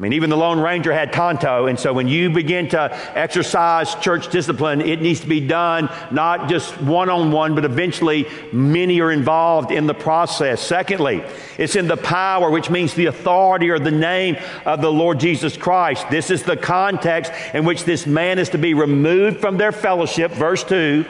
I 0.00 0.02
mean, 0.02 0.14
even 0.14 0.30
the 0.30 0.36
Lone 0.38 0.58
Ranger 0.58 0.94
had 0.94 1.12
Tonto, 1.12 1.66
and 1.66 1.78
so 1.78 1.92
when 1.92 2.08
you 2.08 2.30
begin 2.30 2.70
to 2.70 2.90
exercise 3.14 3.94
church 3.96 4.30
discipline, 4.30 4.80
it 4.80 5.02
needs 5.02 5.20
to 5.20 5.26
be 5.26 5.40
done 5.46 5.90
not 6.10 6.48
just 6.48 6.80
one 6.80 7.10
on 7.10 7.30
one, 7.32 7.54
but 7.54 7.66
eventually 7.66 8.26
many 8.50 9.02
are 9.02 9.12
involved 9.12 9.70
in 9.70 9.86
the 9.86 9.92
process. 9.92 10.62
Secondly, 10.62 11.22
it's 11.58 11.76
in 11.76 11.86
the 11.86 11.98
power, 11.98 12.48
which 12.48 12.70
means 12.70 12.94
the 12.94 13.06
authority 13.06 13.68
or 13.68 13.78
the 13.78 13.90
name 13.90 14.38
of 14.64 14.80
the 14.80 14.90
Lord 14.90 15.20
Jesus 15.20 15.54
Christ. 15.54 16.08
This 16.08 16.30
is 16.30 16.44
the 16.44 16.56
context 16.56 17.30
in 17.52 17.66
which 17.66 17.84
this 17.84 18.06
man 18.06 18.38
is 18.38 18.48
to 18.48 18.58
be 18.58 18.72
removed 18.72 19.38
from 19.38 19.58
their 19.58 19.70
fellowship, 19.70 20.30
verse 20.30 20.64
2 20.64 21.04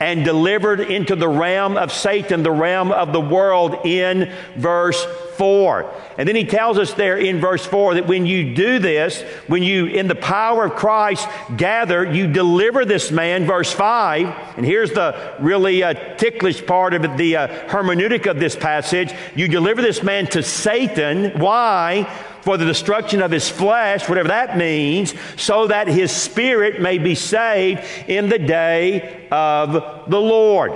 and 0.00 0.24
delivered 0.24 0.80
into 0.80 1.16
the 1.16 1.28
realm 1.28 1.76
of 1.76 1.92
Satan, 1.92 2.42
the 2.42 2.50
realm 2.50 2.92
of 2.92 3.12
the 3.12 3.20
world 3.20 3.86
in 3.86 4.32
verse 4.56 5.04
4. 5.36 5.92
And 6.18 6.28
then 6.28 6.36
he 6.36 6.44
tells 6.44 6.78
us 6.78 6.94
there 6.94 7.16
in 7.16 7.40
verse 7.40 7.64
4 7.64 7.94
that 7.94 8.06
when 8.06 8.26
you 8.26 8.54
do 8.54 8.78
this, 8.78 9.22
when 9.46 9.62
you, 9.62 9.86
in 9.86 10.08
the 10.08 10.14
power 10.14 10.66
of 10.66 10.74
Christ, 10.74 11.26
gather, 11.56 12.04
you 12.04 12.26
deliver 12.26 12.84
this 12.84 13.10
man, 13.10 13.44
verse 13.44 13.72
5. 13.72 14.56
And 14.56 14.66
here's 14.66 14.92
the 14.92 15.36
really 15.40 15.82
uh, 15.82 16.16
ticklish 16.16 16.64
part 16.64 16.94
of 16.94 17.16
the 17.16 17.36
uh, 17.36 17.48
hermeneutic 17.68 18.30
of 18.30 18.38
this 18.38 18.54
passage. 18.54 19.12
You 19.34 19.48
deliver 19.48 19.82
this 19.82 20.02
man 20.02 20.26
to 20.28 20.42
Satan. 20.42 21.38
Why? 21.40 22.08
For 22.42 22.56
the 22.56 22.64
destruction 22.64 23.22
of 23.22 23.30
his 23.30 23.48
flesh, 23.48 24.08
whatever 24.08 24.28
that 24.28 24.56
means, 24.56 25.14
so 25.36 25.68
that 25.68 25.88
his 25.88 26.12
spirit 26.12 26.80
may 26.80 26.98
be 26.98 27.14
saved 27.14 27.80
in 28.08 28.28
the 28.28 28.38
day 28.38 29.28
of 29.30 30.10
the 30.10 30.20
Lord. 30.20 30.72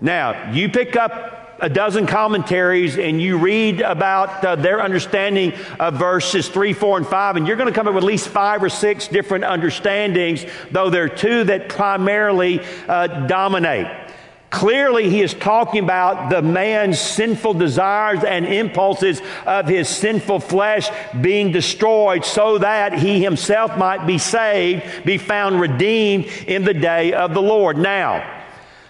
Now, 0.00 0.52
you 0.52 0.68
pick 0.68 0.96
up 0.96 1.36
a 1.60 1.68
dozen 1.68 2.06
commentaries 2.06 2.98
and 2.98 3.20
you 3.20 3.38
read 3.38 3.80
about 3.80 4.44
uh, 4.44 4.56
their 4.56 4.82
understanding 4.82 5.54
of 5.80 5.94
verses 5.94 6.48
3, 6.48 6.72
4, 6.72 6.98
and 6.98 7.06
5, 7.06 7.36
and 7.36 7.46
you're 7.46 7.56
going 7.56 7.72
to 7.72 7.74
come 7.74 7.88
up 7.88 7.94
with 7.94 8.04
at 8.04 8.06
least 8.06 8.28
five 8.28 8.62
or 8.62 8.68
six 8.68 9.08
different 9.08 9.44
understandings, 9.44 10.44
though 10.70 10.90
there 10.90 11.04
are 11.04 11.08
two 11.08 11.44
that 11.44 11.68
primarily 11.68 12.60
uh, 12.88 13.06
dominate. 13.26 14.05
Clearly, 14.50 15.10
he 15.10 15.22
is 15.22 15.34
talking 15.34 15.82
about 15.82 16.30
the 16.30 16.40
man's 16.40 17.00
sinful 17.00 17.54
desires 17.54 18.22
and 18.22 18.46
impulses 18.46 19.20
of 19.44 19.66
his 19.66 19.88
sinful 19.88 20.40
flesh 20.40 20.88
being 21.20 21.50
destroyed 21.50 22.24
so 22.24 22.58
that 22.58 22.94
he 22.94 23.22
himself 23.22 23.76
might 23.76 24.06
be 24.06 24.18
saved, 24.18 25.04
be 25.04 25.18
found 25.18 25.60
redeemed 25.60 26.26
in 26.46 26.64
the 26.64 26.74
day 26.74 27.12
of 27.12 27.34
the 27.34 27.42
Lord. 27.42 27.76
Now, 27.76 28.44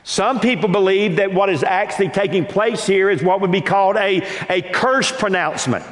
some 0.04 0.38
people 0.38 0.68
believe 0.68 1.16
that 1.16 1.32
what 1.32 1.48
is 1.48 1.64
actually 1.64 2.10
taking 2.10 2.44
place 2.44 2.86
here 2.86 3.10
is 3.10 3.22
what 3.22 3.40
would 3.40 3.50
be 3.50 3.60
called 3.60 3.96
a, 3.96 4.22
a 4.48 4.62
curse 4.62 5.10
pronouncement. 5.10 5.84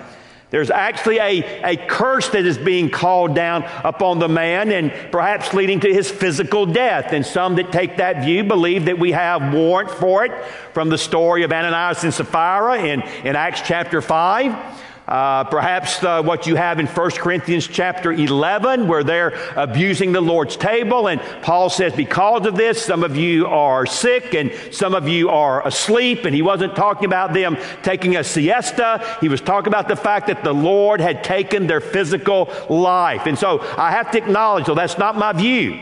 There's 0.54 0.70
actually 0.70 1.18
a, 1.18 1.72
a 1.72 1.76
curse 1.76 2.28
that 2.28 2.46
is 2.46 2.58
being 2.58 2.88
called 2.88 3.34
down 3.34 3.64
upon 3.82 4.20
the 4.20 4.28
man 4.28 4.70
and 4.70 4.92
perhaps 5.10 5.52
leading 5.52 5.80
to 5.80 5.92
his 5.92 6.08
physical 6.08 6.64
death. 6.64 7.12
And 7.12 7.26
some 7.26 7.56
that 7.56 7.72
take 7.72 7.96
that 7.96 8.24
view 8.24 8.44
believe 8.44 8.84
that 8.84 8.96
we 8.96 9.10
have 9.10 9.52
warrant 9.52 9.90
for 9.90 10.24
it 10.24 10.46
from 10.72 10.90
the 10.90 10.96
story 10.96 11.42
of 11.42 11.50
Ananias 11.50 12.04
and 12.04 12.14
Sapphira 12.14 12.78
in, 12.78 13.02
in 13.02 13.34
Acts 13.34 13.62
chapter 13.62 14.00
5. 14.00 14.84
Uh, 15.06 15.44
perhaps 15.44 16.02
uh, 16.02 16.22
what 16.22 16.46
you 16.46 16.56
have 16.56 16.80
in 16.80 16.86
1 16.86 17.10
Corinthians 17.12 17.68
chapter 17.68 18.10
11, 18.10 18.88
where 18.88 19.04
they're 19.04 19.34
abusing 19.54 20.12
the 20.12 20.20
Lord's 20.20 20.56
table. 20.56 21.08
And 21.08 21.20
Paul 21.42 21.68
says, 21.68 21.92
because 21.92 22.46
of 22.46 22.56
this, 22.56 22.82
some 22.82 23.04
of 23.04 23.14
you 23.14 23.46
are 23.46 23.84
sick 23.84 24.34
and 24.34 24.50
some 24.72 24.94
of 24.94 25.06
you 25.06 25.28
are 25.28 25.66
asleep. 25.66 26.24
And 26.24 26.34
he 26.34 26.40
wasn't 26.40 26.74
talking 26.74 27.04
about 27.04 27.34
them 27.34 27.58
taking 27.82 28.16
a 28.16 28.24
siesta. 28.24 29.18
He 29.20 29.28
was 29.28 29.42
talking 29.42 29.68
about 29.68 29.88
the 29.88 29.96
fact 29.96 30.28
that 30.28 30.42
the 30.42 30.54
Lord 30.54 31.00
had 31.00 31.22
taken 31.22 31.66
their 31.66 31.82
physical 31.82 32.50
life. 32.70 33.26
And 33.26 33.38
so 33.38 33.60
I 33.76 33.90
have 33.90 34.10
to 34.12 34.18
acknowledge, 34.18 34.66
though 34.66 34.74
that's 34.74 34.96
not 34.96 35.18
my 35.18 35.34
view, 35.34 35.80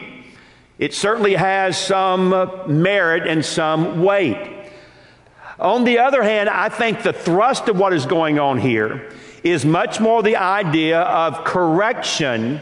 it 0.80 0.94
certainly 0.94 1.34
has 1.34 1.78
some 1.78 2.30
merit 2.66 3.28
and 3.28 3.44
some 3.44 4.02
weight. 4.02 4.61
On 5.62 5.84
the 5.84 6.00
other 6.00 6.24
hand, 6.24 6.48
I 6.48 6.68
think 6.68 7.04
the 7.04 7.12
thrust 7.12 7.68
of 7.68 7.78
what 7.78 7.92
is 7.92 8.04
going 8.04 8.40
on 8.40 8.58
here 8.58 9.08
is 9.44 9.64
much 9.64 10.00
more 10.00 10.20
the 10.20 10.34
idea 10.34 11.00
of 11.02 11.44
correction 11.44 12.60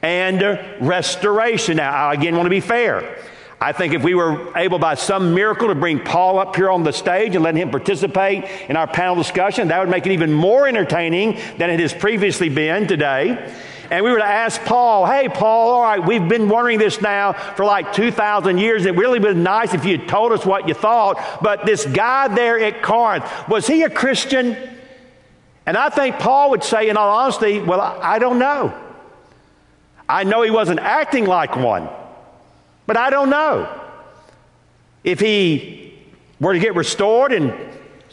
and 0.00 0.40
restoration. 0.80 1.78
Now, 1.78 1.90
I 1.90 2.14
again 2.14 2.36
want 2.36 2.46
to 2.46 2.50
be 2.50 2.60
fair. 2.60 3.18
I 3.60 3.72
think 3.72 3.94
if 3.94 4.04
we 4.04 4.14
were 4.14 4.56
able 4.56 4.78
by 4.78 4.94
some 4.94 5.34
miracle 5.34 5.66
to 5.66 5.74
bring 5.74 5.98
Paul 5.98 6.38
up 6.38 6.54
here 6.54 6.70
on 6.70 6.84
the 6.84 6.92
stage 6.92 7.34
and 7.34 7.42
let 7.42 7.56
him 7.56 7.68
participate 7.68 8.44
in 8.68 8.76
our 8.76 8.86
panel 8.86 9.16
discussion, 9.16 9.66
that 9.68 9.80
would 9.80 9.88
make 9.88 10.06
it 10.06 10.12
even 10.12 10.32
more 10.32 10.68
entertaining 10.68 11.40
than 11.58 11.68
it 11.68 11.80
has 11.80 11.92
previously 11.92 12.48
been 12.48 12.86
today. 12.86 13.52
And 13.90 14.04
we 14.04 14.10
were 14.10 14.18
to 14.18 14.24
ask 14.24 14.60
Paul, 14.62 15.06
hey, 15.06 15.28
Paul, 15.28 15.74
all 15.74 15.82
right, 15.82 16.04
we've 16.04 16.28
been 16.28 16.48
wondering 16.48 16.78
this 16.78 17.00
now 17.00 17.32
for 17.32 17.64
like 17.64 17.92
2,000 17.92 18.58
years. 18.58 18.86
It 18.86 18.96
really 18.96 19.18
would 19.18 19.34
be 19.34 19.40
nice 19.40 19.74
if 19.74 19.84
you 19.84 19.98
told 19.98 20.32
us 20.32 20.44
what 20.44 20.68
you 20.68 20.74
thought. 20.74 21.40
But 21.42 21.66
this 21.66 21.86
guy 21.86 22.28
there 22.28 22.58
at 22.58 22.82
Corinth, 22.82 23.24
was 23.48 23.66
he 23.66 23.82
a 23.82 23.90
Christian? 23.90 24.56
And 25.66 25.76
I 25.76 25.88
think 25.88 26.18
Paul 26.18 26.50
would 26.50 26.64
say, 26.64 26.88
in 26.88 26.96
all 26.96 27.10
honesty, 27.10 27.60
well, 27.60 27.80
I 27.80 28.18
don't 28.18 28.38
know. 28.38 28.72
I 30.08 30.24
know 30.24 30.42
he 30.42 30.50
wasn't 30.50 30.80
acting 30.80 31.26
like 31.26 31.56
one. 31.56 31.88
But 32.86 32.96
I 32.96 33.10
don't 33.10 33.30
know. 33.30 33.68
If 35.02 35.20
he 35.20 35.94
were 36.40 36.52
to 36.52 36.58
get 36.58 36.74
restored, 36.74 37.32
and 37.32 37.52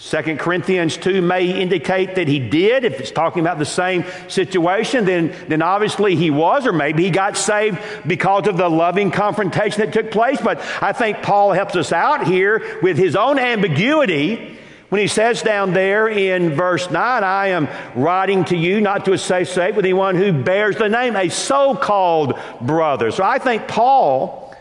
2 0.09 0.35
Corinthians 0.35 0.97
2 0.97 1.21
may 1.21 1.61
indicate 1.61 2.15
that 2.15 2.27
he 2.27 2.37
did, 2.37 2.83
if 2.83 2.99
it's 2.99 3.09
talking 3.09 3.39
about 3.39 3.57
the 3.57 3.65
same 3.65 4.03
situation, 4.27 5.05
then, 5.05 5.33
then 5.47 5.61
obviously 5.61 6.15
he 6.17 6.29
was, 6.29 6.67
or 6.67 6.73
maybe 6.73 7.03
he 7.03 7.09
got 7.09 7.37
saved 7.37 7.79
because 8.05 8.47
of 8.47 8.57
the 8.57 8.69
loving 8.69 9.11
confrontation 9.11 9.79
that 9.79 9.93
took 9.93 10.11
place. 10.11 10.41
But 10.41 10.59
I 10.81 10.91
think 10.91 11.21
Paul 11.21 11.53
helps 11.53 11.77
us 11.77 11.93
out 11.93 12.27
here 12.27 12.79
with 12.81 12.97
his 12.97 13.15
own 13.15 13.39
ambiguity 13.39 14.59
when 14.89 14.99
he 14.99 15.07
says 15.07 15.41
down 15.41 15.73
there 15.73 16.07
in 16.07 16.53
verse 16.53 16.91
9, 16.91 17.23
I 17.23 17.47
am 17.47 17.69
writing 17.95 18.43
to 18.45 18.57
you 18.57 18.81
not 18.81 19.05
to 19.05 19.13
associate 19.13 19.73
with 19.73 19.85
anyone 19.85 20.15
who 20.15 20.43
bears 20.43 20.75
the 20.75 20.89
name, 20.89 21.15
a 21.15 21.29
so 21.29 21.75
called 21.75 22.37
brother. 22.61 23.09
So 23.09 23.23
I 23.23 23.39
think 23.39 23.69
Paul 23.69 24.53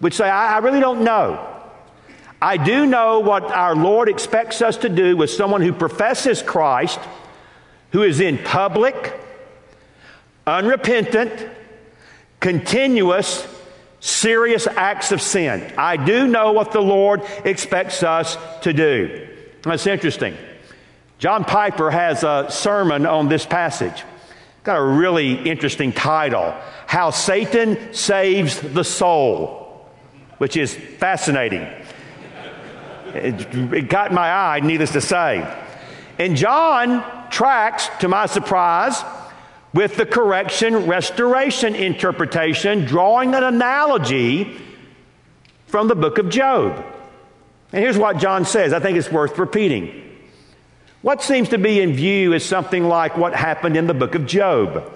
would 0.00 0.14
say, 0.14 0.30
I, 0.30 0.54
I 0.54 0.58
really 0.58 0.80
don't 0.80 1.02
know. 1.02 1.53
I 2.44 2.58
do 2.58 2.84
know 2.84 3.20
what 3.20 3.44
our 3.44 3.74
Lord 3.74 4.10
expects 4.10 4.60
us 4.60 4.76
to 4.78 4.90
do 4.90 5.16
with 5.16 5.30
someone 5.30 5.62
who 5.62 5.72
professes 5.72 6.42
Christ, 6.42 7.00
who 7.92 8.02
is 8.02 8.20
in 8.20 8.36
public, 8.36 9.18
unrepentant, 10.46 11.48
continuous, 12.40 13.48
serious 14.00 14.66
acts 14.66 15.10
of 15.10 15.22
sin. 15.22 15.72
I 15.78 15.96
do 15.96 16.26
know 16.26 16.52
what 16.52 16.72
the 16.72 16.82
Lord 16.82 17.22
expects 17.46 18.02
us 18.02 18.36
to 18.60 18.74
do. 18.74 19.26
That's 19.62 19.86
interesting. 19.86 20.36
John 21.16 21.44
Piper 21.44 21.90
has 21.90 22.24
a 22.24 22.48
sermon 22.50 23.06
on 23.06 23.30
this 23.30 23.46
passage. 23.46 24.04
Got 24.64 24.76
a 24.76 24.84
really 24.84 25.32
interesting 25.48 25.92
title 25.92 26.54
How 26.86 27.08
Satan 27.08 27.94
Saves 27.94 28.60
the 28.60 28.84
Soul 28.84 29.64
which 30.38 30.56
is 30.56 30.74
fascinating. 30.74 31.66
It, 33.14 33.88
caught 33.90 34.12
my 34.12 34.30
eye, 34.30 34.60
needless 34.60 34.92
to 34.92 35.00
say. 35.00 35.46
And 36.18 36.36
John 36.36 37.04
tracks, 37.30 37.88
to 38.00 38.08
my 38.08 38.26
surprise, 38.26 39.02
with 39.72 39.96
the 39.96 40.06
correction 40.06 40.86
restoration 40.86 41.74
interpretation, 41.74 42.84
drawing 42.84 43.34
an 43.34 43.42
analogy 43.42 44.56
from 45.66 45.88
the 45.88 45.96
book 45.96 46.18
of 46.18 46.28
Job. 46.28 46.84
And 47.72 47.82
here's 47.82 47.98
what 47.98 48.18
John 48.18 48.44
says. 48.44 48.72
I 48.72 48.78
think 48.78 48.96
it's 48.96 49.10
worth 49.10 49.36
repeating. 49.38 50.02
What 51.02 51.22
seems 51.22 51.48
to 51.50 51.58
be 51.58 51.80
in 51.80 51.92
view 51.92 52.32
is 52.32 52.44
something 52.44 52.84
like 52.84 53.16
what 53.18 53.34
happened 53.34 53.76
in 53.76 53.86
the 53.86 53.94
book 53.94 54.14
of 54.14 54.26
Job. 54.26 54.90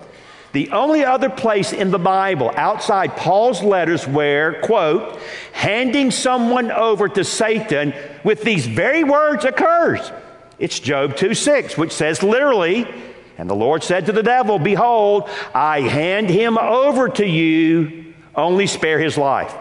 The 0.59 0.71
only 0.71 1.05
other 1.05 1.31
place 1.31 1.73
in 1.73 1.92
the 1.92 2.01
Bible 2.01 2.53
outside 2.57 3.16
Paul's 3.16 3.62
letters 3.62 4.09
where, 4.09 4.61
quote, 4.61 5.16
handing 5.53 6.11
someone 6.11 6.73
over 6.73 7.09
to 7.11 7.23
Satan 7.23 7.94
with 8.25 8.42
these 8.42 8.66
very 8.66 9.05
words 9.05 9.44
occurs. 9.44 10.11
It's 10.59 10.81
Job 10.81 11.14
2 11.14 11.35
6, 11.35 11.79
which 11.79 11.92
says 11.92 12.25
literally, 12.25 12.88
and 13.38 13.49
the 13.49 13.55
Lord 13.55 13.85
said 13.85 14.07
to 14.07 14.12
the 14.12 14.25
devil, 14.25 14.59
Behold, 14.59 15.31
I 15.55 15.83
hand 15.83 16.29
him 16.29 16.59
over 16.59 17.09
to 17.09 17.25
you, 17.25 18.12
only 18.35 18.66
spare 18.66 18.99
his 18.99 19.16
life. 19.16 19.55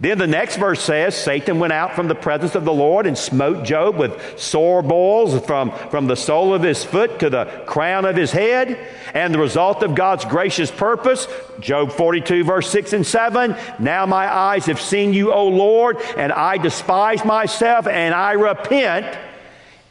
Then 0.00 0.18
the 0.18 0.28
next 0.28 0.56
verse 0.56 0.80
says 0.80 1.16
Satan 1.16 1.58
went 1.58 1.72
out 1.72 1.96
from 1.96 2.06
the 2.06 2.14
presence 2.14 2.54
of 2.54 2.64
the 2.64 2.72
Lord 2.72 3.04
and 3.04 3.18
smote 3.18 3.64
Job 3.64 3.96
with 3.96 4.38
sore 4.38 4.80
boils 4.80 5.44
from, 5.44 5.72
from 5.90 6.06
the 6.06 6.14
sole 6.14 6.54
of 6.54 6.62
his 6.62 6.84
foot 6.84 7.18
to 7.18 7.28
the 7.28 7.64
crown 7.66 8.04
of 8.04 8.14
his 8.14 8.30
head. 8.30 8.78
And 9.12 9.34
the 9.34 9.40
result 9.40 9.82
of 9.82 9.96
God's 9.96 10.24
gracious 10.24 10.70
purpose, 10.70 11.26
Job 11.58 11.90
42, 11.90 12.44
verse 12.44 12.70
6 12.70 12.92
and 12.92 13.06
7 13.06 13.56
Now 13.80 14.06
my 14.06 14.32
eyes 14.32 14.66
have 14.66 14.80
seen 14.80 15.12
you, 15.12 15.32
O 15.32 15.48
Lord, 15.48 15.96
and 16.16 16.32
I 16.32 16.58
despise 16.58 17.24
myself, 17.24 17.88
and 17.88 18.14
I 18.14 18.32
repent 18.32 19.18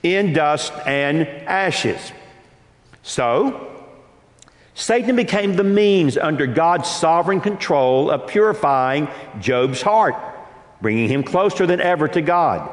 in 0.04 0.32
dust 0.32 0.72
and 0.86 1.28
ashes. 1.28 2.14
So, 3.04 3.77
Satan 4.78 5.16
became 5.16 5.56
the 5.56 5.64
means 5.64 6.20
under 6.20 6.46
God's 6.46 6.88
sovereign 6.88 7.42
control 7.42 8.12
of 8.12 8.28
purifying 8.28 9.08
Job's 9.40 9.82
heart, 9.82 10.16
bringing 10.82 11.10
him 11.10 11.24
closer 11.24 11.66
than 11.66 11.82
ever 11.82 12.08
to 12.10 12.22
God. 12.22 12.70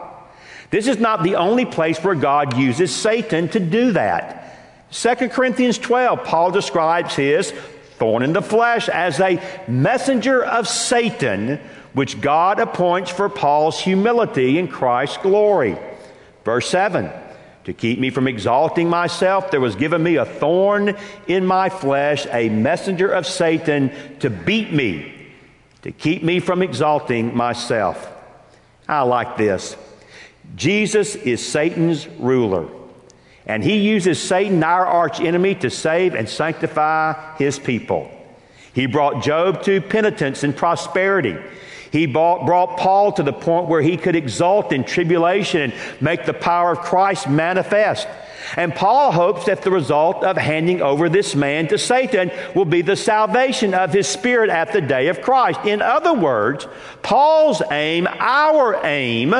This 0.69 0.87
is 0.87 0.99
not 0.99 1.23
the 1.23 1.37
only 1.37 1.65
place 1.65 2.05
where 2.05 2.15
God 2.15 2.59
uses 2.59 2.95
Satan 2.95 3.49
to 3.49 3.59
do 3.59 3.93
that. 3.93 4.59
2 4.91 5.31
Corinthians 5.31 5.79
12, 5.79 6.25
Paul 6.25 6.51
describes 6.51 7.17
his 7.17 7.53
thorn 7.97 8.23
in 8.23 8.35
the 8.35 8.43
flesh 8.43 8.91
as 8.91 9.19
a 9.19 9.43
messenger 9.67 10.45
of 10.45 10.69
Satan, 10.69 11.59
which 11.95 12.21
God 12.21 12.61
appoints 12.61 13.11
for 13.11 13.31
Paul's 13.31 13.81
humility 13.81 14.59
in 14.59 14.69
Christ's 14.69 15.17
glory. 15.17 15.79
Verse 16.45 16.69
7 16.69 17.11
to 17.65 17.73
keep 17.73 17.99
me 17.99 18.11
from 18.11 18.29
exalting 18.29 18.89
myself, 18.89 19.51
there 19.51 19.61
was 19.61 19.77
given 19.77 20.03
me 20.03 20.17
a 20.17 20.25
thorn 20.25 20.97
in 21.27 21.47
my 21.47 21.69
flesh, 21.69 22.27
a 22.31 22.49
messenger 22.49 23.11
of 23.11 23.27
Satan 23.27 23.91
to 24.21 24.31
beat 24.31 24.73
me, 24.73 25.13
to 25.83 25.91
keep 25.93 26.23
me 26.23 26.41
from 26.41 26.63
exalting 26.63 27.37
myself. 27.37 28.11
I 28.87 29.03
like 29.03 29.37
this. 29.37 29.77
Jesus 30.57 31.17
is 31.17 31.47
Satan's 31.47 32.07
ruler, 32.19 32.69
and 33.47 33.65
he 33.65 33.79
uses 33.79 34.23
Satan, 34.23 34.63
our 34.63 34.87
arch 34.87 35.21
enemy, 35.21 35.55
to 35.57 35.71
save 35.71 36.15
and 36.15 36.29
sanctify 36.29 37.37
his 37.37 37.59
people. 37.59 38.11
He 38.75 38.87
brought 38.87 39.23
Job 39.23 39.63
to 39.63 39.81
penitence 39.81 40.43
and 40.43 40.55
prosperity. 40.55 41.37
He 41.95 42.07
brought, 42.07 42.45
brought 42.45 42.77
Paul 42.77 43.13
to 43.13 43.23
the 43.23 43.33
point 43.33 43.69
where 43.69 43.81
he 43.81 43.97
could 43.97 44.17
exalt 44.17 44.73
in 44.73 44.83
tribulation 44.83 45.71
and 45.71 45.75
make 46.01 46.27
the 46.27 46.35
power 46.35 46.73
of 46.73 46.81
Christ 46.81 47.29
manifest. 47.29 48.09
And 48.57 48.75
Paul 48.75 49.13
hopes 49.13 49.47
that 49.47 49.63
the 49.63 49.71
result 49.71 50.25
of 50.25 50.37
handing 50.37 50.83
over 50.83 51.09
this 51.09 51.37
man 51.37 51.69
to 51.69 51.79
Satan 51.79 52.33
will 52.53 52.65
be 52.65 52.83
the 52.83 52.97
salvation 52.97 53.75
of 53.75 53.93
his 53.93 54.09
spirit 54.09 54.51
at 54.51 54.73
the 54.73 54.81
day 54.81 55.07
of 55.07 55.23
Christ. 55.23 55.61
In 55.67 55.81
other 55.81 56.13
words, 56.13 56.67
Paul's 57.03 57.63
aim, 57.71 58.09
our 58.19 58.85
aim, 58.85 59.33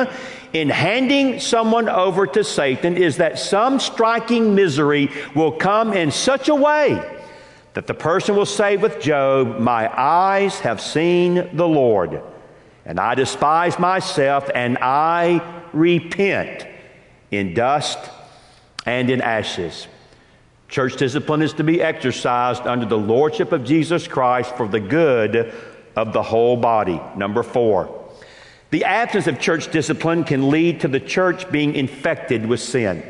in 0.53 0.69
handing 0.69 1.41
someone 1.41 1.89
over 1.89 2.25
to 2.25 2.41
Satan 2.45 2.95
is 2.95 3.17
that 3.17 3.37
some 3.37 3.81
striking 3.81 4.55
misery 4.55 5.09
will 5.35 5.51
come 5.51 5.91
in 5.91 6.09
such 6.09 6.47
a 6.47 6.55
way 6.55 7.03
that 7.73 7.85
the 7.85 7.93
person 7.93 8.37
will 8.37 8.45
say 8.45 8.77
with 8.77 9.01
Job, 9.01 9.59
My 9.59 9.91
eyes 9.93 10.61
have 10.61 10.79
seen 10.79 11.49
the 11.51 11.67
Lord 11.67 12.21
and 12.85 12.99
I 12.99 13.15
despise 13.15 13.79
myself, 13.79 14.49
and 14.53 14.77
I 14.79 15.41
repent 15.73 16.67
in 17.31 17.53
dust 17.53 17.97
and 18.85 19.09
in 19.09 19.21
ashes. 19.21 19.87
Church 20.69 20.97
discipline 20.97 21.41
is 21.41 21.53
to 21.53 21.63
be 21.63 21.81
exercised 21.81 22.63
under 22.63 22.85
the 22.85 22.97
lordship 22.97 23.51
of 23.51 23.63
Jesus 23.63 24.07
Christ 24.07 24.55
for 24.55 24.67
the 24.67 24.79
good 24.79 25.53
of 25.95 26.13
the 26.13 26.23
whole 26.23 26.57
body. 26.57 26.99
Number 27.15 27.43
four, 27.43 28.03
the 28.71 28.83
absence 28.83 29.27
of 29.27 29.39
church 29.39 29.71
discipline 29.71 30.23
can 30.23 30.49
lead 30.49 30.81
to 30.81 30.87
the 30.87 30.99
church 30.99 31.49
being 31.51 31.75
infected 31.75 32.45
with 32.45 32.59
sin. 32.59 33.03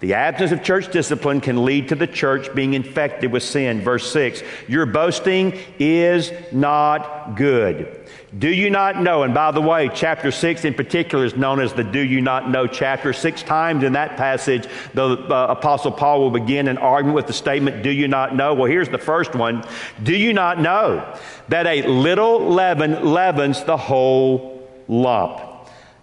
The 0.00 0.14
absence 0.14 0.50
of 0.50 0.64
church 0.64 0.90
discipline 0.90 1.40
can 1.40 1.64
lead 1.64 1.90
to 1.90 1.94
the 1.94 2.08
church 2.08 2.52
being 2.54 2.74
infected 2.74 3.30
with 3.30 3.44
sin. 3.44 3.82
Verse 3.82 4.10
6 4.10 4.42
Your 4.66 4.86
boasting 4.86 5.58
is 5.78 6.32
not 6.52 7.36
good. 7.36 8.01
Do 8.36 8.48
you 8.48 8.70
not 8.70 9.00
know? 9.00 9.24
And 9.24 9.34
by 9.34 9.50
the 9.50 9.60
way, 9.60 9.90
chapter 9.92 10.30
6 10.30 10.64
in 10.64 10.72
particular 10.72 11.24
is 11.24 11.36
known 11.36 11.60
as 11.60 11.74
the 11.74 11.84
Do 11.84 12.00
You 12.00 12.22
Not 12.22 12.48
Know 12.48 12.66
chapter. 12.66 13.12
Six 13.12 13.42
times 13.42 13.84
in 13.84 13.92
that 13.92 14.16
passage, 14.16 14.66
the 14.94 15.04
uh, 15.04 15.48
Apostle 15.50 15.92
Paul 15.92 16.20
will 16.20 16.30
begin 16.30 16.66
an 16.68 16.78
argument 16.78 17.14
with 17.14 17.26
the 17.26 17.34
statement, 17.34 17.82
Do 17.82 17.90
you 17.90 18.08
not 18.08 18.34
know? 18.34 18.54
Well, 18.54 18.70
here's 18.70 18.88
the 18.88 18.96
first 18.96 19.34
one 19.34 19.64
Do 20.02 20.16
you 20.16 20.32
not 20.32 20.58
know 20.58 21.14
that 21.48 21.66
a 21.66 21.82
little 21.82 22.40
leaven 22.40 23.12
leavens 23.12 23.64
the 23.64 23.76
whole 23.76 24.66
lump? 24.88 25.40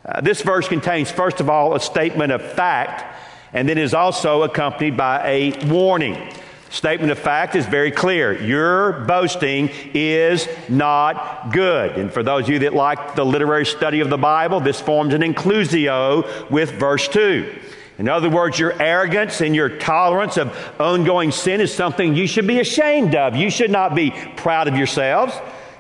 Uh, 0.06 0.22
this 0.22 0.44
verse 0.44 0.68
contains, 0.68 1.10
first 1.10 1.40
of 1.40 1.50
all, 1.50 1.74
a 1.74 1.80
statement 1.80 2.32
of 2.32 2.44
fact 2.44 3.18
and 3.54 3.68
then 3.68 3.78
is 3.78 3.94
also 3.94 4.44
accompanied 4.44 4.96
by 4.96 5.28
a 5.28 5.66
warning. 5.68 6.32
Statement 6.70 7.12
of 7.12 7.18
fact 7.18 7.56
is 7.56 7.66
very 7.66 7.90
clear. 7.90 8.40
Your 8.40 8.92
boasting 8.92 9.72
is 9.96 10.48
not 10.70 11.52
good. 11.52 11.98
And 11.98 12.14
for 12.14 12.22
those 12.22 12.44
of 12.44 12.50
you 12.50 12.60
that 12.60 12.76
like 12.76 13.16
the 13.16 13.26
literary 13.26 13.66
study 13.66 14.02
of 14.02 14.12
the 14.12 14.20
Bible, 14.20 14.60
this 14.60 14.80
forms 14.80 15.16
an 15.16 15.22
inclusio 15.22 16.50
with 16.52 16.72
verse 16.74 17.08
2. 17.08 17.60
In 17.98 18.08
other 18.08 18.30
words, 18.30 18.60
your 18.60 18.80
arrogance 18.80 19.42
and 19.42 19.56
your 19.56 19.68
tolerance 19.68 20.38
of 20.38 20.56
ongoing 20.80 21.32
sin 21.32 21.60
is 21.60 21.74
something 21.74 22.16
you 22.16 22.28
should 22.28 22.48
be 22.48 22.60
ashamed 22.60 23.16
of. 23.16 23.36
You 23.36 23.50
should 23.50 23.72
not 23.72 23.96
be 23.96 24.12
proud 24.38 24.68
of 24.68 24.78
yourselves. 24.78 25.34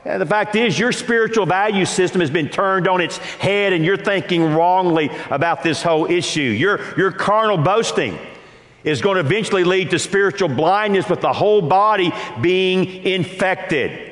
And 0.05 0.19
the 0.19 0.25
fact 0.25 0.55
is, 0.55 0.79
your 0.79 0.91
spiritual 0.91 1.45
value 1.45 1.85
system 1.85 2.19
has 2.21 2.31
been 2.31 2.49
turned 2.49 2.87
on 2.87 2.99
its 2.99 3.17
head 3.17 3.73
and 3.73 3.85
you're 3.85 3.95
thinking 3.95 4.53
wrongly 4.53 5.11
about 5.29 5.61
this 5.61 5.83
whole 5.83 6.09
issue. 6.09 6.41
Your, 6.41 6.79
your 6.97 7.11
carnal 7.11 7.57
boasting 7.57 8.17
is 8.83 9.01
going 9.01 9.15
to 9.15 9.21
eventually 9.21 9.63
lead 9.63 9.91
to 9.91 9.99
spiritual 9.99 10.49
blindness 10.49 11.09
with 11.09 11.21
the 11.21 11.33
whole 11.33 11.61
body 11.61 12.11
being 12.41 13.03
infected. 13.03 14.09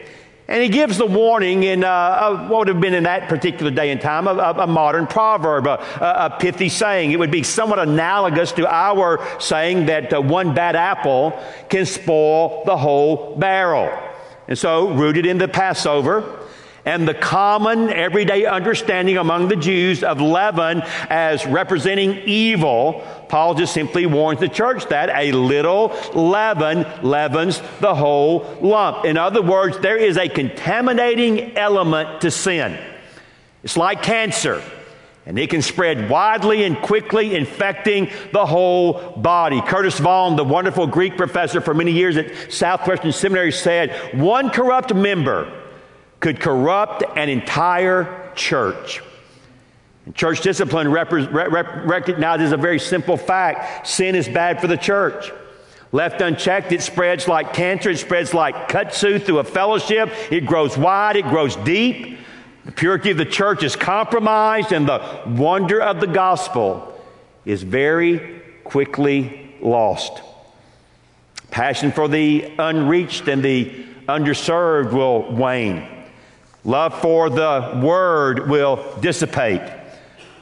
And 0.49 0.63
he 0.63 0.69
gives 0.69 0.97
the 0.97 1.05
warning 1.05 1.63
in 1.63 1.83
uh, 1.83 2.47
what 2.47 2.59
would 2.59 2.67
have 2.69 2.79
been 2.79 2.93
in 2.93 3.03
that 3.03 3.27
particular 3.27 3.69
day 3.69 3.91
and 3.91 3.99
time, 3.99 4.27
a, 4.27 4.31
a 4.31 4.67
modern 4.67 5.05
proverb, 5.05 5.67
a, 5.67 5.83
a, 5.99 6.37
pithy 6.39 6.69
saying. 6.69 7.11
It 7.11 7.19
would 7.19 7.31
be 7.31 7.43
somewhat 7.43 7.79
analogous 7.79 8.53
to 8.53 8.65
our 8.65 9.19
saying 9.41 9.87
that 9.87 10.13
uh, 10.13 10.21
one 10.21 10.53
bad 10.53 10.77
apple 10.77 11.37
can 11.69 11.85
spoil 11.85 12.63
the 12.65 12.77
whole 12.77 13.35
barrel. 13.35 13.91
And 14.47 14.57
so, 14.57 14.93
rooted 14.93 15.25
in 15.25 15.37
the 15.37 15.49
Passover, 15.49 16.36
and 16.87 17.05
the 17.05 17.13
common 17.13 17.89
everyday 17.89 18.45
understanding 18.45 19.17
among 19.17 19.49
the 19.49 19.57
Jews 19.57 20.05
of 20.05 20.21
leaven 20.21 20.81
as 21.09 21.45
representing 21.45 22.19
evil, 22.19 23.05
Paul 23.27 23.55
just 23.55 23.73
simply 23.73 24.05
warns 24.05 24.39
the 24.39 24.47
church 24.47 24.85
that 24.85 25.09
a 25.09 25.33
little 25.33 25.93
leaven 26.13 26.85
leavens 27.03 27.61
the 27.81 27.93
whole 27.93 28.57
lump. 28.61 29.03
In 29.03 29.17
other 29.17 29.41
words, 29.41 29.77
there 29.79 29.97
is 29.97 30.15
a 30.15 30.29
contaminating 30.29 31.57
element 31.57 32.21
to 32.21 32.31
sin. 32.31 32.79
It's 33.63 33.75
like 33.75 34.01
cancer. 34.01 34.63
And 35.25 35.37
it 35.37 35.49
can 35.49 35.61
spread 35.61 36.09
widely 36.09 36.63
and 36.63 36.81
quickly, 36.81 37.35
infecting 37.35 38.09
the 38.31 38.45
whole 38.45 39.11
body. 39.17 39.61
Curtis 39.61 39.99
Vaughan, 39.99 40.37
the 40.37 40.45
wonderful 40.45 40.87
Greek 40.87 41.17
professor 41.17 41.59
for 41.59 41.73
many 41.73 41.91
years 41.91 42.15
at 42.15 42.49
Southwestern 42.49 43.11
Seminary, 43.11 43.51
said 43.51 44.17
one 44.17 44.51
corrupt 44.51 44.95
member 44.95 45.51
could 46.19 46.39
corrupt 46.39 47.03
an 47.15 47.29
entire 47.29 48.31
church. 48.35 49.01
And 50.05 50.15
church 50.15 50.41
discipline 50.41 50.89
rep- 50.89 51.11
rep- 51.11 51.85
recognizes 51.85 52.51
a 52.51 52.57
very 52.57 52.79
simple 52.79 53.17
fact 53.17 53.87
sin 53.87 54.15
is 54.15 54.27
bad 54.27 54.61
for 54.61 54.67
the 54.67 54.77
church. 54.77 55.31
Left 55.91 56.21
unchecked, 56.21 56.71
it 56.71 56.81
spreads 56.81 57.27
like 57.27 57.53
cancer, 57.53 57.89
it 57.89 57.97
spreads 57.97 58.33
like 58.33 58.69
kudzu 58.69 59.21
through 59.23 59.39
a 59.39 59.43
fellowship, 59.43 60.09
it 60.31 60.45
grows 60.45 60.77
wide, 60.77 61.15
it 61.15 61.25
grows 61.25 61.55
deep. 61.57 62.19
The 62.65 62.71
purity 62.73 63.11
of 63.11 63.17
the 63.17 63.25
church 63.25 63.63
is 63.63 63.77
compromised, 63.77 64.73
and 64.73 64.87
the 64.87 65.21
wonder 65.25 65.81
of 65.81 66.01
the 66.01 66.07
gospel 66.07 67.01
is 67.45 67.63
very 67.63 68.41
quickly 68.65 69.55
lost. 69.61 70.21
Passion 71.49 71.93
for 71.93 72.09
the 72.09 72.51
unreached 72.59 73.29
and 73.29 73.41
the 73.41 73.85
underserved 74.07 74.91
will 74.91 75.31
wane. 75.33 75.96
Love 76.67 76.99
for 76.99 77.29
the 77.29 77.79
word 77.81 78.49
will 78.49 78.85
dissipate. 78.99 79.61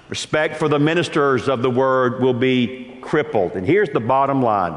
Respect 0.10 0.58
for 0.58 0.68
the 0.68 0.80
ministers 0.80 1.48
of 1.48 1.62
the 1.62 1.70
word 1.70 2.20
will 2.20 2.34
be 2.34 2.98
crippled. 3.00 3.52
And 3.52 3.64
here's 3.64 3.92
the 3.92 4.00
bottom 4.00 4.42
line 4.42 4.76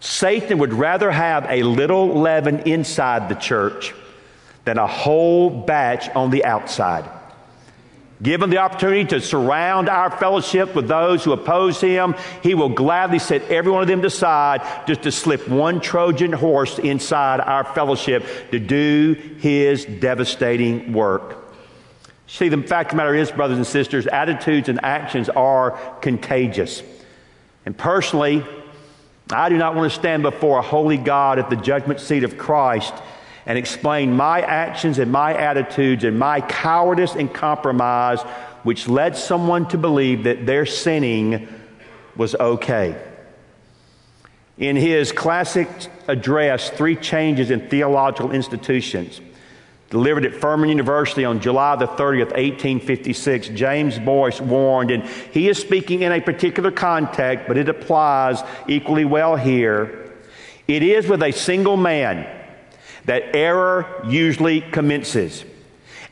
Satan 0.00 0.58
would 0.58 0.74
rather 0.74 1.10
have 1.10 1.46
a 1.48 1.62
little 1.62 2.20
leaven 2.20 2.60
inside 2.60 3.30
the 3.30 3.34
church 3.34 3.94
than 4.66 4.76
a 4.76 4.86
whole 4.86 5.48
batch 5.48 6.10
on 6.10 6.30
the 6.30 6.44
outside. 6.44 7.08
Given 8.22 8.50
the 8.50 8.58
opportunity 8.58 9.04
to 9.06 9.20
surround 9.20 9.88
our 9.88 10.08
fellowship 10.10 10.76
with 10.76 10.86
those 10.86 11.24
who 11.24 11.32
oppose 11.32 11.80
him, 11.80 12.14
he 12.42 12.54
will 12.54 12.68
gladly 12.68 13.18
set 13.18 13.42
every 13.50 13.72
one 13.72 13.82
of 13.82 13.88
them 13.88 14.04
aside 14.04 14.86
just 14.86 15.02
to 15.02 15.10
slip 15.10 15.48
one 15.48 15.80
Trojan 15.80 16.32
horse 16.32 16.78
inside 16.78 17.40
our 17.40 17.64
fellowship 17.64 18.24
to 18.52 18.60
do 18.60 19.14
his 19.38 19.84
devastating 19.84 20.92
work. 20.92 21.38
See, 22.28 22.48
the 22.48 22.62
fact 22.62 22.90
of 22.90 22.92
the 22.92 22.96
matter 22.98 23.14
is, 23.14 23.32
brothers 23.32 23.56
and 23.56 23.66
sisters, 23.66 24.06
attitudes 24.06 24.68
and 24.68 24.84
actions 24.84 25.28
are 25.28 25.72
contagious. 26.00 26.82
And 27.66 27.76
personally, 27.76 28.44
I 29.30 29.48
do 29.48 29.56
not 29.56 29.74
want 29.74 29.92
to 29.92 29.98
stand 29.98 30.22
before 30.22 30.58
a 30.58 30.62
holy 30.62 30.96
God 30.96 31.40
at 31.40 31.50
the 31.50 31.56
judgment 31.56 31.98
seat 31.98 32.22
of 32.22 32.38
Christ 32.38 32.94
and 33.46 33.58
explain 33.58 34.14
my 34.14 34.40
actions 34.40 34.98
and 34.98 35.10
my 35.10 35.34
attitudes 35.34 36.04
and 36.04 36.18
my 36.18 36.40
cowardice 36.40 37.14
and 37.14 37.32
compromise, 37.32 38.20
which 38.62 38.88
led 38.88 39.16
someone 39.16 39.68
to 39.68 39.78
believe 39.78 40.24
that 40.24 40.46
their 40.46 40.66
sinning 40.66 41.48
was 42.16 42.34
okay. 42.36 43.00
In 44.58 44.76
his 44.76 45.12
classic 45.12 45.68
address, 46.06 46.70
Three 46.70 46.94
Changes 46.94 47.50
in 47.50 47.68
Theological 47.68 48.30
Institutions, 48.32 49.20
delivered 49.90 50.24
at 50.24 50.34
Furman 50.34 50.68
University 50.68 51.24
on 51.24 51.40
July 51.40 51.76
the 51.76 51.86
30th, 51.86 52.32
1856, 52.32 53.48
James 53.48 53.98
Boyce 53.98 54.40
warned, 54.40 54.90
and 54.90 55.04
he 55.04 55.48
is 55.48 55.58
speaking 55.58 56.02
in 56.02 56.12
a 56.12 56.20
particular 56.20 56.70
context, 56.70 57.46
but 57.48 57.58
it 57.58 57.68
applies 57.68 58.42
equally 58.68 59.04
well 59.04 59.36
here. 59.36 60.12
It 60.68 60.82
is 60.82 61.08
with 61.08 61.22
a 61.22 61.32
single 61.32 61.76
man 61.76 62.41
that 63.04 63.34
error 63.34 64.04
usually 64.06 64.60
commences. 64.60 65.44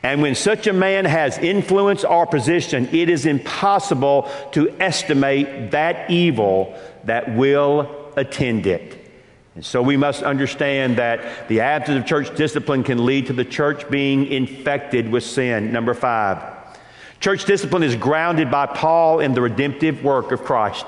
And 0.03 0.21
when 0.21 0.33
such 0.33 0.65
a 0.65 0.73
man 0.73 1.05
has 1.05 1.37
influence 1.37 2.03
or 2.03 2.25
position, 2.25 2.89
it 2.91 3.09
is 3.09 3.25
impossible 3.25 4.29
to 4.53 4.69
estimate 4.79 5.71
that 5.71 6.09
evil 6.09 6.75
that 7.03 7.35
will 7.35 8.11
attend 8.17 8.65
it. 8.65 8.97
And 9.53 9.65
so 9.65 9.81
we 9.81 9.97
must 9.97 10.23
understand 10.23 10.97
that 10.97 11.47
the 11.49 11.59
absence 11.61 11.99
of 11.99 12.05
church 12.05 12.35
discipline 12.35 12.83
can 12.83 13.05
lead 13.05 13.27
to 13.27 13.33
the 13.33 13.45
church 13.45 13.89
being 13.89 14.25
infected 14.27 15.11
with 15.11 15.23
sin. 15.23 15.71
Number 15.71 15.93
five, 15.93 16.41
church 17.19 17.45
discipline 17.45 17.83
is 17.83 17.95
grounded 17.95 18.49
by 18.49 18.65
Paul 18.65 19.19
in 19.19 19.33
the 19.33 19.41
redemptive 19.41 20.03
work 20.03 20.31
of 20.31 20.43
Christ. 20.43 20.85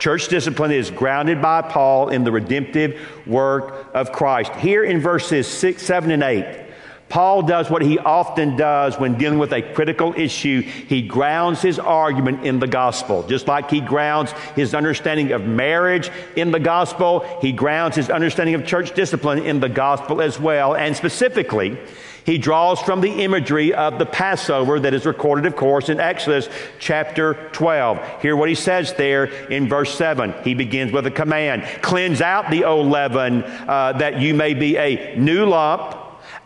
Church 0.00 0.28
discipline 0.28 0.72
is 0.72 0.90
grounded 0.90 1.42
by 1.42 1.60
Paul 1.60 2.08
in 2.08 2.24
the 2.24 2.32
redemptive 2.32 2.98
work 3.26 3.86
of 3.92 4.12
Christ. 4.12 4.50
Here 4.54 4.82
in 4.82 4.98
verses 4.98 5.46
6, 5.46 5.82
7, 5.82 6.10
and 6.10 6.22
8, 6.22 6.68
Paul 7.10 7.42
does 7.42 7.68
what 7.68 7.82
he 7.82 7.98
often 7.98 8.56
does 8.56 8.98
when 8.98 9.18
dealing 9.18 9.38
with 9.38 9.52
a 9.52 9.60
critical 9.60 10.14
issue. 10.16 10.62
He 10.62 11.02
grounds 11.02 11.60
his 11.60 11.78
argument 11.78 12.46
in 12.46 12.60
the 12.60 12.66
gospel. 12.66 13.24
Just 13.24 13.46
like 13.46 13.68
he 13.68 13.82
grounds 13.82 14.32
his 14.54 14.74
understanding 14.74 15.32
of 15.32 15.42
marriage 15.42 16.10
in 16.34 16.50
the 16.50 16.60
gospel, 16.60 17.20
he 17.42 17.52
grounds 17.52 17.94
his 17.96 18.08
understanding 18.08 18.54
of 18.54 18.64
church 18.64 18.94
discipline 18.94 19.44
in 19.44 19.60
the 19.60 19.68
gospel 19.68 20.22
as 20.22 20.40
well. 20.40 20.74
And 20.74 20.96
specifically, 20.96 21.76
he 22.30 22.38
draws 22.38 22.80
from 22.80 23.00
the 23.00 23.24
imagery 23.24 23.74
of 23.74 23.98
the 23.98 24.06
Passover 24.06 24.78
that 24.78 24.94
is 24.94 25.04
recorded, 25.04 25.46
of 25.46 25.56
course, 25.56 25.88
in 25.88 25.98
Exodus 25.98 26.48
chapter 26.78 27.34
12. 27.50 28.22
Hear 28.22 28.36
what 28.36 28.48
he 28.48 28.54
says 28.54 28.94
there 28.94 29.24
in 29.24 29.68
verse 29.68 29.92
7. 29.96 30.32
He 30.44 30.54
begins 30.54 30.92
with 30.92 31.06
a 31.06 31.10
command 31.10 31.64
Cleanse 31.82 32.20
out 32.20 32.48
the 32.48 32.62
old 32.62 32.86
leaven 32.86 33.42
uh, 33.42 33.94
that 33.94 34.20
you 34.20 34.32
may 34.32 34.54
be 34.54 34.76
a 34.76 35.16
new 35.16 35.44
lump 35.44 35.96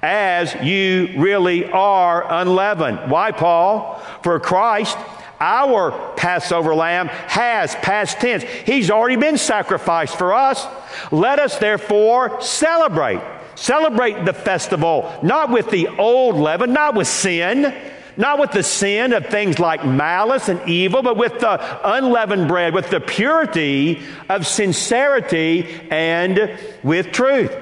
as 0.00 0.54
you 0.62 1.12
really 1.18 1.70
are 1.70 2.32
unleavened. 2.32 3.10
Why, 3.10 3.32
Paul? 3.32 4.02
For 4.22 4.40
Christ 4.40 4.96
our 5.38 6.14
Passover 6.16 6.74
lamb 6.74 7.08
has 7.08 7.74
past 7.74 8.18
tense. 8.18 8.44
He's 8.44 8.90
already 8.90 9.16
been 9.16 9.36
sacrificed 9.36 10.16
for 10.16 10.32
us. 10.32 10.66
Let 11.12 11.38
us 11.38 11.58
therefore 11.58 12.40
celebrate 12.40 13.20
Celebrate 13.54 14.24
the 14.24 14.32
festival 14.32 15.18
not 15.22 15.50
with 15.50 15.70
the 15.70 15.88
old 15.88 16.36
leaven, 16.36 16.72
not 16.72 16.94
with 16.94 17.08
sin, 17.08 17.74
not 18.16 18.38
with 18.38 18.52
the 18.52 18.62
sin 18.62 19.12
of 19.12 19.26
things 19.26 19.58
like 19.58 19.84
malice 19.84 20.48
and 20.48 20.68
evil, 20.68 21.02
but 21.02 21.16
with 21.16 21.40
the 21.40 21.88
unleavened 21.96 22.48
bread, 22.48 22.74
with 22.74 22.90
the 22.90 23.00
purity 23.00 24.02
of 24.28 24.46
sincerity 24.46 25.88
and 25.90 26.58
with 26.82 27.12
truth. 27.12 27.52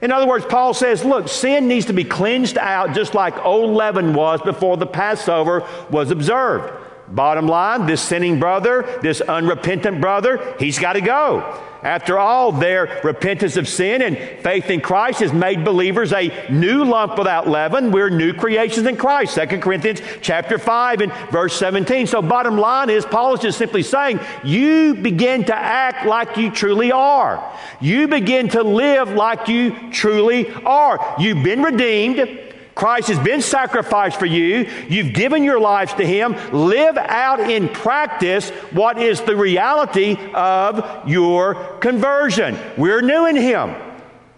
In 0.00 0.12
other 0.12 0.26
words, 0.26 0.44
Paul 0.44 0.74
says, 0.74 1.04
look, 1.04 1.28
sin 1.28 1.66
needs 1.66 1.86
to 1.86 1.92
be 1.92 2.04
cleansed 2.04 2.56
out 2.56 2.94
just 2.94 3.14
like 3.14 3.44
old 3.44 3.74
leaven 3.74 4.14
was 4.14 4.40
before 4.42 4.76
the 4.76 4.86
Passover 4.86 5.66
was 5.90 6.10
observed. 6.10 6.72
Bottom 7.10 7.46
line, 7.46 7.86
this 7.86 8.02
sinning 8.02 8.38
brother, 8.38 8.98
this 9.02 9.20
unrepentant 9.20 10.00
brother, 10.00 10.56
he's 10.58 10.78
got 10.78 10.92
to 10.92 11.00
go. 11.00 11.62
After 11.82 12.18
all, 12.18 12.50
their 12.50 13.00
repentance 13.04 13.56
of 13.56 13.68
sin 13.68 14.02
and 14.02 14.16
faith 14.42 14.68
in 14.68 14.80
Christ 14.80 15.20
has 15.20 15.32
made 15.32 15.64
believers 15.64 16.12
a 16.12 16.50
new 16.50 16.84
lump 16.84 17.16
without 17.16 17.48
leaven. 17.48 17.92
We're 17.92 18.10
new 18.10 18.34
creations 18.34 18.86
in 18.86 18.96
Christ. 18.96 19.36
2 19.36 19.60
Corinthians 19.60 20.02
chapter 20.20 20.58
5 20.58 21.02
and 21.02 21.12
verse 21.30 21.56
17. 21.56 22.08
So 22.08 22.20
bottom 22.20 22.58
line 22.58 22.90
is 22.90 23.04
Paul 23.04 23.34
is 23.34 23.40
just 23.40 23.58
simply 23.58 23.84
saying, 23.84 24.18
you 24.42 24.94
begin 24.94 25.44
to 25.44 25.54
act 25.54 26.04
like 26.04 26.36
you 26.36 26.50
truly 26.50 26.90
are. 26.90 27.56
You 27.80 28.08
begin 28.08 28.48
to 28.50 28.62
live 28.62 29.10
like 29.10 29.46
you 29.46 29.92
truly 29.92 30.52
are. 30.64 31.14
You've 31.18 31.44
been 31.44 31.62
redeemed. 31.62 32.47
Christ 32.78 33.08
has 33.08 33.18
been 33.18 33.42
sacrificed 33.42 34.20
for 34.20 34.26
you. 34.26 34.70
You've 34.88 35.12
given 35.12 35.42
your 35.42 35.58
lives 35.58 35.94
to 35.94 36.06
Him. 36.06 36.36
Live 36.52 36.96
out 36.96 37.40
in 37.40 37.68
practice 37.68 38.50
what 38.70 39.02
is 39.02 39.20
the 39.20 39.34
reality 39.34 40.16
of 40.32 41.08
your 41.08 41.56
conversion. 41.80 42.56
We're 42.76 43.00
new 43.00 43.26
in 43.26 43.34
Him. 43.34 43.74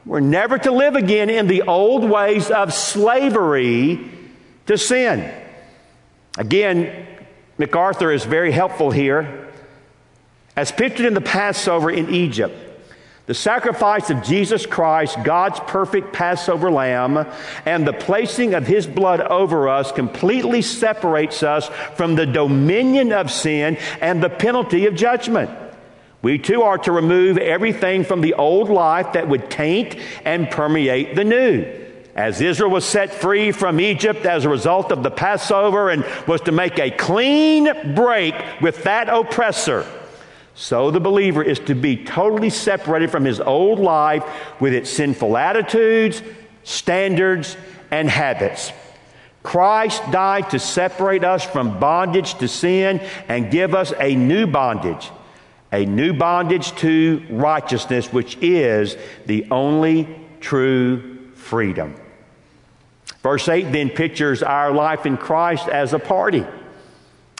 We're 0.07 0.21
never 0.21 0.57
to 0.57 0.73
live 0.73 0.97
again 0.97 1.29
in 1.29 1.49
the 1.49 1.65
old 1.65 2.09
ways 2.09 2.51
of 2.51 2.73
slavery 2.73 4.11
to 4.65 4.79
sin. 4.79 5.31
Again, 6.39 7.07
MacArthur 7.59 8.11
is 8.11 8.25
very 8.25 8.53
helpful 8.53 8.91
here. 8.91 9.53
As 10.57 10.73
pictured 10.73 11.05
in 11.05 11.13
the 11.13 11.21
Passover 11.21 11.91
in 11.91 12.09
Egypt, 12.09 12.55
the 13.31 13.35
sacrifice 13.35 14.11
of 14.11 14.25
Jesus 14.25 14.67
Christ, 14.67 15.17
God's 15.23 15.61
perfect 15.61 16.13
Passover 16.13 16.69
lamb, 16.69 17.29
and 17.65 17.87
the 17.87 17.93
placing 17.93 18.55
of 18.55 18.67
his 18.67 18.89
blood 18.89 19.21
over 19.21 19.69
us 19.69 19.93
completely 19.93 20.63
separates 20.63 21.45
us 21.45 21.69
from 21.95 22.17
the 22.17 22.27
dominion 22.27 23.13
of 23.13 23.31
sin 23.31 23.77
and 24.01 24.21
the 24.21 24.29
penalty 24.29 24.87
of 24.87 24.97
judgment. 24.97 25.49
We 26.23 26.39
too 26.39 26.63
are 26.63 26.79
to 26.79 26.91
remove 26.91 27.39
everything 27.39 28.03
from 28.03 28.21
the 28.21 28.35
old 28.35 28.69
life 28.69 29.13
that 29.13 29.29
would 29.29 29.49
taint 29.49 29.95
and 30.25 30.51
permeate 30.51 31.15
the 31.15 31.23
new. 31.23 31.87
As 32.17 32.41
Israel 32.41 32.73
was 32.73 32.85
set 32.85 33.15
free 33.15 33.53
from 33.53 33.81
Egypt 33.81 34.27
as 34.27 34.45
a 34.45 34.49
result 34.49 34.91
of 34.91 35.05
the 35.05 35.11
Passover 35.13 35.91
and 35.91 36.05
was 36.27 36.41
to 36.41 36.51
make 36.51 36.81
a 36.81 36.91
clean 36.91 37.95
break 37.95 38.35
with 38.61 38.83
that 38.83 39.09
oppressor, 39.09 39.87
so 40.61 40.91
the 40.91 41.01
believer 41.01 41.43
is 41.43 41.59
to 41.59 41.75
be 41.75 41.97
totally 41.97 42.51
separated 42.51 43.11
from 43.11 43.25
his 43.25 43.41
old 43.41 43.79
life 43.79 44.23
with 44.61 44.75
its 44.75 44.91
sinful 44.91 45.39
attitudes, 45.39 46.23
standards, 46.65 47.57
and 47.91 48.11
habits. 48.11 48.71
Christ 49.43 50.03
died 50.11 50.51
to 50.51 50.59
separate 50.59 51.25
us 51.25 51.43
from 51.43 51.81
bondage 51.81 52.35
to 52.35 52.47
sin 52.47 53.01
and 53.27 53.51
give 53.51 53.75
us 53.75 53.95
a 53.99 54.15
new 54.15 54.47
bondage, 54.47 55.11
a 55.73 55.87
new 55.87 56.13
bondage 56.13 56.73
to 56.77 57.25
righteousness, 57.31 58.13
which 58.13 58.37
is 58.43 58.99
the 59.25 59.47
only 59.51 60.15
true 60.41 61.31
freedom. 61.37 61.95
Verse 63.23 63.49
8 63.49 63.73
then 63.73 63.89
pictures 63.89 64.43
our 64.43 64.73
life 64.73 65.07
in 65.07 65.17
Christ 65.17 65.69
as 65.71 65.95
a 65.95 65.99
party 65.99 66.45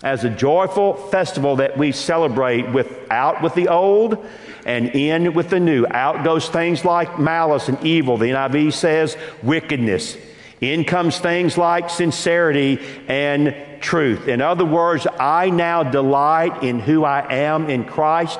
as 0.03 0.25
a 0.25 0.31
joyful 0.31 0.95
festival 0.95 1.57
that 1.57 1.77
we 1.77 1.93
celebrate 1.93 2.71
with 2.71 2.91
out 3.11 3.43
with 3.43 3.55
the 3.55 3.69
old 3.69 4.27
and 4.65 4.89
in 4.89 5.35
with 5.35 5.51
the 5.51 5.61
new. 5.61 5.87
Out 5.87 6.25
goes 6.25 6.49
things 6.49 6.85
like 6.85 7.19
malice 7.19 7.69
and 7.69 7.85
evil. 7.85 8.17
The 8.17 8.31
NIV 8.31 8.73
says 8.73 9.17
wickedness. 9.43 10.17
In 10.61 10.85
comes 10.85 11.19
things 11.19 11.57
like 11.57 11.89
sincerity 11.89 12.79
and 13.09 13.55
truth. 13.81 14.29
In 14.29 14.43
other 14.43 14.65
words, 14.65 15.07
I 15.19 15.49
now 15.51 15.83
delight 15.83 16.63
in 16.63 16.81
who 16.81 17.05
I 17.05 17.33
am 17.33 17.71
in 17.71 17.85
Christ, 17.85 18.39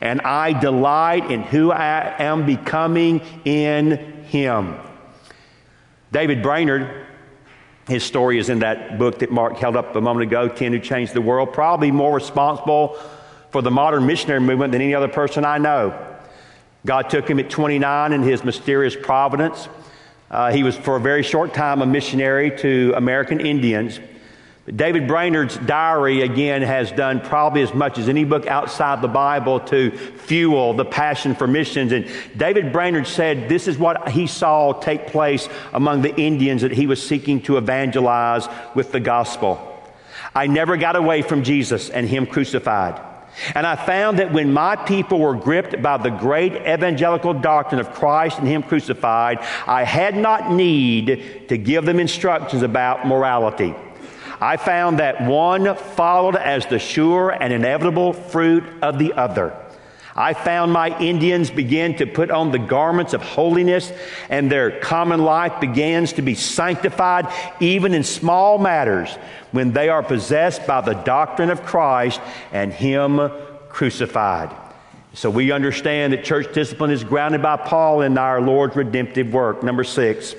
and 0.00 0.20
I 0.20 0.58
delight 0.58 1.30
in 1.30 1.42
who 1.42 1.72
I 1.72 2.22
am 2.22 2.44
becoming 2.44 3.22
in 3.46 4.24
Him. 4.24 4.76
David 6.12 6.42
Brainerd 6.42 7.06
his 7.88 8.02
story 8.02 8.38
is 8.38 8.48
in 8.48 8.60
that 8.60 8.98
book 8.98 9.18
that 9.18 9.30
Mark 9.30 9.56
held 9.56 9.76
up 9.76 9.94
a 9.94 10.00
moment 10.00 10.24
ago, 10.24 10.48
10 10.48 10.72
Who 10.72 10.78
Changed 10.78 11.12
the 11.12 11.20
World. 11.20 11.52
Probably 11.52 11.90
more 11.90 12.14
responsible 12.14 12.96
for 13.50 13.60
the 13.60 13.70
modern 13.70 14.06
missionary 14.06 14.40
movement 14.40 14.72
than 14.72 14.80
any 14.80 14.94
other 14.94 15.08
person 15.08 15.44
I 15.44 15.58
know. 15.58 15.98
God 16.86 17.10
took 17.10 17.28
him 17.28 17.38
at 17.38 17.50
29 17.50 18.12
in 18.12 18.22
his 18.22 18.42
mysterious 18.42 18.96
providence. 19.00 19.68
Uh, 20.30 20.50
he 20.50 20.62
was, 20.62 20.76
for 20.76 20.96
a 20.96 21.00
very 21.00 21.22
short 21.22 21.54
time, 21.54 21.82
a 21.82 21.86
missionary 21.86 22.56
to 22.58 22.92
American 22.96 23.40
Indians. 23.40 24.00
David 24.74 25.06
Brainerd's 25.06 25.58
diary, 25.58 26.22
again, 26.22 26.62
has 26.62 26.90
done 26.90 27.20
probably 27.20 27.60
as 27.60 27.74
much 27.74 27.98
as 27.98 28.08
any 28.08 28.24
book 28.24 28.46
outside 28.46 29.02
the 29.02 29.08
Bible 29.08 29.60
to 29.60 29.90
fuel 29.90 30.72
the 30.72 30.86
passion 30.86 31.34
for 31.34 31.46
missions. 31.46 31.92
And 31.92 32.08
David 32.34 32.72
Brainerd 32.72 33.06
said 33.06 33.50
this 33.50 33.68
is 33.68 33.76
what 33.76 34.08
he 34.08 34.26
saw 34.26 34.72
take 34.72 35.08
place 35.08 35.50
among 35.74 36.00
the 36.00 36.16
Indians 36.16 36.62
that 36.62 36.72
he 36.72 36.86
was 36.86 37.06
seeking 37.06 37.42
to 37.42 37.58
evangelize 37.58 38.48
with 38.74 38.90
the 38.90 39.00
gospel. 39.00 39.70
I 40.34 40.46
never 40.46 40.76
got 40.76 40.96
away 40.96 41.22
from 41.22 41.44
Jesus 41.44 41.90
and 41.90 42.08
Him 42.08 42.26
crucified. 42.26 43.00
And 43.54 43.66
I 43.66 43.76
found 43.76 44.18
that 44.20 44.32
when 44.32 44.52
my 44.52 44.76
people 44.76 45.18
were 45.18 45.34
gripped 45.34 45.82
by 45.82 45.96
the 45.96 46.10
great 46.10 46.54
evangelical 46.54 47.34
doctrine 47.34 47.80
of 47.80 47.92
Christ 47.92 48.38
and 48.38 48.46
Him 48.46 48.62
crucified, 48.62 49.38
I 49.66 49.84
had 49.84 50.16
not 50.16 50.52
need 50.52 51.48
to 51.48 51.58
give 51.58 51.84
them 51.84 52.00
instructions 52.00 52.62
about 52.62 53.06
morality. 53.06 53.74
I 54.40 54.56
found 54.56 54.98
that 54.98 55.22
one 55.22 55.76
followed 55.76 56.36
as 56.36 56.66
the 56.66 56.78
sure 56.78 57.30
and 57.30 57.52
inevitable 57.52 58.12
fruit 58.12 58.64
of 58.82 58.98
the 58.98 59.12
other. 59.14 59.56
I 60.16 60.32
found 60.32 60.72
my 60.72 60.96
Indians 61.00 61.50
begin 61.50 61.96
to 61.96 62.06
put 62.06 62.30
on 62.30 62.52
the 62.52 62.58
garments 62.58 63.14
of 63.14 63.22
holiness 63.22 63.92
and 64.28 64.50
their 64.50 64.78
common 64.78 65.22
life 65.22 65.60
begins 65.60 66.12
to 66.14 66.22
be 66.22 66.36
sanctified 66.36 67.26
even 67.58 67.94
in 67.94 68.04
small 68.04 68.58
matters 68.58 69.10
when 69.50 69.72
they 69.72 69.88
are 69.88 70.02
possessed 70.02 70.66
by 70.66 70.80
the 70.82 70.94
doctrine 70.94 71.50
of 71.50 71.64
Christ 71.64 72.20
and 72.52 72.72
Him 72.72 73.28
crucified. 73.68 74.54
So 75.14 75.30
we 75.30 75.50
understand 75.50 76.12
that 76.12 76.24
church 76.24 76.52
discipline 76.54 76.90
is 76.90 77.02
grounded 77.02 77.42
by 77.42 77.56
Paul 77.56 78.02
in 78.02 78.16
our 78.16 78.40
Lord's 78.40 78.76
redemptive 78.76 79.32
work. 79.32 79.62
Number 79.62 79.84
six. 79.84 80.34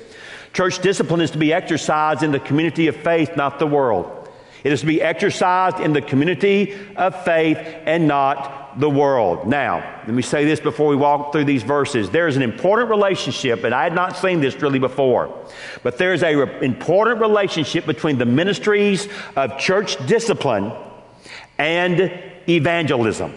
Church 0.56 0.80
discipline 0.80 1.20
is 1.20 1.32
to 1.32 1.38
be 1.38 1.52
exercised 1.52 2.24
in 2.24 2.32
the 2.32 2.40
community 2.40 2.88
of 2.88 2.96
faith, 2.96 3.36
not 3.36 3.60
the 3.60 3.68
world. 3.68 4.30
It 4.64 4.72
is 4.72 4.80
to 4.80 4.86
be 4.86 5.02
exercised 5.02 5.82
in 5.82 5.92
the 5.92 6.02
community 6.02 6.74
of 6.96 7.26
faith 7.26 7.58
and 7.58 8.08
not 8.08 8.80
the 8.80 8.90
world. 8.90 9.50
Now, 9.50 9.80
let 10.08 10.16
me 10.16 10.22
say 10.22 10.46
this 10.46 10.62
before 10.62 10.88
we 10.88 10.96
walk 10.96 11.34
through 11.34 11.44
these 11.44 11.64
verses. 11.64 12.10
There 12.10 12.30
is 12.30 12.38
an 12.38 12.42
important 12.42 12.90
relationship, 12.90 13.66
and 13.66 13.76
I 13.76 13.84
had 13.84 13.94
not 13.94 14.16
seen 14.16 14.40
this 14.40 14.56
really 14.62 14.80
before, 14.80 15.38
but 15.84 15.98
there 15.98 16.14
is 16.14 16.24
an 16.24 16.38
re- 16.38 16.66
important 16.66 17.20
relationship 17.20 17.86
between 17.86 18.18
the 18.18 18.26
ministries 18.26 19.10
of 19.36 19.60
church 19.60 20.08
discipline 20.08 20.72
and 21.58 22.18
evangelism. 22.48 23.34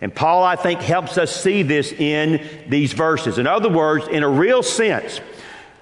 And 0.00 0.14
Paul, 0.14 0.42
I 0.42 0.56
think, 0.56 0.80
helps 0.80 1.18
us 1.18 1.38
see 1.38 1.62
this 1.62 1.92
in 1.92 2.46
these 2.66 2.94
verses. 2.94 3.36
In 3.36 3.46
other 3.46 3.68
words, 3.68 4.08
in 4.08 4.22
a 4.22 4.28
real 4.28 4.62
sense, 4.62 5.20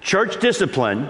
Church 0.05 0.39
discipline 0.39 1.09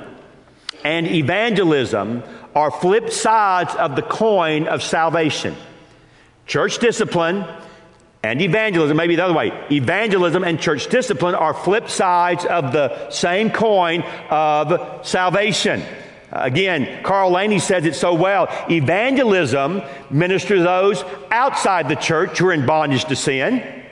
and 0.85 1.05
evangelism 1.05 2.23
are 2.55 2.71
flip 2.71 3.09
sides 3.09 3.75
of 3.75 3.97
the 3.97 4.01
coin 4.01 4.69
of 4.69 4.81
salvation. 4.81 5.53
Church 6.47 6.79
discipline 6.79 7.45
and 8.23 8.41
evangelism, 8.41 8.95
maybe 8.95 9.17
the 9.17 9.25
other 9.25 9.33
way, 9.33 9.51
evangelism 9.69 10.45
and 10.45 10.61
church 10.61 10.87
discipline 10.87 11.35
are 11.35 11.53
flip 11.53 11.89
sides 11.89 12.45
of 12.45 12.71
the 12.71 13.09
same 13.09 13.49
coin 13.49 14.01
of 14.29 15.05
salvation. 15.05 15.83
Again, 16.31 17.03
Carl 17.03 17.31
Laney 17.31 17.59
says 17.59 17.85
it 17.85 17.95
so 17.95 18.13
well. 18.13 18.47
Evangelism 18.71 19.81
ministers 20.09 20.59
to 20.59 20.63
those 20.63 21.03
outside 21.31 21.89
the 21.89 21.95
church 21.95 22.37
who 22.37 22.47
are 22.47 22.53
in 22.53 22.65
bondage 22.65 23.03
to 23.05 23.17
sin. 23.17 23.84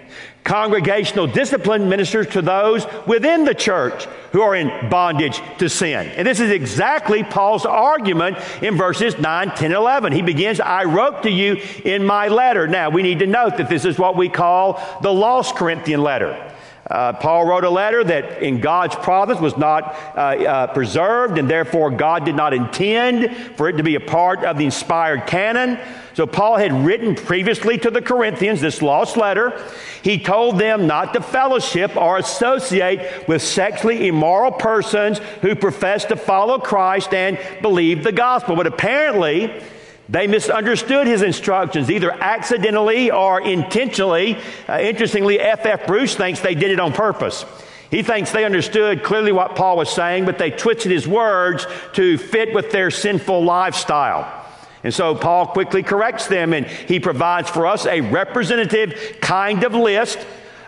Congregational 0.44 1.28
discipline 1.28 1.88
ministers 1.88 2.28
to 2.28 2.42
those 2.42 2.86
within 3.08 3.46
the 3.46 3.56
church 3.56 4.06
who 4.34 4.42
are 4.42 4.56
in 4.56 4.90
bondage 4.90 5.42
to 5.60 5.70
sin. 5.70 6.08
And 6.10 6.28
this 6.28 6.40
is 6.42 6.52
exactly 6.52 7.24
Paul's 7.24 7.66
argument 7.66 8.38
in 8.62 8.76
verses 8.76 9.18
9, 9.18 9.52
10, 9.52 9.72
11. 9.72 10.12
He 10.12 10.22
begins, 10.22 10.60
I 10.60 10.84
wrote 10.84 11.24
to 11.24 11.30
you 11.30 11.62
in 11.86 12.06
my 12.06 12.28
letter. 12.28 12.68
Now, 12.68 12.90
we 12.90 13.04
need 13.04 13.20
to 13.20 13.28
note 13.28 13.58
that 13.58 13.70
this 13.70 13.86
is 13.86 13.98
what 13.98 14.18
we 14.18 14.28
call 14.28 14.82
the 15.02 15.14
lost 15.14 15.56
Corinthian 15.56 16.02
letter. 16.02 16.52
Uh, 16.90 17.14
Paul 17.14 17.46
wrote 17.46 17.64
a 17.64 17.70
letter 17.70 18.04
that 18.04 18.44
in 18.44 18.60
God's 18.60 18.96
providence 18.96 19.42
was 19.42 19.56
not 19.56 19.96
uh, 20.16 20.20
uh, 20.20 20.68
preserved, 20.74 21.38
and 21.38 21.50
therefore 21.50 21.90
God 21.90 22.26
did 22.26 22.36
not 22.36 22.54
intend 22.54 23.36
for 23.56 23.70
it 23.70 23.78
to 23.78 23.84
be 23.84 23.96
a 23.96 24.02
part 24.02 24.44
of 24.44 24.58
the 24.58 24.66
inspired 24.66 25.26
canon. 25.26 25.80
So 26.14 26.28
Paul 26.28 26.58
had 26.58 26.74
written 26.86 27.16
previously 27.16 27.78
to 27.80 27.90
the 27.90 28.02
Corinthians 28.02 28.62
this 28.62 28.82
lost 28.82 29.18
letter. 29.18 29.60
He 30.04 30.20
told 30.20 30.60
them 30.60 30.86
not 30.86 31.14
to 31.14 31.22
fellowship 31.22 31.96
or 31.96 32.18
associate 32.18 33.28
with 33.28 33.42
sexually 33.42 34.08
immoral 34.08 34.52
persons 34.52 35.20
who 35.42 35.56
profess 35.56 36.06
to 36.06 36.16
follow 36.16 36.60
Christ 36.60 37.14
and 37.14 37.40
believe 37.62 38.04
the 38.04 38.12
gospel. 38.12 38.56
But 38.56 38.68
apparently, 38.68 39.64
They 40.10 40.28
misunderstood 40.28 41.08
his 41.08 41.22
instructions, 41.22 41.90
either 41.90 42.12
accidentally 42.12 43.10
or 43.10 43.42
intentionally. 43.42 44.38
Uh, 44.68 44.80
interestingly, 44.80 45.40
F.F. 45.40 45.88
Bruce 45.88 46.16
thinks 46.16 46.42
they 46.42 46.56
did 46.56 46.72
it 46.72 46.80
on 46.80 46.92
purpose. 46.92 47.46
He 47.90 48.02
thinks 48.04 48.32
they 48.32 48.44
understood 48.44 49.04
clearly 49.04 49.32
what 49.32 49.56
Paul 49.56 49.78
was 49.78 49.90
saying, 49.90 50.26
but 50.26 50.38
they 50.38 50.52
twisted 50.52 50.92
his 50.92 51.08
words 51.08 51.66
to 51.94 52.18
fit 52.18 52.54
with 52.54 52.72
their 52.72 52.92
sinful 52.92 53.44
lifestyle. 53.44 54.44
And 54.84 54.94
so 54.94 55.16
Paul 55.16 55.48
quickly 55.48 55.84
corrects 55.84 56.28
them 56.28 56.54
and 56.54 56.66
he 56.66 57.00
provides 57.00 57.50
for 57.50 57.66
us 57.66 57.86
a 57.86 58.02
representative 58.02 59.18
kind 59.22 59.64
of 59.64 59.74
list 59.74 60.20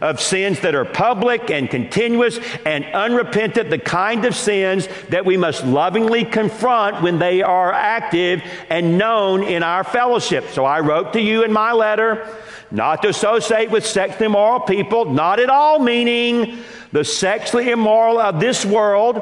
of 0.05 0.21
sins 0.21 0.59
that 0.59 0.75
are 0.75 0.85
public 0.85 1.49
and 1.49 1.67
continuous 1.69 2.39
and 2.63 2.85
unrepentant, 2.85 3.71
the 3.71 3.79
kind 3.79 4.23
of 4.25 4.35
sins 4.35 4.87
that 5.09 5.25
we 5.25 5.35
must 5.35 5.65
lovingly 5.65 6.23
confront 6.23 7.01
when 7.01 7.17
they 7.17 7.41
are 7.41 7.73
active 7.73 8.43
and 8.69 8.99
known 8.99 9.41
in 9.41 9.63
our 9.63 9.83
fellowship. 9.83 10.47
So 10.49 10.63
I 10.63 10.79
wrote 10.81 11.13
to 11.13 11.21
you 11.21 11.43
in 11.43 11.51
my 11.51 11.71
letter 11.71 12.27
not 12.69 13.01
to 13.01 13.09
associate 13.09 13.71
with 13.71 13.85
sexually 13.85 14.27
immoral 14.27 14.59
people, 14.59 15.05
not 15.05 15.39
at 15.39 15.49
all 15.49 15.79
meaning 15.79 16.59
the 16.91 17.03
sexually 17.03 17.71
immoral 17.71 18.19
of 18.19 18.39
this 18.39 18.63
world 18.63 19.21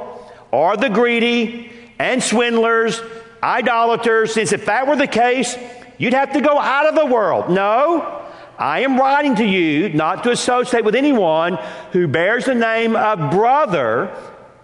or 0.52 0.76
the 0.76 0.90
greedy 0.90 1.72
and 1.98 2.22
swindlers, 2.22 3.02
idolaters, 3.42 4.34
since 4.34 4.52
if 4.52 4.66
that 4.66 4.88
were 4.88 4.96
the 4.96 5.08
case, 5.08 5.56
you'd 5.98 6.14
have 6.14 6.34
to 6.34 6.42
go 6.42 6.60
out 6.60 6.88
of 6.88 6.96
the 6.96 7.06
world. 7.06 7.50
No, 7.50 8.23
I 8.64 8.80
am 8.80 8.98
writing 8.98 9.36
to 9.36 9.44
you 9.44 9.90
not 9.90 10.24
to 10.24 10.32
associate 10.32 10.86
with 10.86 10.96
anyone 10.96 11.60
who 11.92 12.08
bears 12.08 12.46
the 12.46 12.56
name 12.56 12.96
of 12.96 13.30
brother 13.30 14.18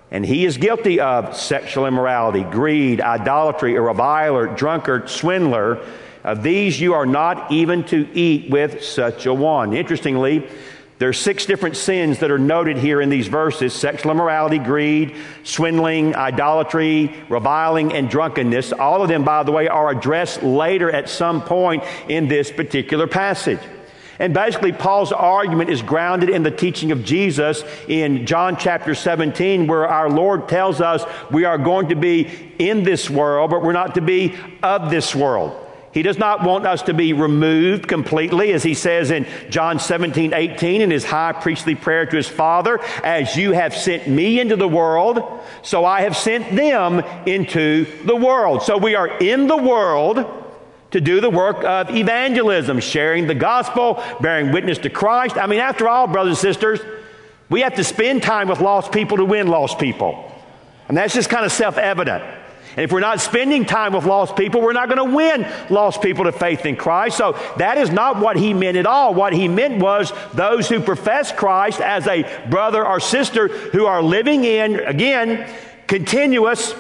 and 0.10 0.26
he 0.26 0.46
is 0.46 0.56
guilty 0.56 1.02
of 1.02 1.36
sexual 1.36 1.86
immorality, 1.86 2.44
greed, 2.44 3.02
idolatry, 3.02 3.76
a 3.76 3.82
reviler, 3.82 4.48
drunkard, 4.56 5.10
swindler. 5.10 5.86
Of 6.24 6.44
these 6.44 6.80
you 6.80 6.94
are 6.94 7.06
not 7.06 7.52
even 7.52 7.84
to 7.88 8.08
eat 8.14 8.50
with 8.50 8.86
such 8.86 9.26
a 9.26 9.34
one. 9.34 9.74
Interestingly, 9.74 10.48
there 11.00 11.10
are 11.10 11.14
six 11.14 11.46
different 11.46 11.76
sins 11.76 12.20
that 12.20 12.32
are 12.32 12.40
noted 12.40 12.78
here 12.78 13.02
in 13.02 13.10
these 13.10 13.28
verses 13.28 13.74
sexual 13.74 14.14
immorality, 14.14 14.60
greed, 14.60 15.14
swindling, 15.44 16.16
idolatry, 16.16 17.14
reviling, 17.28 17.92
and 17.92 18.10
drunkenness. 18.10 18.72
All 18.72 19.02
of 19.02 19.10
them, 19.10 19.26
by 19.26 19.44
the 19.44 19.52
way, 19.52 19.68
are 19.68 19.90
addressed 19.90 20.42
later 20.42 20.90
at 20.90 21.10
some 21.10 21.42
point 21.42 21.84
in 22.08 22.30
this 22.30 22.50
particular 22.50 23.06
passage. 23.06 23.60
And 24.20 24.34
basically, 24.34 24.74
Paul's 24.74 25.14
argument 25.14 25.70
is 25.70 25.82
grounded 25.82 26.30
in 26.30 26.44
the 26.44 26.52
teaching 26.52 26.92
of 26.92 27.06
Jesus 27.06 27.64
in 27.88 28.26
John 28.26 28.58
chapter 28.58 28.94
17, 28.94 29.66
where 29.66 29.88
our 29.88 30.10
Lord 30.10 30.50
tells 30.50 30.82
us 30.82 31.06
we 31.32 31.46
are 31.46 31.58
going 31.58 31.90
to 31.90 31.96
be 31.96 32.30
in 32.60 32.84
this 32.84 33.10
world, 33.10 33.50
but 33.50 33.64
we're 33.64 33.72
not 33.72 33.96
to 33.96 34.02
be 34.02 34.36
of 34.62 34.90
this 34.90 35.16
world. 35.16 35.68
He 35.92 36.04
does 36.04 36.20
not 36.20 36.44
want 36.44 36.68
us 36.68 36.84
to 36.84 36.94
be 36.94 37.14
removed 37.14 37.88
completely, 37.88 38.52
as 38.52 38.62
he 38.62 38.74
says 38.74 39.10
in 39.10 39.26
John 39.50 39.80
17, 39.80 40.34
18, 40.34 40.82
in 40.82 40.92
his 40.92 41.04
high 41.04 41.32
priestly 41.32 41.74
prayer 41.74 42.06
to 42.06 42.16
his 42.16 42.28
Father, 42.28 42.80
as 43.04 43.36
you 43.36 43.54
have 43.54 43.76
sent 43.76 44.08
me 44.08 44.40
into 44.40 44.56
the 44.56 44.68
world, 44.68 45.42
so 45.64 45.86
I 45.86 46.02
have 46.02 46.16
sent 46.16 46.56
them 46.56 47.00
into 47.26 47.86
the 48.06 48.16
world. 48.16 48.62
So 48.62 48.78
we 48.78 48.96
are 48.96 49.18
in 49.18 49.48
the 49.48 49.58
world 49.58 50.39
to 50.92 51.02
do 51.02 51.22
the 51.22 51.30
work 51.30 51.64
of 51.64 51.96
evangelism, 51.96 52.80
sharing 52.80 53.28
the 53.28 53.36
gospel, 53.36 54.04
bearing 54.22 54.52
witness 54.52 54.78
to 54.80 54.90
Christ. 54.90 55.38
I 55.38 55.46
mean, 55.46 55.60
after 55.60 55.88
all, 55.88 56.08
brothers 56.08 56.32
and 56.32 56.38
sisters, 56.40 56.80
we 57.50 57.62
have 57.62 57.76
to 57.76 57.84
spend 57.84 58.24
time 58.24 58.48
with 58.48 58.60
lost 58.60 58.92
people 58.92 59.18
to 59.18 59.26
win 59.26 59.48
lost 59.48 59.80
people. 59.80 60.26
And 60.88 60.98
that's 60.98 61.14
just 61.14 61.30
kind 61.30 61.46
of 61.46 61.52
self 61.52 61.78
evident. 61.78 62.24
And 62.76 62.84
if 62.84 62.92
we're 62.92 63.00
not 63.00 63.20
spending 63.20 63.66
time 63.66 63.94
with 63.94 64.06
lost 64.06 64.36
people, 64.36 64.62
we're 64.62 64.74
not 64.74 64.90
going 64.90 65.10
to 65.10 65.16
win 65.16 65.46
lost 65.70 66.02
people 66.02 66.26
to 66.26 66.32
faith 66.32 66.66
in 66.66 66.76
Christ. 66.76 67.18
So 67.18 67.34
that 67.58 67.78
is 67.78 67.90
not 67.90 68.18
what 68.18 68.38
he 68.38 68.54
meant 68.54 68.78
at 68.78 68.86
all. 68.86 69.14
What 69.14 69.34
he 69.34 69.48
meant 69.48 69.82
was 69.82 70.14
those 70.34 70.70
who 70.70 70.80
profess 70.80 71.32
Christ 71.32 71.82
as 71.82 72.08
a 72.08 72.48
brother 72.50 72.86
or 72.86 73.00
sister 73.00 73.48
who 73.48 73.86
are 73.86 74.04
living 74.04 74.44
in, 74.44 74.80
again, 74.80 75.52
continuous, 75.88 76.76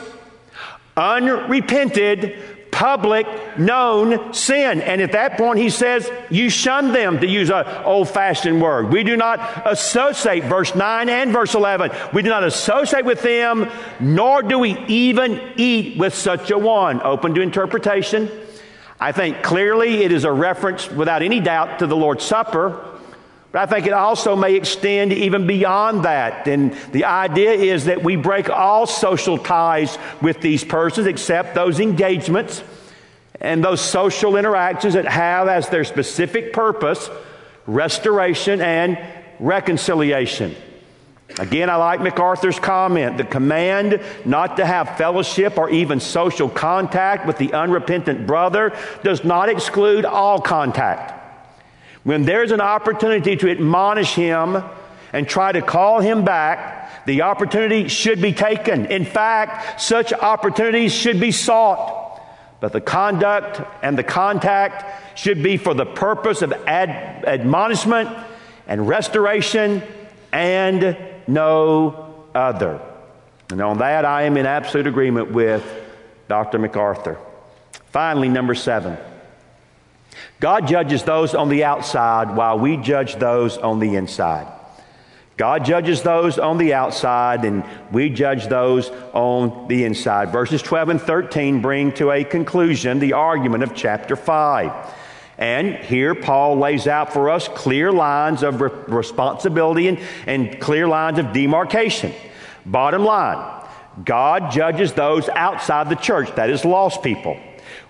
unrepented, 0.95 2.58
public, 2.79 3.27
known 3.59 4.33
sin. 4.33 4.79
And 4.79 5.01
at 5.01 5.11
that 5.11 5.37
point, 5.37 5.59
he 5.59 5.69
says, 5.69 6.09
you 6.29 6.49
shun 6.49 6.93
them, 6.93 7.19
to 7.19 7.27
use 7.27 7.49
an 7.49 7.67
old 7.83 8.07
fashioned 8.07 8.61
word. 8.61 8.89
We 8.89 9.03
do 9.03 9.17
not 9.17 9.67
associate, 9.67 10.45
verse 10.45 10.73
9 10.73 11.09
and 11.09 11.33
verse 11.33 11.55
11, 11.55 11.91
we 12.13 12.21
do 12.21 12.29
not 12.29 12.45
associate 12.45 13.03
with 13.03 13.21
them, 13.21 13.69
nor 13.99 14.41
do 14.41 14.57
we 14.57 14.79
even 14.87 15.41
eat 15.57 15.97
with 15.97 16.15
such 16.15 16.51
a 16.51 16.57
one. 16.57 17.01
Open 17.01 17.35
to 17.35 17.41
interpretation. 17.41 18.31
I 18.97 19.11
think 19.11 19.43
clearly 19.43 20.03
it 20.03 20.13
is 20.13 20.23
a 20.23 20.31
reference, 20.31 20.89
without 20.89 21.21
any 21.21 21.41
doubt, 21.41 21.79
to 21.79 21.87
the 21.87 21.97
Lord's 21.97 22.23
Supper. 22.23 22.98
But 23.51 23.61
I 23.61 23.65
think 23.65 23.87
it 23.87 23.93
also 23.93 24.35
may 24.35 24.55
extend 24.55 25.11
even 25.11 25.47
beyond 25.47 26.05
that. 26.05 26.47
And 26.47 26.73
the 26.91 27.05
idea 27.05 27.51
is 27.51 27.85
that 27.85 28.03
we 28.03 28.15
break 28.15 28.49
all 28.49 28.85
social 28.85 29.37
ties 29.37 29.97
with 30.21 30.39
these 30.41 30.63
persons 30.63 31.07
except 31.07 31.55
those 31.55 31.79
engagements 31.79 32.63
and 33.41 33.63
those 33.63 33.81
social 33.81 34.35
interactions 34.35 34.93
that 34.93 35.05
have 35.05 35.47
as 35.47 35.69
their 35.69 35.83
specific 35.83 36.53
purpose 36.53 37.09
restoration 37.65 38.61
and 38.61 38.99
reconciliation. 39.39 40.55
Again, 41.37 41.69
I 41.69 41.75
like 41.75 42.01
MacArthur's 42.01 42.59
comment. 42.59 43.17
The 43.17 43.23
command 43.23 44.01
not 44.25 44.57
to 44.57 44.65
have 44.65 44.97
fellowship 44.97 45.57
or 45.57 45.69
even 45.69 45.99
social 45.99 46.49
contact 46.49 47.27
with 47.27 47.37
the 47.37 47.53
unrepentant 47.53 48.25
brother 48.25 48.75
does 49.03 49.23
not 49.23 49.47
exclude 49.47 50.05
all 50.05 50.41
contact. 50.41 51.18
When 52.03 52.23
there's 52.23 52.51
an 52.51 52.61
opportunity 52.61 53.35
to 53.37 53.51
admonish 53.51 54.13
him 54.13 54.63
and 55.13 55.27
try 55.27 55.51
to 55.51 55.61
call 55.61 55.99
him 55.99 56.23
back, 56.23 57.05
the 57.05 57.23
opportunity 57.23 57.87
should 57.87 58.21
be 58.21 58.33
taken. 58.33 58.85
In 58.85 59.05
fact, 59.05 59.81
such 59.81 60.13
opportunities 60.13 60.93
should 60.93 61.19
be 61.19 61.31
sought. 61.31 62.21
But 62.59 62.73
the 62.73 62.81
conduct 62.81 63.61
and 63.81 63.97
the 63.97 64.03
contact 64.03 65.17
should 65.17 65.41
be 65.41 65.57
for 65.57 65.73
the 65.73 65.85
purpose 65.85 66.41
of 66.41 66.51
ad- 66.67 67.23
admonishment 67.25 68.09
and 68.67 68.87
restoration 68.87 69.81
and 70.31 70.97
no 71.27 72.15
other. 72.35 72.81
And 73.49 73.61
on 73.61 73.79
that, 73.79 74.05
I 74.05 74.23
am 74.23 74.37
in 74.37 74.45
absolute 74.45 74.87
agreement 74.87 75.31
with 75.31 75.65
Dr. 76.27 76.59
MacArthur. 76.59 77.17
Finally, 77.91 78.29
number 78.29 78.53
seven. 78.53 78.97
God 80.39 80.67
judges 80.67 81.03
those 81.03 81.35
on 81.35 81.49
the 81.49 81.65
outside 81.65 82.35
while 82.35 82.57
we 82.57 82.77
judge 82.77 83.15
those 83.15 83.57
on 83.57 83.79
the 83.79 83.95
inside. 83.95 84.47
God 85.35 85.63
judges 85.63 86.01
those 86.01 86.37
on 86.37 86.57
the 86.57 86.73
outside 86.73 87.45
and 87.45 87.63
we 87.91 88.09
judge 88.09 88.47
those 88.47 88.89
on 89.13 89.67
the 89.69 89.85
inside. 89.85 90.31
Verses 90.31 90.61
12 90.61 90.89
and 90.89 91.01
13 91.01 91.61
bring 91.61 91.93
to 91.93 92.11
a 92.11 92.23
conclusion 92.23 92.99
the 92.99 93.13
argument 93.13 93.63
of 93.63 93.73
chapter 93.73 94.15
5. 94.15 94.95
And 95.37 95.75
here 95.75 96.13
Paul 96.13 96.57
lays 96.57 96.87
out 96.87 97.13
for 97.13 97.29
us 97.29 97.47
clear 97.47 97.91
lines 97.91 98.43
of 98.43 98.59
re- 98.59 98.69
responsibility 98.87 99.87
and, 99.87 99.99
and 100.27 100.59
clear 100.59 100.87
lines 100.89 101.19
of 101.19 101.31
demarcation. 101.31 102.13
Bottom 102.65 103.05
line, 103.05 103.63
God 104.03 104.51
judges 104.51 104.91
those 104.91 105.29
outside 105.29 105.89
the 105.89 105.95
church, 105.95 106.35
that 106.35 106.49
is, 106.49 106.65
lost 106.65 107.01
people. 107.01 107.39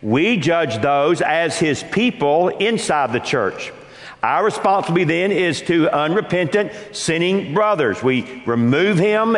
We 0.02 0.38
judge 0.38 0.82
those 0.82 1.22
as 1.22 1.58
his 1.58 1.84
people 1.84 2.50
inside 2.50 3.14
the 3.14 3.20
church. 3.20 3.72
Our 4.22 4.44
responsibility 4.44 5.06
then 5.06 5.32
is 5.32 5.62
to 5.64 5.90
unrepentant, 5.90 6.72
sinning 6.92 7.54
brothers. 7.54 8.04
We 8.04 8.44
remove 8.46 8.98
him. 8.98 9.38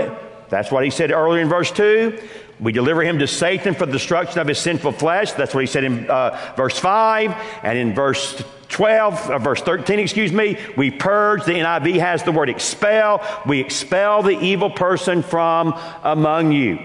That's 0.49 0.71
what 0.71 0.83
he 0.83 0.89
said 0.89 1.11
earlier 1.11 1.41
in 1.41 1.49
verse 1.49 1.71
2. 1.71 2.19
We 2.59 2.71
deliver 2.71 3.03
him 3.03 3.19
to 3.19 3.27
Satan 3.27 3.73
for 3.73 3.85
the 3.85 3.91
destruction 3.91 4.39
of 4.39 4.47
his 4.47 4.59
sinful 4.59 4.91
flesh. 4.93 5.31
That's 5.33 5.53
what 5.53 5.61
he 5.61 5.67
said 5.67 5.83
in 5.83 6.09
uh, 6.09 6.53
verse 6.55 6.77
5. 6.77 7.33
And 7.63 7.77
in 7.77 7.93
verse 7.93 8.43
12, 8.69 9.31
uh, 9.31 9.37
verse 9.39 9.61
13, 9.61 9.99
excuse 9.99 10.31
me, 10.31 10.57
we 10.77 10.91
purge. 10.91 11.45
The 11.45 11.53
NIV 11.53 11.99
has 11.99 12.23
the 12.23 12.31
word 12.31 12.49
expel. 12.49 13.25
We 13.47 13.59
expel 13.59 14.23
the 14.23 14.39
evil 14.39 14.69
person 14.69 15.23
from 15.23 15.79
among 16.03 16.51
you. 16.51 16.79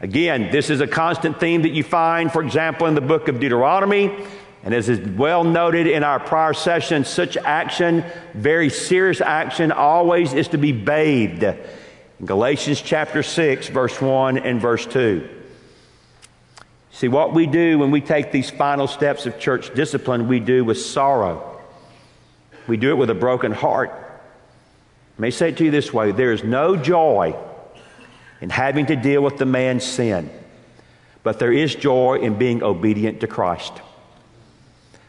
Again, 0.00 0.50
this 0.50 0.70
is 0.70 0.80
a 0.80 0.86
constant 0.86 1.38
theme 1.38 1.62
that 1.62 1.70
you 1.70 1.84
find, 1.84 2.32
for 2.32 2.42
example, 2.42 2.86
in 2.86 2.94
the 2.94 3.02
book 3.02 3.28
of 3.28 3.38
Deuteronomy. 3.38 4.10
And 4.62 4.74
as 4.74 4.88
is 4.88 5.00
well 5.16 5.44
noted 5.44 5.86
in 5.86 6.04
our 6.04 6.18
prior 6.18 6.52
session, 6.52 7.04
such 7.04 7.36
action, 7.36 8.04
very 8.34 8.70
serious 8.70 9.20
action, 9.20 9.72
always 9.72 10.32
is 10.32 10.48
to 10.48 10.58
be 10.58 10.72
bathed. 10.72 11.42
In 11.42 12.26
Galatians 12.26 12.80
chapter 12.80 13.22
6, 13.22 13.68
verse 13.68 14.00
1 14.00 14.38
and 14.38 14.60
verse 14.60 14.86
2. 14.86 15.28
See, 16.92 17.08
what 17.08 17.32
we 17.32 17.46
do 17.46 17.78
when 17.78 17.90
we 17.90 18.00
take 18.00 18.32
these 18.32 18.50
final 18.50 18.86
steps 18.86 19.24
of 19.24 19.38
church 19.38 19.72
discipline, 19.74 20.28
we 20.28 20.40
do 20.40 20.64
with 20.64 20.80
sorrow. 20.80 21.58
We 22.66 22.76
do 22.76 22.90
it 22.90 22.96
with 22.96 23.10
a 23.10 23.14
broken 23.14 23.52
heart. 23.52 23.90
I 23.90 25.20
may 25.20 25.30
say 25.30 25.50
it 25.50 25.58
to 25.58 25.64
you 25.64 25.70
this 25.70 25.92
way 25.92 26.12
there 26.12 26.32
is 26.32 26.44
no 26.44 26.76
joy 26.76 27.34
in 28.40 28.50
having 28.50 28.86
to 28.86 28.96
deal 28.96 29.22
with 29.22 29.36
the 29.36 29.46
man's 29.46 29.84
sin. 29.84 30.30
But 31.22 31.38
there 31.38 31.52
is 31.52 31.74
joy 31.74 32.18
in 32.20 32.38
being 32.38 32.62
obedient 32.62 33.20
to 33.20 33.26
Christ. 33.26 33.74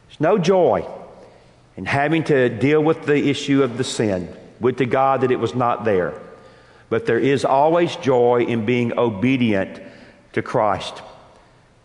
There's 0.07 0.19
no 0.19 0.37
joy 0.37 0.85
in 1.77 1.85
having 1.85 2.23
to 2.25 2.49
deal 2.49 2.83
with 2.83 3.05
the 3.05 3.29
issue 3.29 3.63
of 3.63 3.77
the 3.77 3.83
sin. 3.83 4.35
Would 4.59 4.77
to 4.77 4.85
God 4.85 5.21
that 5.21 5.31
it 5.31 5.39
was 5.39 5.55
not 5.55 5.85
there. 5.85 6.13
But 6.89 7.05
there 7.05 7.19
is 7.19 7.45
always 7.45 7.95
joy 7.95 8.43
in 8.43 8.65
being 8.65 8.97
obedient 8.97 9.81
to 10.33 10.41
Christ. 10.41 11.01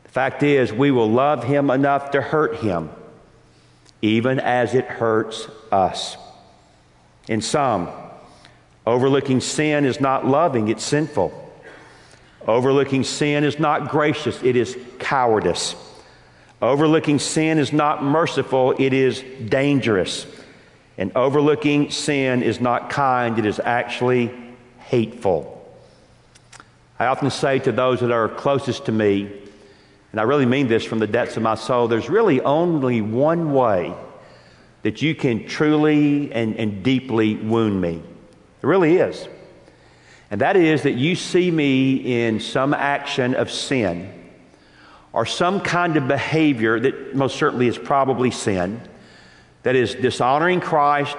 The 0.02 0.10
fact 0.10 0.42
is, 0.42 0.72
we 0.72 0.90
will 0.90 1.10
love 1.10 1.44
Him 1.44 1.70
enough 1.70 2.10
to 2.10 2.20
hurt 2.20 2.56
Him, 2.56 2.90
even 4.02 4.40
as 4.40 4.74
it 4.74 4.86
hurts 4.86 5.48
us. 5.70 6.16
In 7.28 7.40
some, 7.40 7.88
overlooking 8.86 9.40
sin 9.40 9.84
is 9.84 10.00
not 10.00 10.26
loving, 10.26 10.68
it's 10.68 10.84
sinful. 10.84 11.42
Overlooking 12.46 13.02
sin 13.02 13.42
is 13.42 13.58
not 13.58 13.90
gracious, 13.90 14.40
it 14.42 14.54
is 14.54 14.78
cowardice. 14.98 15.74
Overlooking 16.62 17.18
sin 17.18 17.58
is 17.58 17.72
not 17.72 18.02
merciful, 18.02 18.74
it 18.78 18.92
is 18.92 19.22
dangerous. 19.48 20.26
And 20.96 21.14
overlooking 21.14 21.90
sin 21.90 22.42
is 22.42 22.60
not 22.60 22.88
kind, 22.88 23.38
it 23.38 23.44
is 23.44 23.60
actually 23.60 24.32
hateful. 24.78 25.52
I 26.98 27.06
often 27.06 27.30
say 27.30 27.58
to 27.58 27.72
those 27.72 28.00
that 28.00 28.10
are 28.10 28.28
closest 28.28 28.86
to 28.86 28.92
me, 28.92 29.30
and 30.12 30.20
I 30.20 30.22
really 30.22 30.46
mean 30.46 30.68
this 30.68 30.84
from 30.84 30.98
the 30.98 31.06
depths 31.06 31.36
of 31.36 31.42
my 31.42 31.56
soul, 31.56 31.88
there's 31.88 32.08
really 32.08 32.40
only 32.40 33.02
one 33.02 33.52
way 33.52 33.92
that 34.82 35.02
you 35.02 35.14
can 35.14 35.46
truly 35.46 36.32
and, 36.32 36.56
and 36.56 36.82
deeply 36.82 37.34
wound 37.34 37.80
me. 37.80 38.00
It 38.66 38.68
really 38.68 38.96
is. 38.96 39.28
And 40.28 40.40
that 40.40 40.56
is 40.56 40.82
that 40.82 40.94
you 40.94 41.14
see 41.14 41.52
me 41.52 42.26
in 42.26 42.40
some 42.40 42.74
action 42.74 43.36
of 43.36 43.48
sin 43.48 44.12
or 45.12 45.24
some 45.24 45.60
kind 45.60 45.96
of 45.96 46.08
behavior 46.08 46.80
that 46.80 47.14
most 47.14 47.36
certainly 47.36 47.68
is 47.68 47.78
probably 47.78 48.32
sin 48.32 48.80
that 49.62 49.76
is 49.76 49.94
dishonoring 49.94 50.58
Christ 50.58 51.16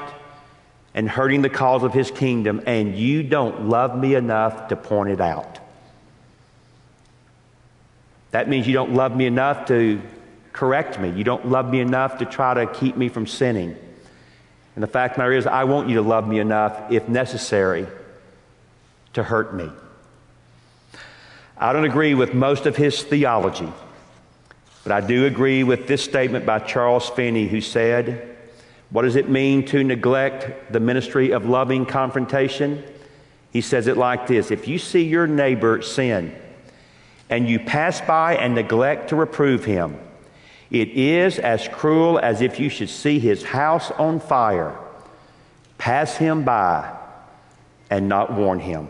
and 0.93 1.07
hurting 1.09 1.41
the 1.41 1.49
cause 1.49 1.83
of 1.83 1.93
his 1.93 2.11
kingdom, 2.11 2.63
and 2.65 2.97
you 2.97 3.23
don't 3.23 3.69
love 3.69 3.97
me 3.97 4.15
enough 4.15 4.67
to 4.67 4.75
point 4.75 5.11
it 5.11 5.21
out. 5.21 5.59
That 8.31 8.49
means 8.49 8.67
you 8.67 8.73
don't 8.73 8.93
love 8.93 9.15
me 9.15 9.25
enough 9.25 9.67
to 9.67 10.01
correct 10.51 10.99
me. 10.99 11.11
You 11.11 11.23
don't 11.23 11.47
love 11.47 11.69
me 11.69 11.79
enough 11.79 12.17
to 12.17 12.25
try 12.25 12.55
to 12.55 12.67
keep 12.67 12.97
me 12.97 13.07
from 13.07 13.25
sinning. 13.25 13.77
And 14.77 14.83
the 14.83 14.87
fact 14.87 15.13
of 15.13 15.15
the 15.15 15.23
matter 15.23 15.33
is, 15.33 15.47
I 15.47 15.63
want 15.63 15.89
you 15.89 15.95
to 15.95 16.03
love 16.03 16.27
me 16.27 16.37
enough, 16.37 16.91
if 16.91 17.09
necessary, 17.09 17.87
to 19.13 19.23
hurt 19.23 19.55
me. 19.55 19.71
I 21.57 21.73
don't 21.73 21.85
agree 21.85 22.13
with 22.13 22.35
most 22.35 22.67
of 22.67 22.75
his 22.75 23.01
theology, 23.01 23.73
but 24.83 24.91
I 24.91 25.01
do 25.01 25.25
agree 25.25 25.63
with 25.63 25.87
this 25.87 26.03
statement 26.03 26.45
by 26.45 26.59
Charles 26.59 27.09
Finney, 27.09 27.47
who 27.47 27.59
said, 27.59 28.37
what 28.91 29.01
does 29.01 29.15
it 29.15 29.27
mean 29.27 29.65
to 29.65 29.83
neglect 29.83 30.71
the 30.71 30.79
ministry 30.79 31.31
of 31.31 31.49
loving 31.49 31.87
confrontation? 31.87 32.83
He 33.51 33.61
says 33.61 33.87
it 33.87 33.97
like 33.97 34.27
this 34.27 34.51
If 34.51 34.67
you 34.67 34.77
see 34.77 35.05
your 35.07 35.25
neighbor 35.25 35.81
sin 35.81 36.35
and 37.31 37.49
you 37.49 37.57
pass 37.57 37.99
by 37.99 38.35
and 38.35 38.53
neglect 38.53 39.09
to 39.09 39.15
reprove 39.15 39.65
him, 39.65 39.97
it 40.69 40.89
is 40.89 41.39
as 41.39 41.67
cruel 41.67 42.19
as 42.19 42.41
if 42.41 42.59
you 42.59 42.69
should 42.69 42.89
see 42.89 43.19
his 43.19 43.43
house 43.43 43.91
on 43.91 44.19
fire, 44.19 44.77
pass 45.77 46.17
him 46.17 46.43
by, 46.43 46.95
and 47.89 48.09
not 48.09 48.33
warn 48.33 48.59
him. 48.59 48.89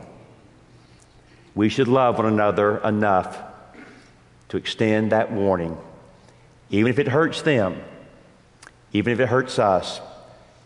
We 1.53 1.69
should 1.69 1.87
love 1.87 2.17
one 2.17 2.27
another 2.27 2.77
enough 2.77 3.37
to 4.49 4.57
extend 4.57 5.11
that 5.11 5.31
warning, 5.31 5.77
even 6.69 6.89
if 6.89 6.99
it 6.99 7.07
hurts 7.07 7.41
them 7.41 7.81
even 8.93 9.13
if 9.13 9.19
it 9.19 9.27
hurts 9.27 9.59
us, 9.59 10.01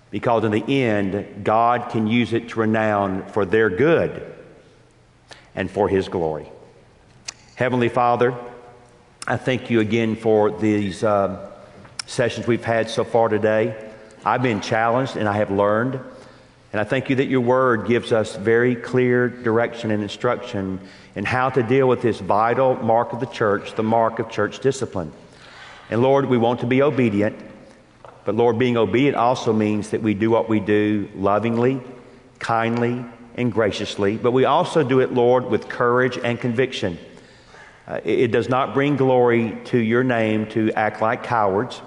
because 0.10 0.44
in 0.44 0.52
the 0.52 0.84
end, 0.84 1.44
God 1.44 1.90
can 1.90 2.08
use 2.08 2.34
it 2.34 2.50
to 2.50 2.60
renown 2.60 3.26
for 3.28 3.46
their 3.46 3.70
good 3.70 4.34
and 5.56 5.70
for 5.70 5.90
His 5.90 6.10
glory. 6.10 6.50
Heavenly 7.56 7.90
Father, 7.90 8.36
I 9.28 9.38
thank 9.38 9.70
you 9.70 9.82
again 9.82 10.16
for 10.16 10.50
these 10.50 11.04
uh, 11.04 11.52
sessions 12.08 12.48
we've 12.48 12.64
had 12.64 12.90
so 12.90 13.04
far 13.04 13.30
today. 13.30 13.92
I've 14.26 14.42
been 14.42 14.62
challenged 14.62 15.16
and 15.16 15.30
I 15.30 15.34
have 15.34 15.52
learned. 15.52 16.00
And 16.74 16.82
I 16.82 16.86
thank 16.86 17.10
you 17.10 17.18
that 17.18 17.28
your 17.28 17.42
word 17.42 17.86
gives 17.86 18.12
us 18.12 18.36
very 18.36 18.76
clear 18.76 19.30
direction 19.30 19.92
and 19.92 20.02
instruction 20.02 20.80
in 21.16 21.24
how 21.24 21.52
to 21.52 21.62
deal 21.62 21.88
with 21.88 22.02
this 22.02 22.20
vital 22.20 22.76
mark 22.78 23.14
of 23.14 23.20
the 23.20 23.28
church, 23.28 23.76
the 23.76 23.84
mark 23.84 24.18
of 24.18 24.32
church 24.32 24.60
discipline. 24.60 25.12
And 25.92 26.02
Lord, 26.02 26.26
we 26.26 26.40
want 26.40 26.62
to 26.62 26.66
be 26.66 26.82
obedient. 26.82 27.38
But 28.26 28.34
Lord, 28.34 28.58
being 28.58 28.76
obedient 28.76 29.18
also 29.18 29.54
means 29.54 29.92
that 29.92 30.02
we 30.02 30.16
do 30.16 30.32
what 30.32 30.50
we 30.50 30.60
do 30.60 31.08
lovingly, 31.14 31.80
kindly, 32.40 33.06
and 33.36 33.52
graciously. 33.52 34.18
But 34.18 34.32
we 34.32 34.46
also 34.46 34.82
do 34.82 35.00
it, 35.00 35.14
Lord, 35.14 35.46
with 35.46 35.70
courage 35.70 36.18
and 36.18 36.40
conviction. 36.40 36.98
Uh, 37.92 38.00
it 38.06 38.32
does 38.32 38.48
not 38.48 38.74
bring 38.74 38.96
glory 38.96 39.58
to 39.66 39.78
your 39.78 40.02
name 40.02 40.46
to 40.46 40.72
act 40.72 41.02
like 41.02 41.24
cowards. 41.24 41.82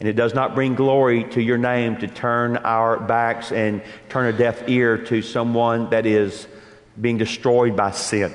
And 0.00 0.08
it 0.08 0.14
does 0.14 0.32
not 0.32 0.54
bring 0.54 0.74
glory 0.74 1.24
to 1.32 1.42
your 1.42 1.58
name 1.58 1.98
to 1.98 2.06
turn 2.06 2.56
our 2.56 2.98
backs 2.98 3.52
and 3.52 3.82
turn 4.08 4.32
a 4.32 4.38
deaf 4.38 4.66
ear 4.70 4.96
to 4.96 5.20
someone 5.20 5.90
that 5.90 6.06
is 6.06 6.48
being 6.98 7.18
destroyed 7.18 7.76
by 7.76 7.90
sin. 7.90 8.32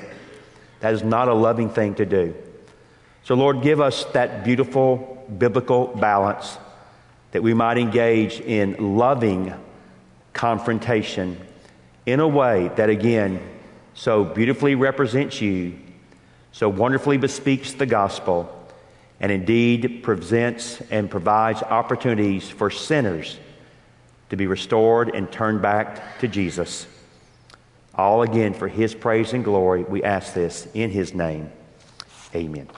That 0.80 0.94
is 0.94 1.02
not 1.02 1.26
a 1.26 1.34
loving 1.34 1.68
thing 1.68 1.96
to 1.96 2.06
do. 2.06 2.32
So, 3.24 3.34
Lord, 3.34 3.62
give 3.62 3.80
us 3.80 4.04
that 4.12 4.44
beautiful 4.44 5.26
biblical 5.36 5.88
balance 5.88 6.58
that 7.32 7.42
we 7.42 7.54
might 7.54 7.76
engage 7.76 8.38
in 8.38 8.96
loving 8.96 9.52
confrontation 10.32 11.40
in 12.06 12.20
a 12.20 12.28
way 12.28 12.70
that, 12.76 12.88
again, 12.88 13.40
so 13.94 14.22
beautifully 14.22 14.76
represents 14.76 15.40
you, 15.40 15.76
so 16.54 16.68
wonderfully 16.68 17.16
bespeaks 17.16 17.72
the 17.72 17.84
gospel, 17.84 18.48
and 19.18 19.32
indeed 19.32 20.04
presents 20.04 20.80
and 20.88 21.10
provides 21.10 21.64
opportunities 21.64 22.48
for 22.48 22.70
sinners 22.70 23.38
to 24.30 24.36
be 24.36 24.46
restored 24.46 25.12
and 25.12 25.32
turned 25.32 25.60
back 25.60 26.20
to 26.20 26.28
Jesus. 26.28 26.86
All 27.92 28.22
again 28.22 28.54
for 28.54 28.68
his 28.68 28.94
praise 28.94 29.32
and 29.32 29.44
glory. 29.44 29.82
We 29.82 30.04
ask 30.04 30.32
this 30.32 30.68
in 30.74 30.90
his 30.90 31.12
name. 31.12 31.50
Amen. 32.36 32.68